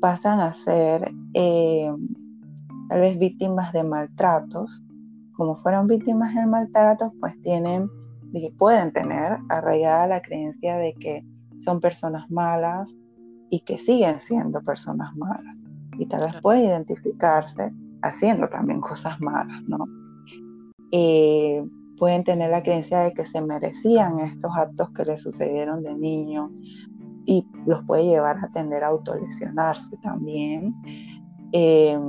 pasan 0.00 0.40
a 0.40 0.52
ser 0.52 1.10
eh, 1.34 1.90
tal 2.88 3.00
vez 3.00 3.18
víctimas 3.18 3.72
de 3.72 3.84
maltratos. 3.84 4.82
Como 5.34 5.56
fueron 5.56 5.86
víctimas 5.86 6.34
de 6.34 6.44
maltratos, 6.44 7.12
pues 7.20 7.40
tienen, 7.40 7.88
pueden 8.58 8.92
tener 8.92 9.38
arraigada 9.48 10.06
la 10.06 10.20
creencia 10.20 10.76
de 10.76 10.92
que 10.94 11.24
son 11.60 11.80
personas 11.80 12.30
malas, 12.30 12.94
y 13.52 13.60
que 13.60 13.78
siguen 13.78 14.18
siendo 14.18 14.62
personas 14.62 15.14
malas. 15.14 15.56
Y 15.98 16.06
tal 16.06 16.22
vez 16.22 16.40
puede 16.40 16.64
identificarse 16.64 17.70
haciendo 18.00 18.48
también 18.48 18.80
cosas 18.80 19.20
malas, 19.20 19.62
¿no? 19.68 19.86
Eh, 20.90 21.62
pueden 21.98 22.24
tener 22.24 22.48
la 22.48 22.62
creencia 22.62 23.00
de 23.00 23.12
que 23.12 23.26
se 23.26 23.42
merecían 23.42 24.20
estos 24.20 24.50
actos 24.56 24.88
que 24.92 25.04
les 25.04 25.20
sucedieron 25.20 25.82
de 25.82 25.94
niño 25.94 26.50
y 27.26 27.46
los 27.66 27.84
puede 27.84 28.06
llevar 28.06 28.38
a 28.42 28.48
tender 28.52 28.84
a 28.84 28.88
autolesionarse 28.88 29.98
también. 29.98 30.74
Eh, 31.52 32.00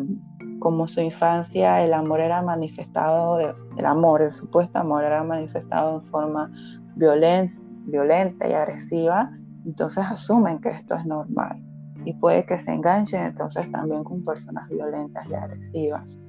como 0.60 0.88
su 0.88 1.02
infancia 1.02 1.84
el 1.84 1.94
amor 1.94 2.22
era 2.22 2.42
manifestado, 2.42 3.38
el 3.78 3.86
amor, 3.86 4.22
el 4.22 4.32
supuesto 4.32 4.80
amor 4.80 5.04
era 5.04 5.22
manifestado 5.26 5.98
en 5.98 6.06
forma 6.06 6.50
violenta 6.96 8.48
y 8.48 8.54
agresiva, 8.54 9.30
entonces 9.66 10.06
asumen 10.06 10.60
que 10.60 10.70
esto 10.70 10.96
es 10.96 11.06
normal 11.06 11.62
y 12.06 12.14
puede 12.14 12.46
que 12.46 12.58
se 12.58 12.72
enganchen 12.72 13.24
entonces 13.24 13.72
también 13.72 14.04
con 14.04 14.24
personas 14.24 14.68
violentas 14.70 15.28
y 15.30 15.34
agresivas. 15.34 16.20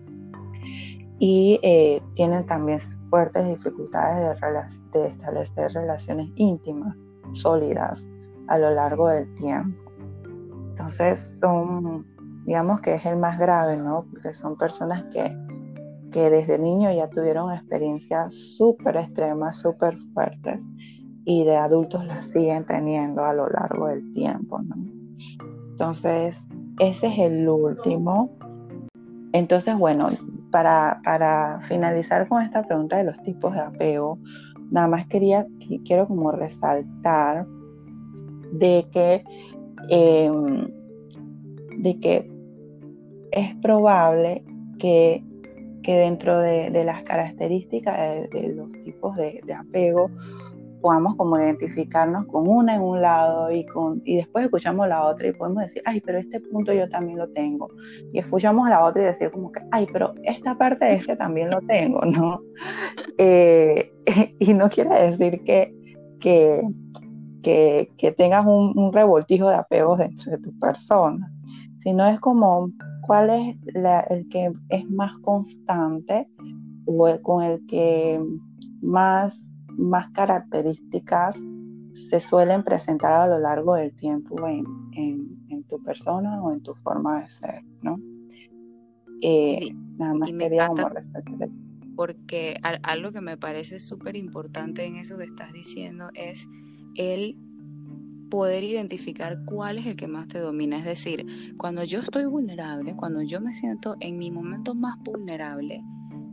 Y 1.19 1.61
eh, 1.63 2.03
tienen 2.15 2.47
también 2.47 2.79
fuertes 3.11 3.47
dificultades 3.47 4.41
de, 4.93 5.07
establecer 5.07 5.73
relaciones 5.73 6.29
íntimas, 6.37 6.97
sólidas, 7.33 8.09
a 8.49 8.59
lo 8.59 8.71
largo 8.71 9.09
del 9.09 9.33
tiempo. 9.37 9.79
Entonces 10.71 11.39
son, 11.41 12.07
digamos 12.45 12.81
que 12.81 12.97
es 12.97 13.07
el 13.07 13.17
más 13.17 13.39
grave, 13.39 13.77
¿no? 13.77 14.05
Porque 14.11 14.35
son 14.35 14.57
personas 14.59 15.05
que, 15.05 15.37
que 16.11 16.31
desde 16.31 16.59
niño 16.59 16.93
ya 16.93 17.09
tuvieron 17.09 17.53
experiencias 17.53 18.35
súper 18.35 18.97
extremas, 18.97 19.57
súper 19.57 19.97
fuertes 20.13 20.63
y 21.25 21.45
de 21.45 21.57
adultos 21.57 22.05
las 22.05 22.27
siguen 22.27 22.65
teniendo 22.65 23.25
a 23.25 23.33
lo 23.33 23.49
largo 23.49 23.89
del 23.89 24.13
tiempo, 24.13 24.61
¿no? 24.61 24.77
Entonces, 25.71 26.47
ese 26.79 27.07
es 27.07 27.19
el 27.19 27.49
último. 27.49 28.31
Entonces, 29.33 29.77
bueno, 29.77 30.11
para, 30.51 31.01
para 31.05 31.61
finalizar 31.63 32.29
con 32.29 32.43
esta 32.43 32.63
pregunta 32.63 32.97
de 32.97 33.05
los 33.05 33.21
tipos 33.23 33.55
de 33.55 33.61
apego, 33.61 34.19
nada 34.71 34.87
más 34.87 35.07
quería, 35.07 35.47
quiero 35.85 36.07
como 36.07 36.31
resaltar 36.31 37.47
de 38.53 38.87
que, 38.93 39.25
em, 39.89 40.69
de 41.79 41.99
que 42.01 42.31
es 43.33 43.55
probable 43.57 44.45
que, 44.79 45.25
que 45.83 45.97
dentro 45.97 46.39
de, 46.41 46.71
de, 46.71 46.85
las 46.85 47.03
características 47.03 48.31
de, 48.31 48.55
los 48.55 48.71
tipos 48.85 49.17
de, 49.17 49.41
de 49.45 49.55
apego, 49.55 50.11
podamos 50.85 51.17
como 51.17 51.39
identificarnos 51.39 52.27
con 52.27 52.47
una 52.47 52.75
en 52.75 52.83
un 52.83 53.01
lado 53.01 53.51
y, 53.51 53.65
con, 53.65 54.03
y 54.05 54.17
después 54.17 54.45
escuchamos 54.45 54.87
la 54.87 55.07
otra 55.07 55.29
y 55.29 55.33
podemos 55.33 55.63
decir, 55.63 55.81
ay, 55.87 56.03
pero 56.03 56.19
este 56.19 56.41
punto 56.41 56.75
yo 56.75 56.87
también 56.91 57.17
lo 57.17 57.27
tengo. 57.31 57.71
Y 58.13 58.19
escuchamos 58.19 58.69
la 58.69 58.85
otra 58.85 59.03
y 59.03 59.07
decir 59.07 59.31
como 59.31 59.51
que, 59.51 59.61
ay, 59.73 59.87
pero 59.91 60.13
esta 60.25 60.59
parte 60.59 60.85
de 60.85 60.97
este 60.97 61.17
también 61.17 61.49
lo 61.49 61.63
tengo, 61.63 62.03
¿no? 62.03 62.43
Eh, 63.17 63.93
y 64.41 64.53
no 64.53 64.69
quiere 64.69 64.95
decir 64.95 65.43
que, 65.45 65.75
que, 66.21 66.61
que, 67.43 68.13
tengas 68.15 68.45
un, 68.45 68.93
revoltijo 68.93 69.49
de 69.49 69.55
apegos 69.55 70.01
dentro 70.01 70.33
de 70.33 70.39
tu 70.39 70.59
persona, 70.59 71.33
sino 71.81 72.07
es 72.07 72.21
como 72.21 72.71
cuál 73.07 73.31
es 73.31 73.57
el 74.11 74.29
que 74.29 74.53
es 74.69 74.91
más 74.91 75.17
constante 75.23 76.29
o 76.87 77.09
el 77.09 77.23
con 77.23 77.43
el 77.43 77.65
que 77.67 78.21
más 78.83 79.54
más 79.77 80.11
características 80.11 81.43
se 81.93 82.19
suelen 82.19 82.65
presentar 82.65 83.13
a 83.13 83.29
lo 83.29 83.39
largo 83.39 83.75
del 83.77 83.95
tiempo 83.95 84.49
en, 84.49 85.65
tu 85.69 85.83
persona 85.83 86.43
o 86.43 86.53
en 86.53 86.63
tu 86.63 86.75
forma 86.75 87.23
de 87.23 87.31
ser, 87.31 87.65
¿no? 87.83 87.99
Eh, 89.23 89.71
nada 89.97 90.15
más 90.15 90.31
quería 90.31 90.69
Porque 91.97 92.61
algo 92.83 93.13
que 93.13 93.21
me 93.21 93.37
parece 93.37 93.79
súper 93.79 94.17
importante 94.17 94.85
en 94.85 94.97
eso 94.97 95.17
que 95.17 95.25
estás 95.25 95.53
diciendo 95.53 96.11
es 96.15 96.49
el 96.97 97.39
poder 98.29 98.65
identificar 98.65 99.45
cuál 99.45 99.79
es 99.79 99.87
el 99.87 99.97
que 99.97 100.09
más 100.09 100.27
te 100.29 100.41
domina. 100.41 100.79
Es 100.79 100.85
decir, 100.85 101.55
cuando 101.57 101.85
yo 101.85 102.01
estoy 102.01 102.27
vulnerable, 102.27 102.97
cuando 102.97 103.23
yo 103.23 103.41
me 103.41 103.53
siento 103.53 103.97
en 104.01 104.19
mi 104.19 104.31
momento 104.31 104.75
más 104.75 104.99
vulnerable, 105.05 105.85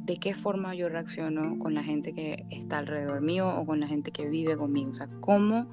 de 0.06 0.18
qué 0.18 0.34
forma 0.34 0.74
yo 0.76 0.90
reacciono 0.90 1.58
con 1.60 1.74
la 1.74 1.84
gente 1.84 2.14
que 2.14 2.46
está 2.50 2.80
alrededor 2.80 3.22
mío 3.22 3.50
o 3.56 3.66
con 3.66 3.80
la 3.80 3.88
gente 3.88 4.12
que 4.12 4.28
vive 4.28 4.58
conmigo. 4.58 4.92
O 4.92 4.96
sea, 4.96 5.08
cómo, 5.20 5.68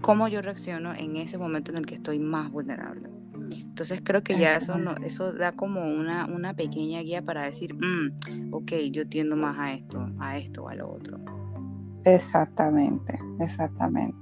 cómo 0.00 0.28
yo 0.28 0.42
reacciono 0.42 0.94
en 0.94 1.16
ese 1.16 1.38
momento 1.38 1.70
en 1.70 1.78
el 1.78 1.86
que 1.86 1.94
estoy 1.94 2.18
más 2.18 2.50
vulnerable. 2.50 3.08
Entonces 3.60 4.00
creo 4.04 4.22
que 4.22 4.38
ya 4.38 4.56
eso, 4.56 4.78
no, 4.78 4.94
eso 5.04 5.32
da 5.32 5.52
como 5.52 5.82
una, 5.82 6.26
una 6.26 6.54
pequeña 6.54 7.00
guía 7.00 7.22
para 7.22 7.44
decir, 7.44 7.74
mm, 7.74 8.52
ok, 8.52 8.72
yo 8.90 9.08
tiendo 9.08 9.36
más 9.36 9.58
a 9.58 9.72
esto, 9.74 10.10
a 10.18 10.38
esto 10.38 10.64
o 10.64 10.68
a 10.68 10.74
lo 10.74 10.90
otro. 10.92 11.18
Exactamente, 12.04 13.18
exactamente. 13.40 14.18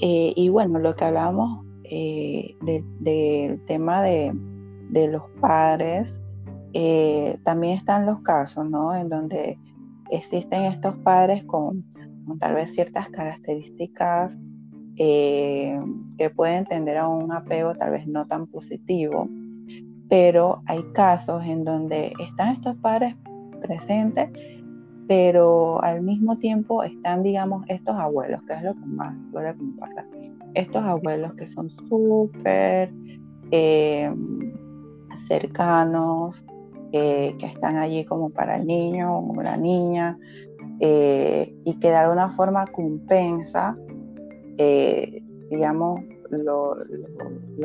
Eh, 0.00 0.32
y 0.36 0.48
bueno, 0.48 0.78
lo 0.78 0.94
que 0.94 1.04
hablábamos 1.04 1.64
eh, 1.84 2.56
del 2.62 3.60
tema 3.66 4.02
de, 4.02 4.32
los 4.90 5.28
padres, 5.40 6.20
eh, 6.72 7.38
también 7.44 7.74
están 7.74 8.06
los 8.06 8.20
casos, 8.20 8.68
¿no? 8.68 8.94
En 8.94 9.08
donde 9.08 9.58
existen 10.10 10.64
estos 10.64 10.96
padres 10.98 11.44
con, 11.44 11.84
tal 12.38 12.54
vez 12.54 12.74
ciertas 12.74 13.08
características 13.10 14.36
que 14.96 16.32
pueden 16.34 16.64
tender 16.64 16.96
a 16.96 17.06
un 17.06 17.30
apego 17.30 17.74
tal 17.74 17.90
vez 17.90 18.06
no 18.06 18.26
tan 18.26 18.46
positivo, 18.46 19.28
pero 20.08 20.62
hay 20.66 20.82
casos 20.94 21.44
en 21.44 21.64
donde 21.64 22.14
están 22.18 22.54
estos 22.54 22.76
padres 22.76 23.14
presentes 23.60 24.30
pero 25.06 25.82
al 25.82 26.02
mismo 26.02 26.38
tiempo 26.38 26.82
están, 26.82 27.22
digamos, 27.22 27.64
estos 27.68 27.94
abuelos, 27.94 28.42
que 28.42 28.54
es 28.54 28.62
lo 28.62 28.74
que 28.74 28.86
más 28.86 29.14
suele 29.30 29.54
pasa. 29.78 30.06
Estos 30.54 30.82
abuelos 30.82 31.34
que 31.34 31.46
son 31.46 31.70
súper 31.70 32.92
eh, 33.50 34.12
cercanos, 35.14 36.44
eh, 36.92 37.34
que 37.38 37.46
están 37.46 37.76
allí 37.76 38.04
como 38.04 38.30
para 38.30 38.56
el 38.56 38.66
niño 38.66 39.18
o 39.18 39.42
la 39.42 39.56
niña, 39.56 40.18
eh, 40.80 41.54
y 41.64 41.74
que 41.80 41.88
de 41.88 41.96
alguna 41.96 42.30
forma 42.30 42.66
compensa, 42.66 43.76
digamos, 45.50 46.00
lo, 46.30 46.76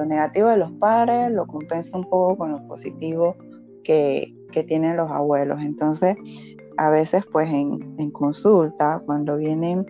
negativo 0.06 0.50
de 0.50 0.58
los 0.58 0.72
padres, 0.74 1.32
lo 1.32 1.48
compensa 1.48 1.98
un 1.98 2.10
poco 2.10 2.38
con 2.38 2.52
lo 2.52 2.68
positivo 2.68 3.36
que, 3.84 4.34
que 4.52 4.64
tienen 4.64 4.98
los 4.98 5.10
abuelos. 5.10 5.62
Entonces, 5.62 6.16
a 6.78 6.90
veces 6.90 7.26
pues 7.32 7.50
en, 7.52 8.12
consulta, 8.12 9.02
cuando 9.06 9.38
vienen 9.38 9.86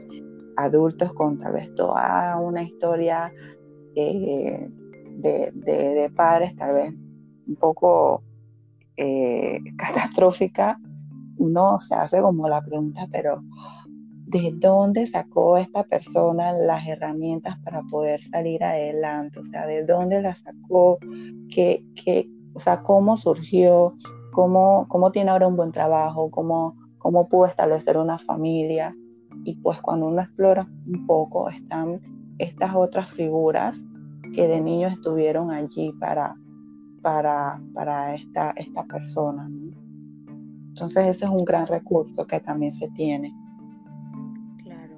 adultos 0.58 1.14
con 1.14 1.40
tal 1.40 1.54
vez 1.54 1.74
toda 1.76 2.38
una 2.38 2.64
historia 2.64 3.34
eh, 3.96 4.70
de, 5.18 6.12
padres 6.16 6.56
tal 6.56 6.74
vez 6.74 6.94
un 7.48 7.56
poco 7.56 8.24
eh, 8.98 9.60
catastrófica, 9.78 10.80
uno 11.38 11.80
se 11.80 11.96
hace 11.96 12.22
como 12.22 12.48
la 12.48 12.62
pregunta, 12.62 13.08
pero 13.12 13.42
¿de 14.28 14.54
dónde 14.56 15.08
sacó 15.08 15.58
esta 15.58 15.84
persona 15.84 16.54
las 16.54 16.88
herramientas 16.88 17.58
para 17.64 17.82
poder 17.84 18.24
salir 18.24 18.64
adelante? 18.64 19.40
O 19.40 19.46
sea, 19.46 19.66
¿de 19.66 19.84
dónde 19.84 20.22
las 20.22 20.40
sacó? 20.40 21.00
¿Qué, 21.54 21.84
qué, 21.96 22.30
o 22.54 22.60
sea, 22.60 22.82
¿cómo 22.82 23.18
surgió? 23.18 23.96
cómo, 24.32 24.88
cómo 24.88 25.12
tiene 25.12 25.32
ahora 25.32 25.48
un 25.48 25.56
buen 25.56 25.72
trabajo, 25.72 26.32
cómo, 26.32 26.76
cómo 26.98 27.28
pudo 27.28 27.46
establecer 27.46 27.98
una 27.98 28.18
familia. 28.18 28.96
Y 29.44 29.56
pues 29.58 29.80
cuando 29.82 30.08
uno 30.08 30.22
explora 30.22 30.68
un 30.88 31.06
poco 31.06 31.50
están 31.50 32.02
estas 32.40 32.74
otras 32.76 33.12
figuras 33.12 33.78
que 34.34 34.48
de 34.48 34.62
niño 34.62 34.88
estuvieron 34.88 35.52
allí 35.52 35.94
para, 36.00 36.36
para, 37.02 37.62
para 37.74 38.16
esta, 38.16 38.52
esta 38.52 38.84
persona. 38.86 39.50
Entonces 40.70 41.08
ese 41.08 41.26
es 41.26 41.32
un 41.32 41.44
gran 41.44 41.68
recurso 41.68 42.26
que 42.26 42.40
también 42.40 42.72
se 42.74 42.90
tiene. 42.90 43.36
Claro. 44.64 44.96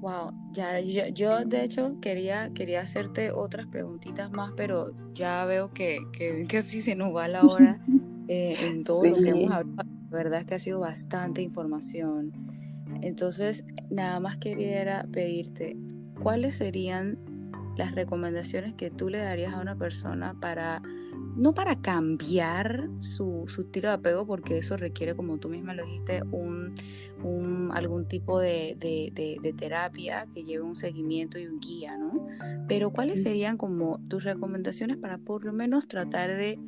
Wow, 0.00 0.32
ya, 0.52 0.80
yo, 0.80 1.44
de 1.44 1.64
hecho 1.64 2.00
quería, 2.00 2.50
quería 2.52 2.80
hacerte 2.80 3.30
otras 3.30 3.66
preguntitas 3.68 4.30
más, 4.32 4.52
pero 4.56 4.92
ya 5.14 5.44
veo 5.44 5.72
que, 5.72 5.98
que 6.12 6.46
casi 6.50 6.82
se 6.82 6.96
nos 6.96 7.14
va 7.14 7.28
la 7.28 7.44
hora. 7.44 7.80
Eh, 8.30 8.56
en 8.60 8.84
todo 8.84 9.04
lo 9.04 9.22
que 9.22 9.30
hemos 9.30 9.50
hablado. 9.50 9.88
La 10.10 10.18
verdad 10.18 10.40
es 10.40 10.44
que 10.44 10.54
ha 10.54 10.58
sido 10.58 10.80
bastante 10.80 11.40
información. 11.40 12.30
Entonces, 13.00 13.64
nada 13.90 14.20
más 14.20 14.36
quería 14.36 15.08
pedirte, 15.10 15.78
¿cuáles 16.22 16.56
serían 16.56 17.18
las 17.78 17.94
recomendaciones 17.94 18.74
que 18.74 18.90
tú 18.90 19.08
le 19.08 19.18
darías 19.18 19.54
a 19.54 19.60
una 19.60 19.76
persona 19.76 20.34
para, 20.38 20.82
no 21.36 21.54
para 21.54 21.80
cambiar 21.80 22.90
su, 23.00 23.44
su 23.46 23.62
estilo 23.62 23.88
de 23.88 23.94
apego, 23.94 24.26
porque 24.26 24.58
eso 24.58 24.76
requiere, 24.76 25.14
como 25.14 25.38
tú 25.38 25.48
misma 25.48 25.74
lo 25.74 25.84
dijiste, 25.86 26.22
un, 26.32 26.74
un 27.22 27.70
algún 27.72 28.06
tipo 28.08 28.40
de, 28.40 28.76
de, 28.80 29.38
de, 29.40 29.52
terapia 29.52 30.26
que 30.34 30.42
lleve 30.42 30.64
un 30.64 30.74
seguimiento 30.74 31.38
y 31.38 31.46
un 31.46 31.60
guía, 31.60 31.96
¿no? 31.96 32.26
Pero 32.66 32.90
¿cuáles 32.90 33.22
serían 33.22 33.56
como 33.56 34.00
tus 34.08 34.24
recomendaciones 34.24 34.96
para 34.96 35.18
por 35.18 35.44
lo 35.44 35.52
menos 35.52 35.86
tratar 35.86 36.30
de 36.30 36.58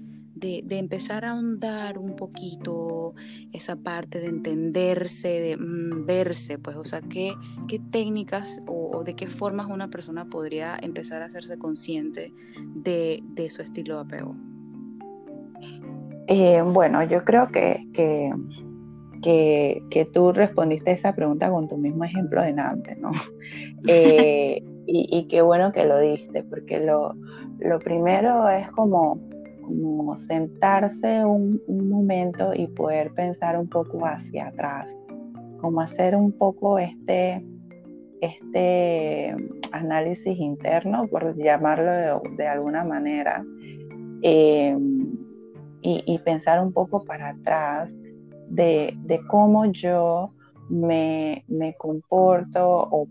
de, 0.41 0.78
empezar 0.78 1.24
a 1.24 1.32
ahondar 1.32 1.99
un 1.99 2.16
poquito 2.16 3.14
esa 3.53 3.76
parte 3.76 4.20
de 4.20 4.26
entenderse, 4.26 5.28
de 5.28 5.57
mm, 5.57 6.07
verse, 6.07 6.59
pues, 6.59 6.76
o 6.76 6.84
sea, 6.84 7.03
qué, 7.03 7.34
qué 7.68 7.78
técnicas 7.78 8.61
o, 8.66 9.05
de 9.05 9.14
qué 9.14 9.26
formas 9.28 9.66
una 9.66 9.88
persona 9.88 10.24
podría 10.24 10.76
empezar 10.80 11.22
a 11.22 11.26
hacerse 11.26 11.59
consciente 11.59 12.32
de, 12.74 13.22
su 13.51 13.62
estilo 13.62 13.97
de 13.97 14.01
apego. 14.01 14.36
Eh, 16.28 16.62
bueno, 16.62 17.03
yo 17.05 17.24
creo 17.24 17.49
que, 17.49 17.86
que, 17.93 18.32
que, 19.91 20.05
tú 20.12 20.32
respondiste 20.32 20.91
a 20.91 20.95
esa 20.95 21.14
pregunta 21.14 21.51
con 21.51 21.68
tu 21.68 21.76
mismo 21.76 22.05
ejemplo 22.05 22.43
de 22.43 22.55
antes, 22.59 22.99
¿no? 22.99 23.11
Eh, 23.86 24.62
y, 24.86 25.07
y, 25.11 25.26
qué 25.28 25.41
bueno 25.41 25.72
que 25.72 25.86
lo 25.86 25.99
diste, 25.99 26.43
porque 26.43 26.80
lo, 26.80 27.14
lo 27.61 27.78
primero 27.78 28.49
es 28.51 28.70
como 28.72 29.18
como 29.71 30.18
sentarse 30.18 31.25
un, 31.25 31.61
momento 31.68 32.53
y 32.55 32.66
poder 32.66 33.12
pensar 33.12 33.59
un 33.59 33.68
poco 33.68 34.05
hacia 34.05 34.49
atrás, 34.49 34.95
como 35.61 35.81
hacer 35.81 36.16
un 36.16 36.33
poco 36.33 36.79
este, 36.79 37.45
este 38.21 39.37
análisis 39.73 40.39
interno, 40.39 41.07
por 41.09 41.37
llamarlo 41.37 42.21
de, 42.37 42.49
alguna 42.49 42.85
manera, 42.85 43.45
eh, 44.23 44.77
y, 45.83 46.18
pensar 46.25 46.62
un 46.62 46.73
poco 46.73 47.05
para 47.05 47.31
atrás 47.31 47.97
de, 48.49 48.99
cómo 49.29 49.66
yo 49.66 50.35
me, 50.68 51.45
comporto 51.79 52.89
o, 52.91 53.09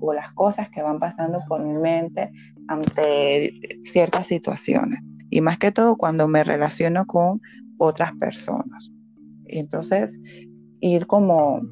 o 0.00 0.12
las 0.12 0.32
cosas 0.34 0.68
que 0.70 0.82
van 0.82 1.00
pasando 1.00 1.40
por 1.48 1.64
mi 1.64 1.74
mente 1.74 2.30
ante 2.68 3.52
ciertas 3.82 4.26
situaciones 4.26 5.00
y 5.32 5.40
más 5.40 5.56
que 5.56 5.72
todo 5.72 5.96
cuando 5.96 6.28
me 6.28 6.44
relaciono 6.44 7.06
con 7.06 7.40
otras 7.78 8.12
personas. 8.20 8.92
Entonces, 9.46 10.20
ir 10.80 11.06
como, 11.06 11.62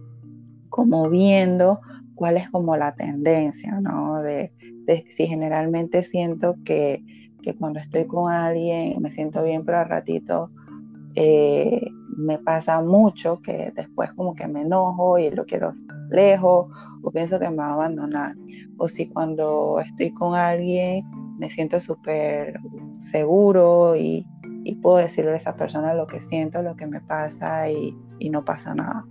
como 0.71 1.11
viendo 1.11 1.79
cuál 2.15 2.39
es 2.39 2.49
como 2.49 2.75
la 2.79 2.95
tendencia, 2.95 3.79
¿no? 3.83 4.23
De, 4.23 4.51
si 5.07 5.27
generalmente 5.27 6.03
siento 6.03 6.57
que, 6.65 7.05
cuando 7.59 7.81
estoy 7.81 8.07
con 8.07 8.33
alguien 8.33 9.01
me 9.01 9.11
siento 9.11 9.43
bien, 9.45 9.65
pero 9.65 9.79
al 9.79 9.89
ratito 9.89 10.51
eh, 11.15 11.87
me 12.17 12.39
pasa 12.39 12.81
mucho 12.81 13.41
que 13.43 13.73
después 13.77 14.13
como 14.15 14.35
que 14.35 14.49
me 14.49 14.63
enojo 14.63 15.19
y 15.19 15.31
lo 15.31 15.45
quiero 15.45 15.75
lejos 16.11 16.69
o 17.03 17.11
pienso 17.11 17.39
que 17.39 17.51
me 17.51 17.57
va 17.57 17.69
a 17.69 17.75
abandonar. 17.75 18.37
O 18.79 18.89
si 18.89 19.07
cuando 19.07 19.81
estoy 19.81 20.13
con 20.13 20.35
alguien 20.35 21.05
me 21.41 21.49
siento 21.49 21.81
súper 21.81 22.61
seguro 22.99 23.97
y, 23.97 24.27
puedo 24.83 24.99
decirle 24.99 25.33
a 25.33 25.37
esa 25.37 25.57
persona 25.57 25.95
lo 25.95 26.07
que 26.07 26.21
siento, 26.23 26.63
lo 26.63 26.77
que 26.77 26.87
me 26.87 27.01
pasa 27.01 27.69
y, 27.69 27.97
no 28.31 28.45
pasa 28.45 28.75
nada. 28.75 29.05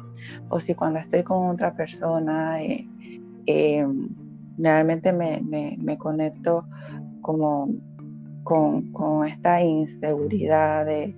O 0.49 0.59
si 0.59 0.75
cuando 0.75 0.99
estoy 0.99 1.23
con 1.23 1.49
otra 1.49 1.75
persona, 1.75 2.61
eh, 2.61 2.87
eh, 3.47 3.85
realmente 4.57 5.11
me, 5.11 5.97
conecto 5.97 6.65
como 7.21 7.67
con, 8.43 9.27
esta 9.27 9.61
inseguridad 9.61 10.85
de, 10.85 11.15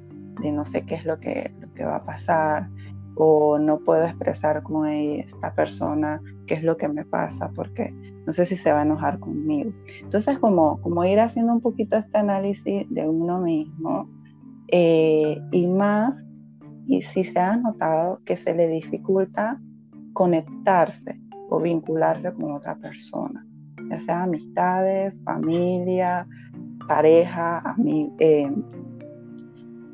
no 0.52 0.66
sé 0.66 0.86
qué 0.86 0.96
es 0.96 1.06
lo 1.06 1.20
que, 1.20 1.54
lo 1.60 1.72
que 1.74 1.84
va 1.84 1.98
a 1.98 2.06
pasar 2.06 2.70
o 3.16 3.60
no 3.60 3.80
puedo 3.80 4.06
expresar 4.06 4.64
con 4.64 4.88
esta 4.88 5.54
persona 5.54 6.22
qué 6.48 6.56
es 6.56 6.64
lo 6.64 6.78
que 6.78 6.88
me 6.88 7.06
pasa 7.06 7.52
porque 7.54 7.94
no 8.26 8.34
sé 8.34 8.46
si 8.46 8.56
se 8.56 8.72
va 8.72 8.80
a 8.80 8.84
enojar 8.84 9.20
conmigo. 9.20 9.72
Entonces, 10.02 10.40
como, 10.40 10.80
como 10.82 11.04
ir 11.06 11.20
haciendo 11.20 11.54
un 11.54 11.62
poquito 11.62 11.98
este 11.98 12.18
análisis 12.18 12.86
de 12.90 13.08
uno 13.08 13.40
mismo 13.40 14.10
eh, 14.68 15.42
y 15.52 15.68
más, 15.68 16.24
y 16.86 17.02
si 17.02 17.24
se 17.24 17.40
ha 17.40 17.58
notado 17.58 18.22
que 18.26 18.36
se 18.36 18.54
le 18.54 18.68
dificulta 18.68 19.60
conectarse 20.14 21.20
o 21.50 21.60
vincularse 21.60 22.34
con 22.34 22.54
otra 22.54 22.76
persona, 22.76 23.46
ya 23.90 24.00
sea 24.00 24.24
amistades, 24.24 25.14
familia, 25.24 26.28
pareja, 26.88 27.76
eh, 28.20 28.52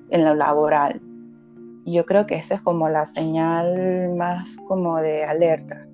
en 0.09 0.25
lo 0.25 0.35
laboral. 0.35 1.01
Yo 1.85 2.05
creo 2.05 2.25
que 2.25 2.35
esa 2.35 2.55
es 2.55 2.61
como 2.61 2.89
la 2.89 3.05
señal 3.05 4.13
más 4.15 4.57
como 4.67 4.97
de 4.97 5.23
alerta, 5.23 5.86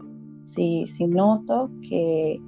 si, 0.53 0.87
si 0.87 1.07
noto 1.07 1.69
que, 1.81 2.39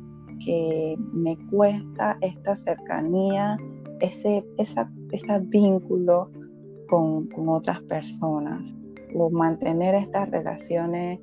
me 1.11 1.37
cuesta 1.49 2.17
esta 2.21 2.55
cercanía, 2.57 3.57
ese, 3.99 4.45
esa, 4.57 4.91
vínculo 5.39 6.29
con, 6.87 7.27
otras 7.47 7.81
personas 7.83 8.75
o 9.15 9.29
mantener 9.31 9.95
estas 9.95 10.29
relaciones 10.29 11.19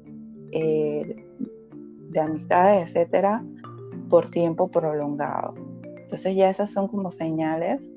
eh, 0.50 1.24
de 2.10 2.20
amistades, 2.20 2.88
etcétera, 2.88 3.44
por 4.08 4.28
tiempo 4.30 4.68
prolongado. 4.68 5.54
Entonces 5.84 6.34
ya 6.34 6.50
esas 6.50 6.70
son 6.70 6.88
como 6.88 7.12
señales 7.12 7.92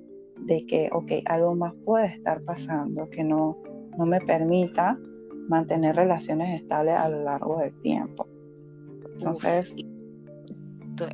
de 0.45 0.65
que, 0.67 0.89
ok, 0.91 1.11
algo 1.25 1.55
más 1.55 1.73
puede 1.85 2.07
estar 2.07 2.41
pasando 2.43 3.09
que 3.09 3.23
no, 3.23 3.57
no 3.97 4.05
me 4.05 4.19
permita 4.19 4.99
mantener 5.47 5.95
relaciones 5.95 6.61
estables 6.61 6.95
a 6.95 7.09
lo 7.09 7.23
largo 7.23 7.57
del 7.57 7.73
tiempo. 7.81 8.27
Entonces... 9.15 9.75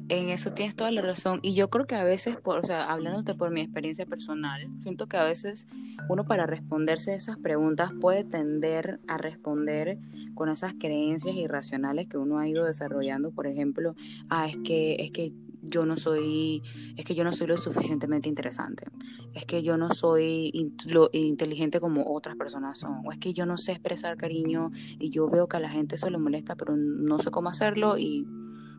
en 0.09 0.29
eso 0.29 0.51
tienes 0.53 0.75
toda 0.75 0.91
la 0.91 1.01
razón. 1.01 1.39
Y 1.41 1.55
yo 1.55 1.69
creo 1.69 1.87
que 1.87 1.95
a 1.95 2.03
veces, 2.03 2.37
por, 2.37 2.59
o 2.59 2.63
sea, 2.63 2.91
hablándote 2.91 3.33
por 3.33 3.51
mi 3.51 3.61
experiencia 3.61 4.05
personal, 4.05 4.61
siento 4.83 5.07
que 5.07 5.17
a 5.17 5.23
veces 5.23 5.67
uno 6.09 6.25
para 6.25 6.45
responderse 6.45 7.13
esas 7.13 7.37
preguntas 7.37 7.91
puede 7.99 8.23
tender 8.23 8.99
a 9.07 9.17
responder 9.17 9.97
con 10.35 10.49
esas 10.49 10.73
creencias 10.73 11.35
irracionales 11.35 12.07
que 12.07 12.17
uno 12.17 12.39
ha 12.39 12.47
ido 12.47 12.65
desarrollando. 12.65 13.31
Por 13.31 13.47
ejemplo, 13.47 13.95
ah, 14.29 14.47
es 14.47 14.57
que, 14.57 14.97
es 14.99 15.11
que 15.11 15.33
yo 15.61 15.85
no 15.85 15.97
soy, 15.97 16.63
es 16.97 17.05
que 17.05 17.15
yo 17.15 17.23
no 17.23 17.33
soy 17.33 17.47
lo 17.47 17.57
suficientemente 17.57 18.29
interesante, 18.29 18.85
es 19.33 19.45
que 19.45 19.63
yo 19.63 19.77
no 19.77 19.91
soy 19.91 20.51
lo 20.85 21.09
inteligente 21.13 21.79
como 21.79 22.13
otras 22.13 22.35
personas 22.35 22.79
son, 22.79 23.05
o 23.05 23.11
es 23.11 23.17
que 23.17 23.33
yo 23.33 23.45
no 23.45 23.57
sé 23.57 23.73
expresar 23.73 24.17
cariño 24.17 24.71
y 24.99 25.09
yo 25.09 25.29
veo 25.29 25.47
que 25.47 25.57
a 25.57 25.59
la 25.61 25.69
gente 25.69 25.97
se 25.97 26.09
lo 26.09 26.19
molesta, 26.19 26.55
pero 26.55 26.75
no 26.75 27.17
sé 27.19 27.31
cómo 27.31 27.49
hacerlo 27.49 27.97
y, 27.97 28.27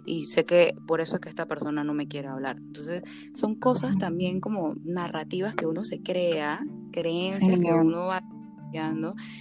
y 0.04 0.26
sé 0.26 0.44
que 0.44 0.74
por 0.86 1.00
eso 1.00 1.16
es 1.16 1.20
que 1.20 1.28
esta 1.28 1.46
persona 1.46 1.84
no 1.84 1.94
me 1.94 2.08
quiere 2.08 2.28
hablar. 2.28 2.58
Entonces, 2.58 3.02
son 3.34 3.54
cosas 3.54 3.98
también 3.98 4.40
como 4.40 4.74
narrativas 4.84 5.54
que 5.54 5.66
uno 5.66 5.84
se 5.84 6.02
crea, 6.02 6.64
creencias 6.92 7.60
que 7.60 7.72
uno 7.72 8.06
va 8.06 8.22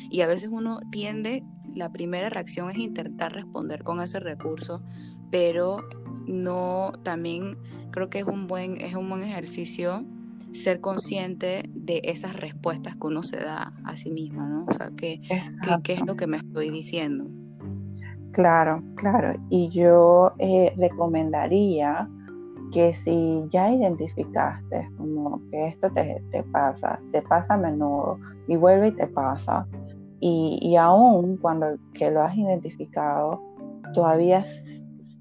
y 0.10 0.22
a 0.22 0.28
veces 0.28 0.50
uno 0.52 0.80
tiende, 0.92 1.44
la 1.74 1.92
primera 1.92 2.30
reacción 2.30 2.70
es 2.70 2.78
intentar 2.78 3.34
responder 3.34 3.84
con 3.84 4.02
ese 4.02 4.20
recurso, 4.20 4.84
pero 5.30 5.80
no 6.28 6.94
también 7.04 7.58
creo 7.92 8.10
que 8.10 8.20
es 8.20 8.26
un 8.26 8.48
buen 8.48 8.80
es 8.80 8.96
un 8.96 9.10
buen 9.10 9.24
ejercicio 9.24 10.06
ser 10.54 10.82
consciente 10.82 11.70
de 11.74 12.02
esas 12.04 12.36
respuestas 12.36 12.96
que 12.96 13.08
uno 13.08 13.24
se 13.24 13.38
da 13.38 13.74
a 13.86 13.96
sí 13.98 14.12
misma, 14.12 14.48
¿no? 14.48 14.66
O 14.68 14.74
sea, 14.74 14.92
¿qué, 14.98 15.22
qué, 15.84 15.94
es 15.94 16.06
lo 16.06 16.16
que 16.16 16.28
me 16.28 16.38
estoy 16.38 16.70
diciendo? 16.70 17.26
Claro, 18.32 18.84
claro. 18.96 19.34
Y 19.50 19.70
yo 19.70 20.34
eh, 20.40 20.74
recomendaría 20.78 22.10
que 22.72 22.94
si 22.94 23.44
ya 23.50 23.72
identificaste 23.72 24.90
como 24.98 25.42
que 25.50 25.68
esto 25.68 25.90
te, 25.92 26.24
te, 26.32 26.44
pasa, 26.44 27.02
te 27.12 27.22
pasa 27.22 27.56
a 27.56 27.58
menudo 27.58 28.18
y 28.48 28.56
vuelve 28.56 28.90
y 28.90 28.92
te 28.92 29.08
pasa, 29.08 29.68
y, 30.20 30.60
y 30.62 30.76
aún 30.78 31.38
cuando 31.38 31.78
que 31.94 32.12
lo 32.12 32.22
has 32.22 32.36
identificado, 32.38 33.42
todavía 33.94 34.46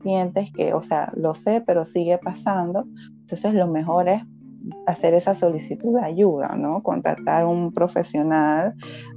que, 0.01 0.73
o 0.75 0.83
sea, 0.83 1.13
lo 1.17 1.35
sé, 1.35 1.63
pero 1.67 1.85
sigue 1.85 2.19
pasando, 2.19 2.87
entonces 3.21 3.55
lo 3.55 3.67
mejor 3.67 4.09
es 4.09 4.23
hacer 4.87 5.15
esa 5.15 5.35
solicitud 5.35 5.99
de 5.99 6.05
ayuda, 6.05 6.55
¿no? 6.57 6.83
Contactar 6.83 7.47
un 7.47 7.73
profesional 7.73 8.75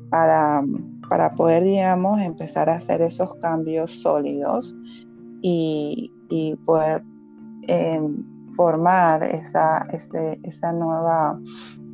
para, 0.10 0.64
para 1.10 1.34
poder, 1.36 1.64
digamos, 1.64 2.22
empezar 2.22 2.70
a 2.70 2.76
hacer 2.76 3.02
esos 3.02 3.36
cambios 3.36 3.92
sólidos 3.92 4.76
y, 5.42 6.12
y 6.30 6.56
poder 6.66 7.04
em, 7.68 8.24
formar 8.56 9.24
esa, 9.24 9.88
esa 10.44 10.74
nueva 10.74 11.40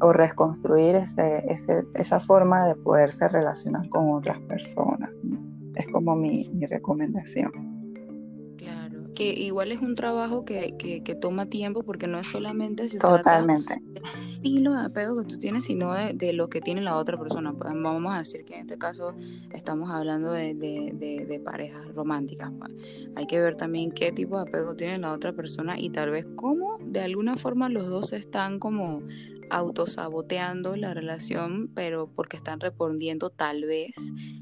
o 0.02 0.14
reconstruir 0.14 0.96
ese, 0.96 1.44
esa 1.96 2.20
forma 2.20 2.68
de 2.68 2.76
poderse 2.76 3.28
relacionar 3.30 3.88
con 3.90 4.12
otras 4.12 4.40
personas. 4.42 5.10
Es 5.76 5.88
como 5.88 6.16
mi, 6.16 6.50
mi 6.54 6.66
recomendación 6.66 7.69
que 9.20 9.34
igual 9.34 9.74
es 9.74 9.82
un 9.82 9.96
trabajo 9.96 10.46
que, 10.46 10.78
que, 10.78 11.16
toma 11.16 11.48
tiempo 11.48 11.84
porque 11.84 12.08
no 12.08 12.20
es 12.20 12.28
solamente 12.28 12.88
se 12.88 13.00
Totalmente. 13.00 13.82
trata 13.94 14.18
estilo 14.36 14.72
de 14.72 14.86
apego 14.86 15.18
que 15.18 15.26
tú 15.26 15.38
tienes, 15.38 15.66
sino 15.66 15.94
de, 15.94 16.32
lo 16.32 16.50
que 16.50 16.62
tiene 16.62 16.80
la 16.80 16.96
otra 16.96 17.20
persona. 17.20 17.52
Pues 17.52 17.74
vamos 17.74 18.14
a 18.14 18.20
decir 18.20 18.46
que 18.46 18.56
en 18.56 18.62
este 18.62 18.78
caso 18.78 19.14
estamos 19.52 19.90
hablando 19.90 20.32
de, 20.32 20.56
de, 20.56 21.42
parejas 21.44 21.94
románticas. 21.94 22.50
Pues. 22.58 22.72
Hay 23.18 23.28
que 23.28 23.42
ver 23.42 23.56
también 23.56 23.92
qué 23.92 24.14
tipo 24.14 24.38
de 24.38 24.44
apego 24.44 24.74
tiene 24.78 24.98
la 25.00 25.12
otra 25.12 25.34
persona 25.34 25.78
y 25.78 25.90
tal 25.90 26.12
vez 26.12 26.26
cómo 26.38 26.78
de 26.80 27.02
alguna 27.02 27.36
forma 27.36 27.68
los 27.68 27.90
dos 27.90 28.14
están 28.14 28.58
como 28.58 29.02
autosaboteando 29.50 30.78
la 30.78 30.94
relación, 30.94 31.70
pero 31.76 32.08
porque 32.08 32.38
están 32.38 32.62
respondiendo 32.62 33.32
tal 33.32 33.66
vez 33.66 33.96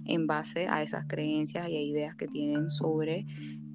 en 0.06 0.28
base 0.28 0.68
a 0.68 0.84
esas 0.84 1.06
creencias 1.08 1.68
y 1.70 1.78
ideas 1.78 2.16
que 2.16 2.28
tienen 2.28 2.70
sobre 2.70 3.26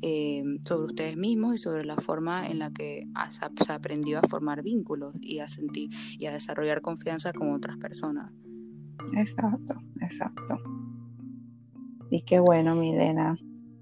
eh, 0.02 0.42
sobre 0.64 0.86
ustedes 0.86 1.16
mismos 1.16 1.54
y 1.54 1.58
sobre 1.58 1.84
la 1.84 1.96
forma 1.96 2.48
en 2.48 2.58
la 2.58 2.72
que 2.72 3.06
se 3.64 3.72
aprendió 3.72 4.18
a 4.18 4.22
formar 4.22 4.62
vínculos 4.62 5.14
y 5.20 5.38
a 5.38 5.46
sentir 5.46 5.90
y 6.18 6.26
a 6.26 6.32
desarrollar 6.32 6.82
confianza 6.82 7.32
con 7.32 7.52
otras 7.52 7.76
personas. 7.78 8.32
Exacto, 9.16 9.74
exacto. 10.00 10.58
Y 12.10 12.22
qué 12.22 12.40
bueno, 12.40 12.74
Milena. 12.74 13.38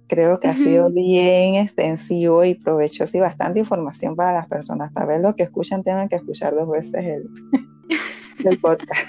Creo 0.09 0.41
que 0.41 0.49
ha 0.49 0.55
sido 0.55 0.93
bien 0.93 1.55
extensivo 1.55 2.45
y 2.45 2.55
provechoso 2.55 3.17
y 3.17 3.21
bastante 3.21 3.61
información 3.61 4.15
para 4.15 4.35
las 4.35 4.47
personas. 4.47 4.93
Tal 4.93 5.07
vez 5.07 5.21
los 5.21 5.35
que 5.37 5.45
escuchan 5.45 5.83
tengan 5.83 6.09
que 6.09 6.17
escuchar 6.17 6.55
dos 6.55 6.69
veces 6.69 7.03
el, 7.03 7.31
el 8.45 8.59
podcast. 8.59 9.09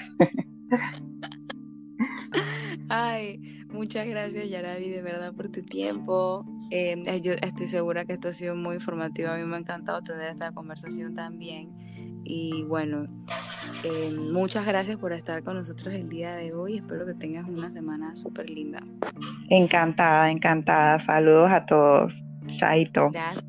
Ay, 2.88 3.40
muchas 3.70 4.06
gracias, 4.06 4.48
Yaravi, 4.48 4.90
de 4.90 5.02
verdad, 5.02 5.34
por 5.34 5.50
tu 5.50 5.62
tiempo. 5.62 6.46
Em, 6.74 7.02
eh, 7.06 7.20
yo 7.20 7.34
estoy 7.34 7.68
segura 7.68 8.06
que 8.06 8.14
esto 8.14 8.28
ha 8.28 8.32
sido 8.32 8.56
muy 8.56 8.76
informativo. 8.76 9.28
A 9.28 9.36
mí 9.36 9.44
me 9.44 9.56
ha 9.56 9.58
encantado 9.58 10.00
tener 10.00 10.30
esta 10.30 10.52
conversación 10.52 11.14
también. 11.14 11.70
Y 12.24 12.64
bueno, 12.64 13.08
em, 13.84 14.32
muchas 14.32 14.64
gracias 14.64 14.96
por 14.96 15.12
estar 15.12 15.42
con 15.42 15.56
nosotros 15.56 15.92
el 15.92 16.08
día 16.08 16.34
de 16.34 16.54
hoy. 16.54 16.76
Espero 16.78 17.04
que 17.04 17.12
tengas 17.12 17.46
una 17.46 17.70
semana 17.70 18.16
súper 18.16 18.48
linda. 18.48 18.82
Encantada, 19.50 20.30
encantada. 20.30 20.98
Saludos 21.00 21.50
a 21.50 21.66
todos. 21.66 22.24
Chaito. 22.58 23.10
Gracias. 23.10 23.44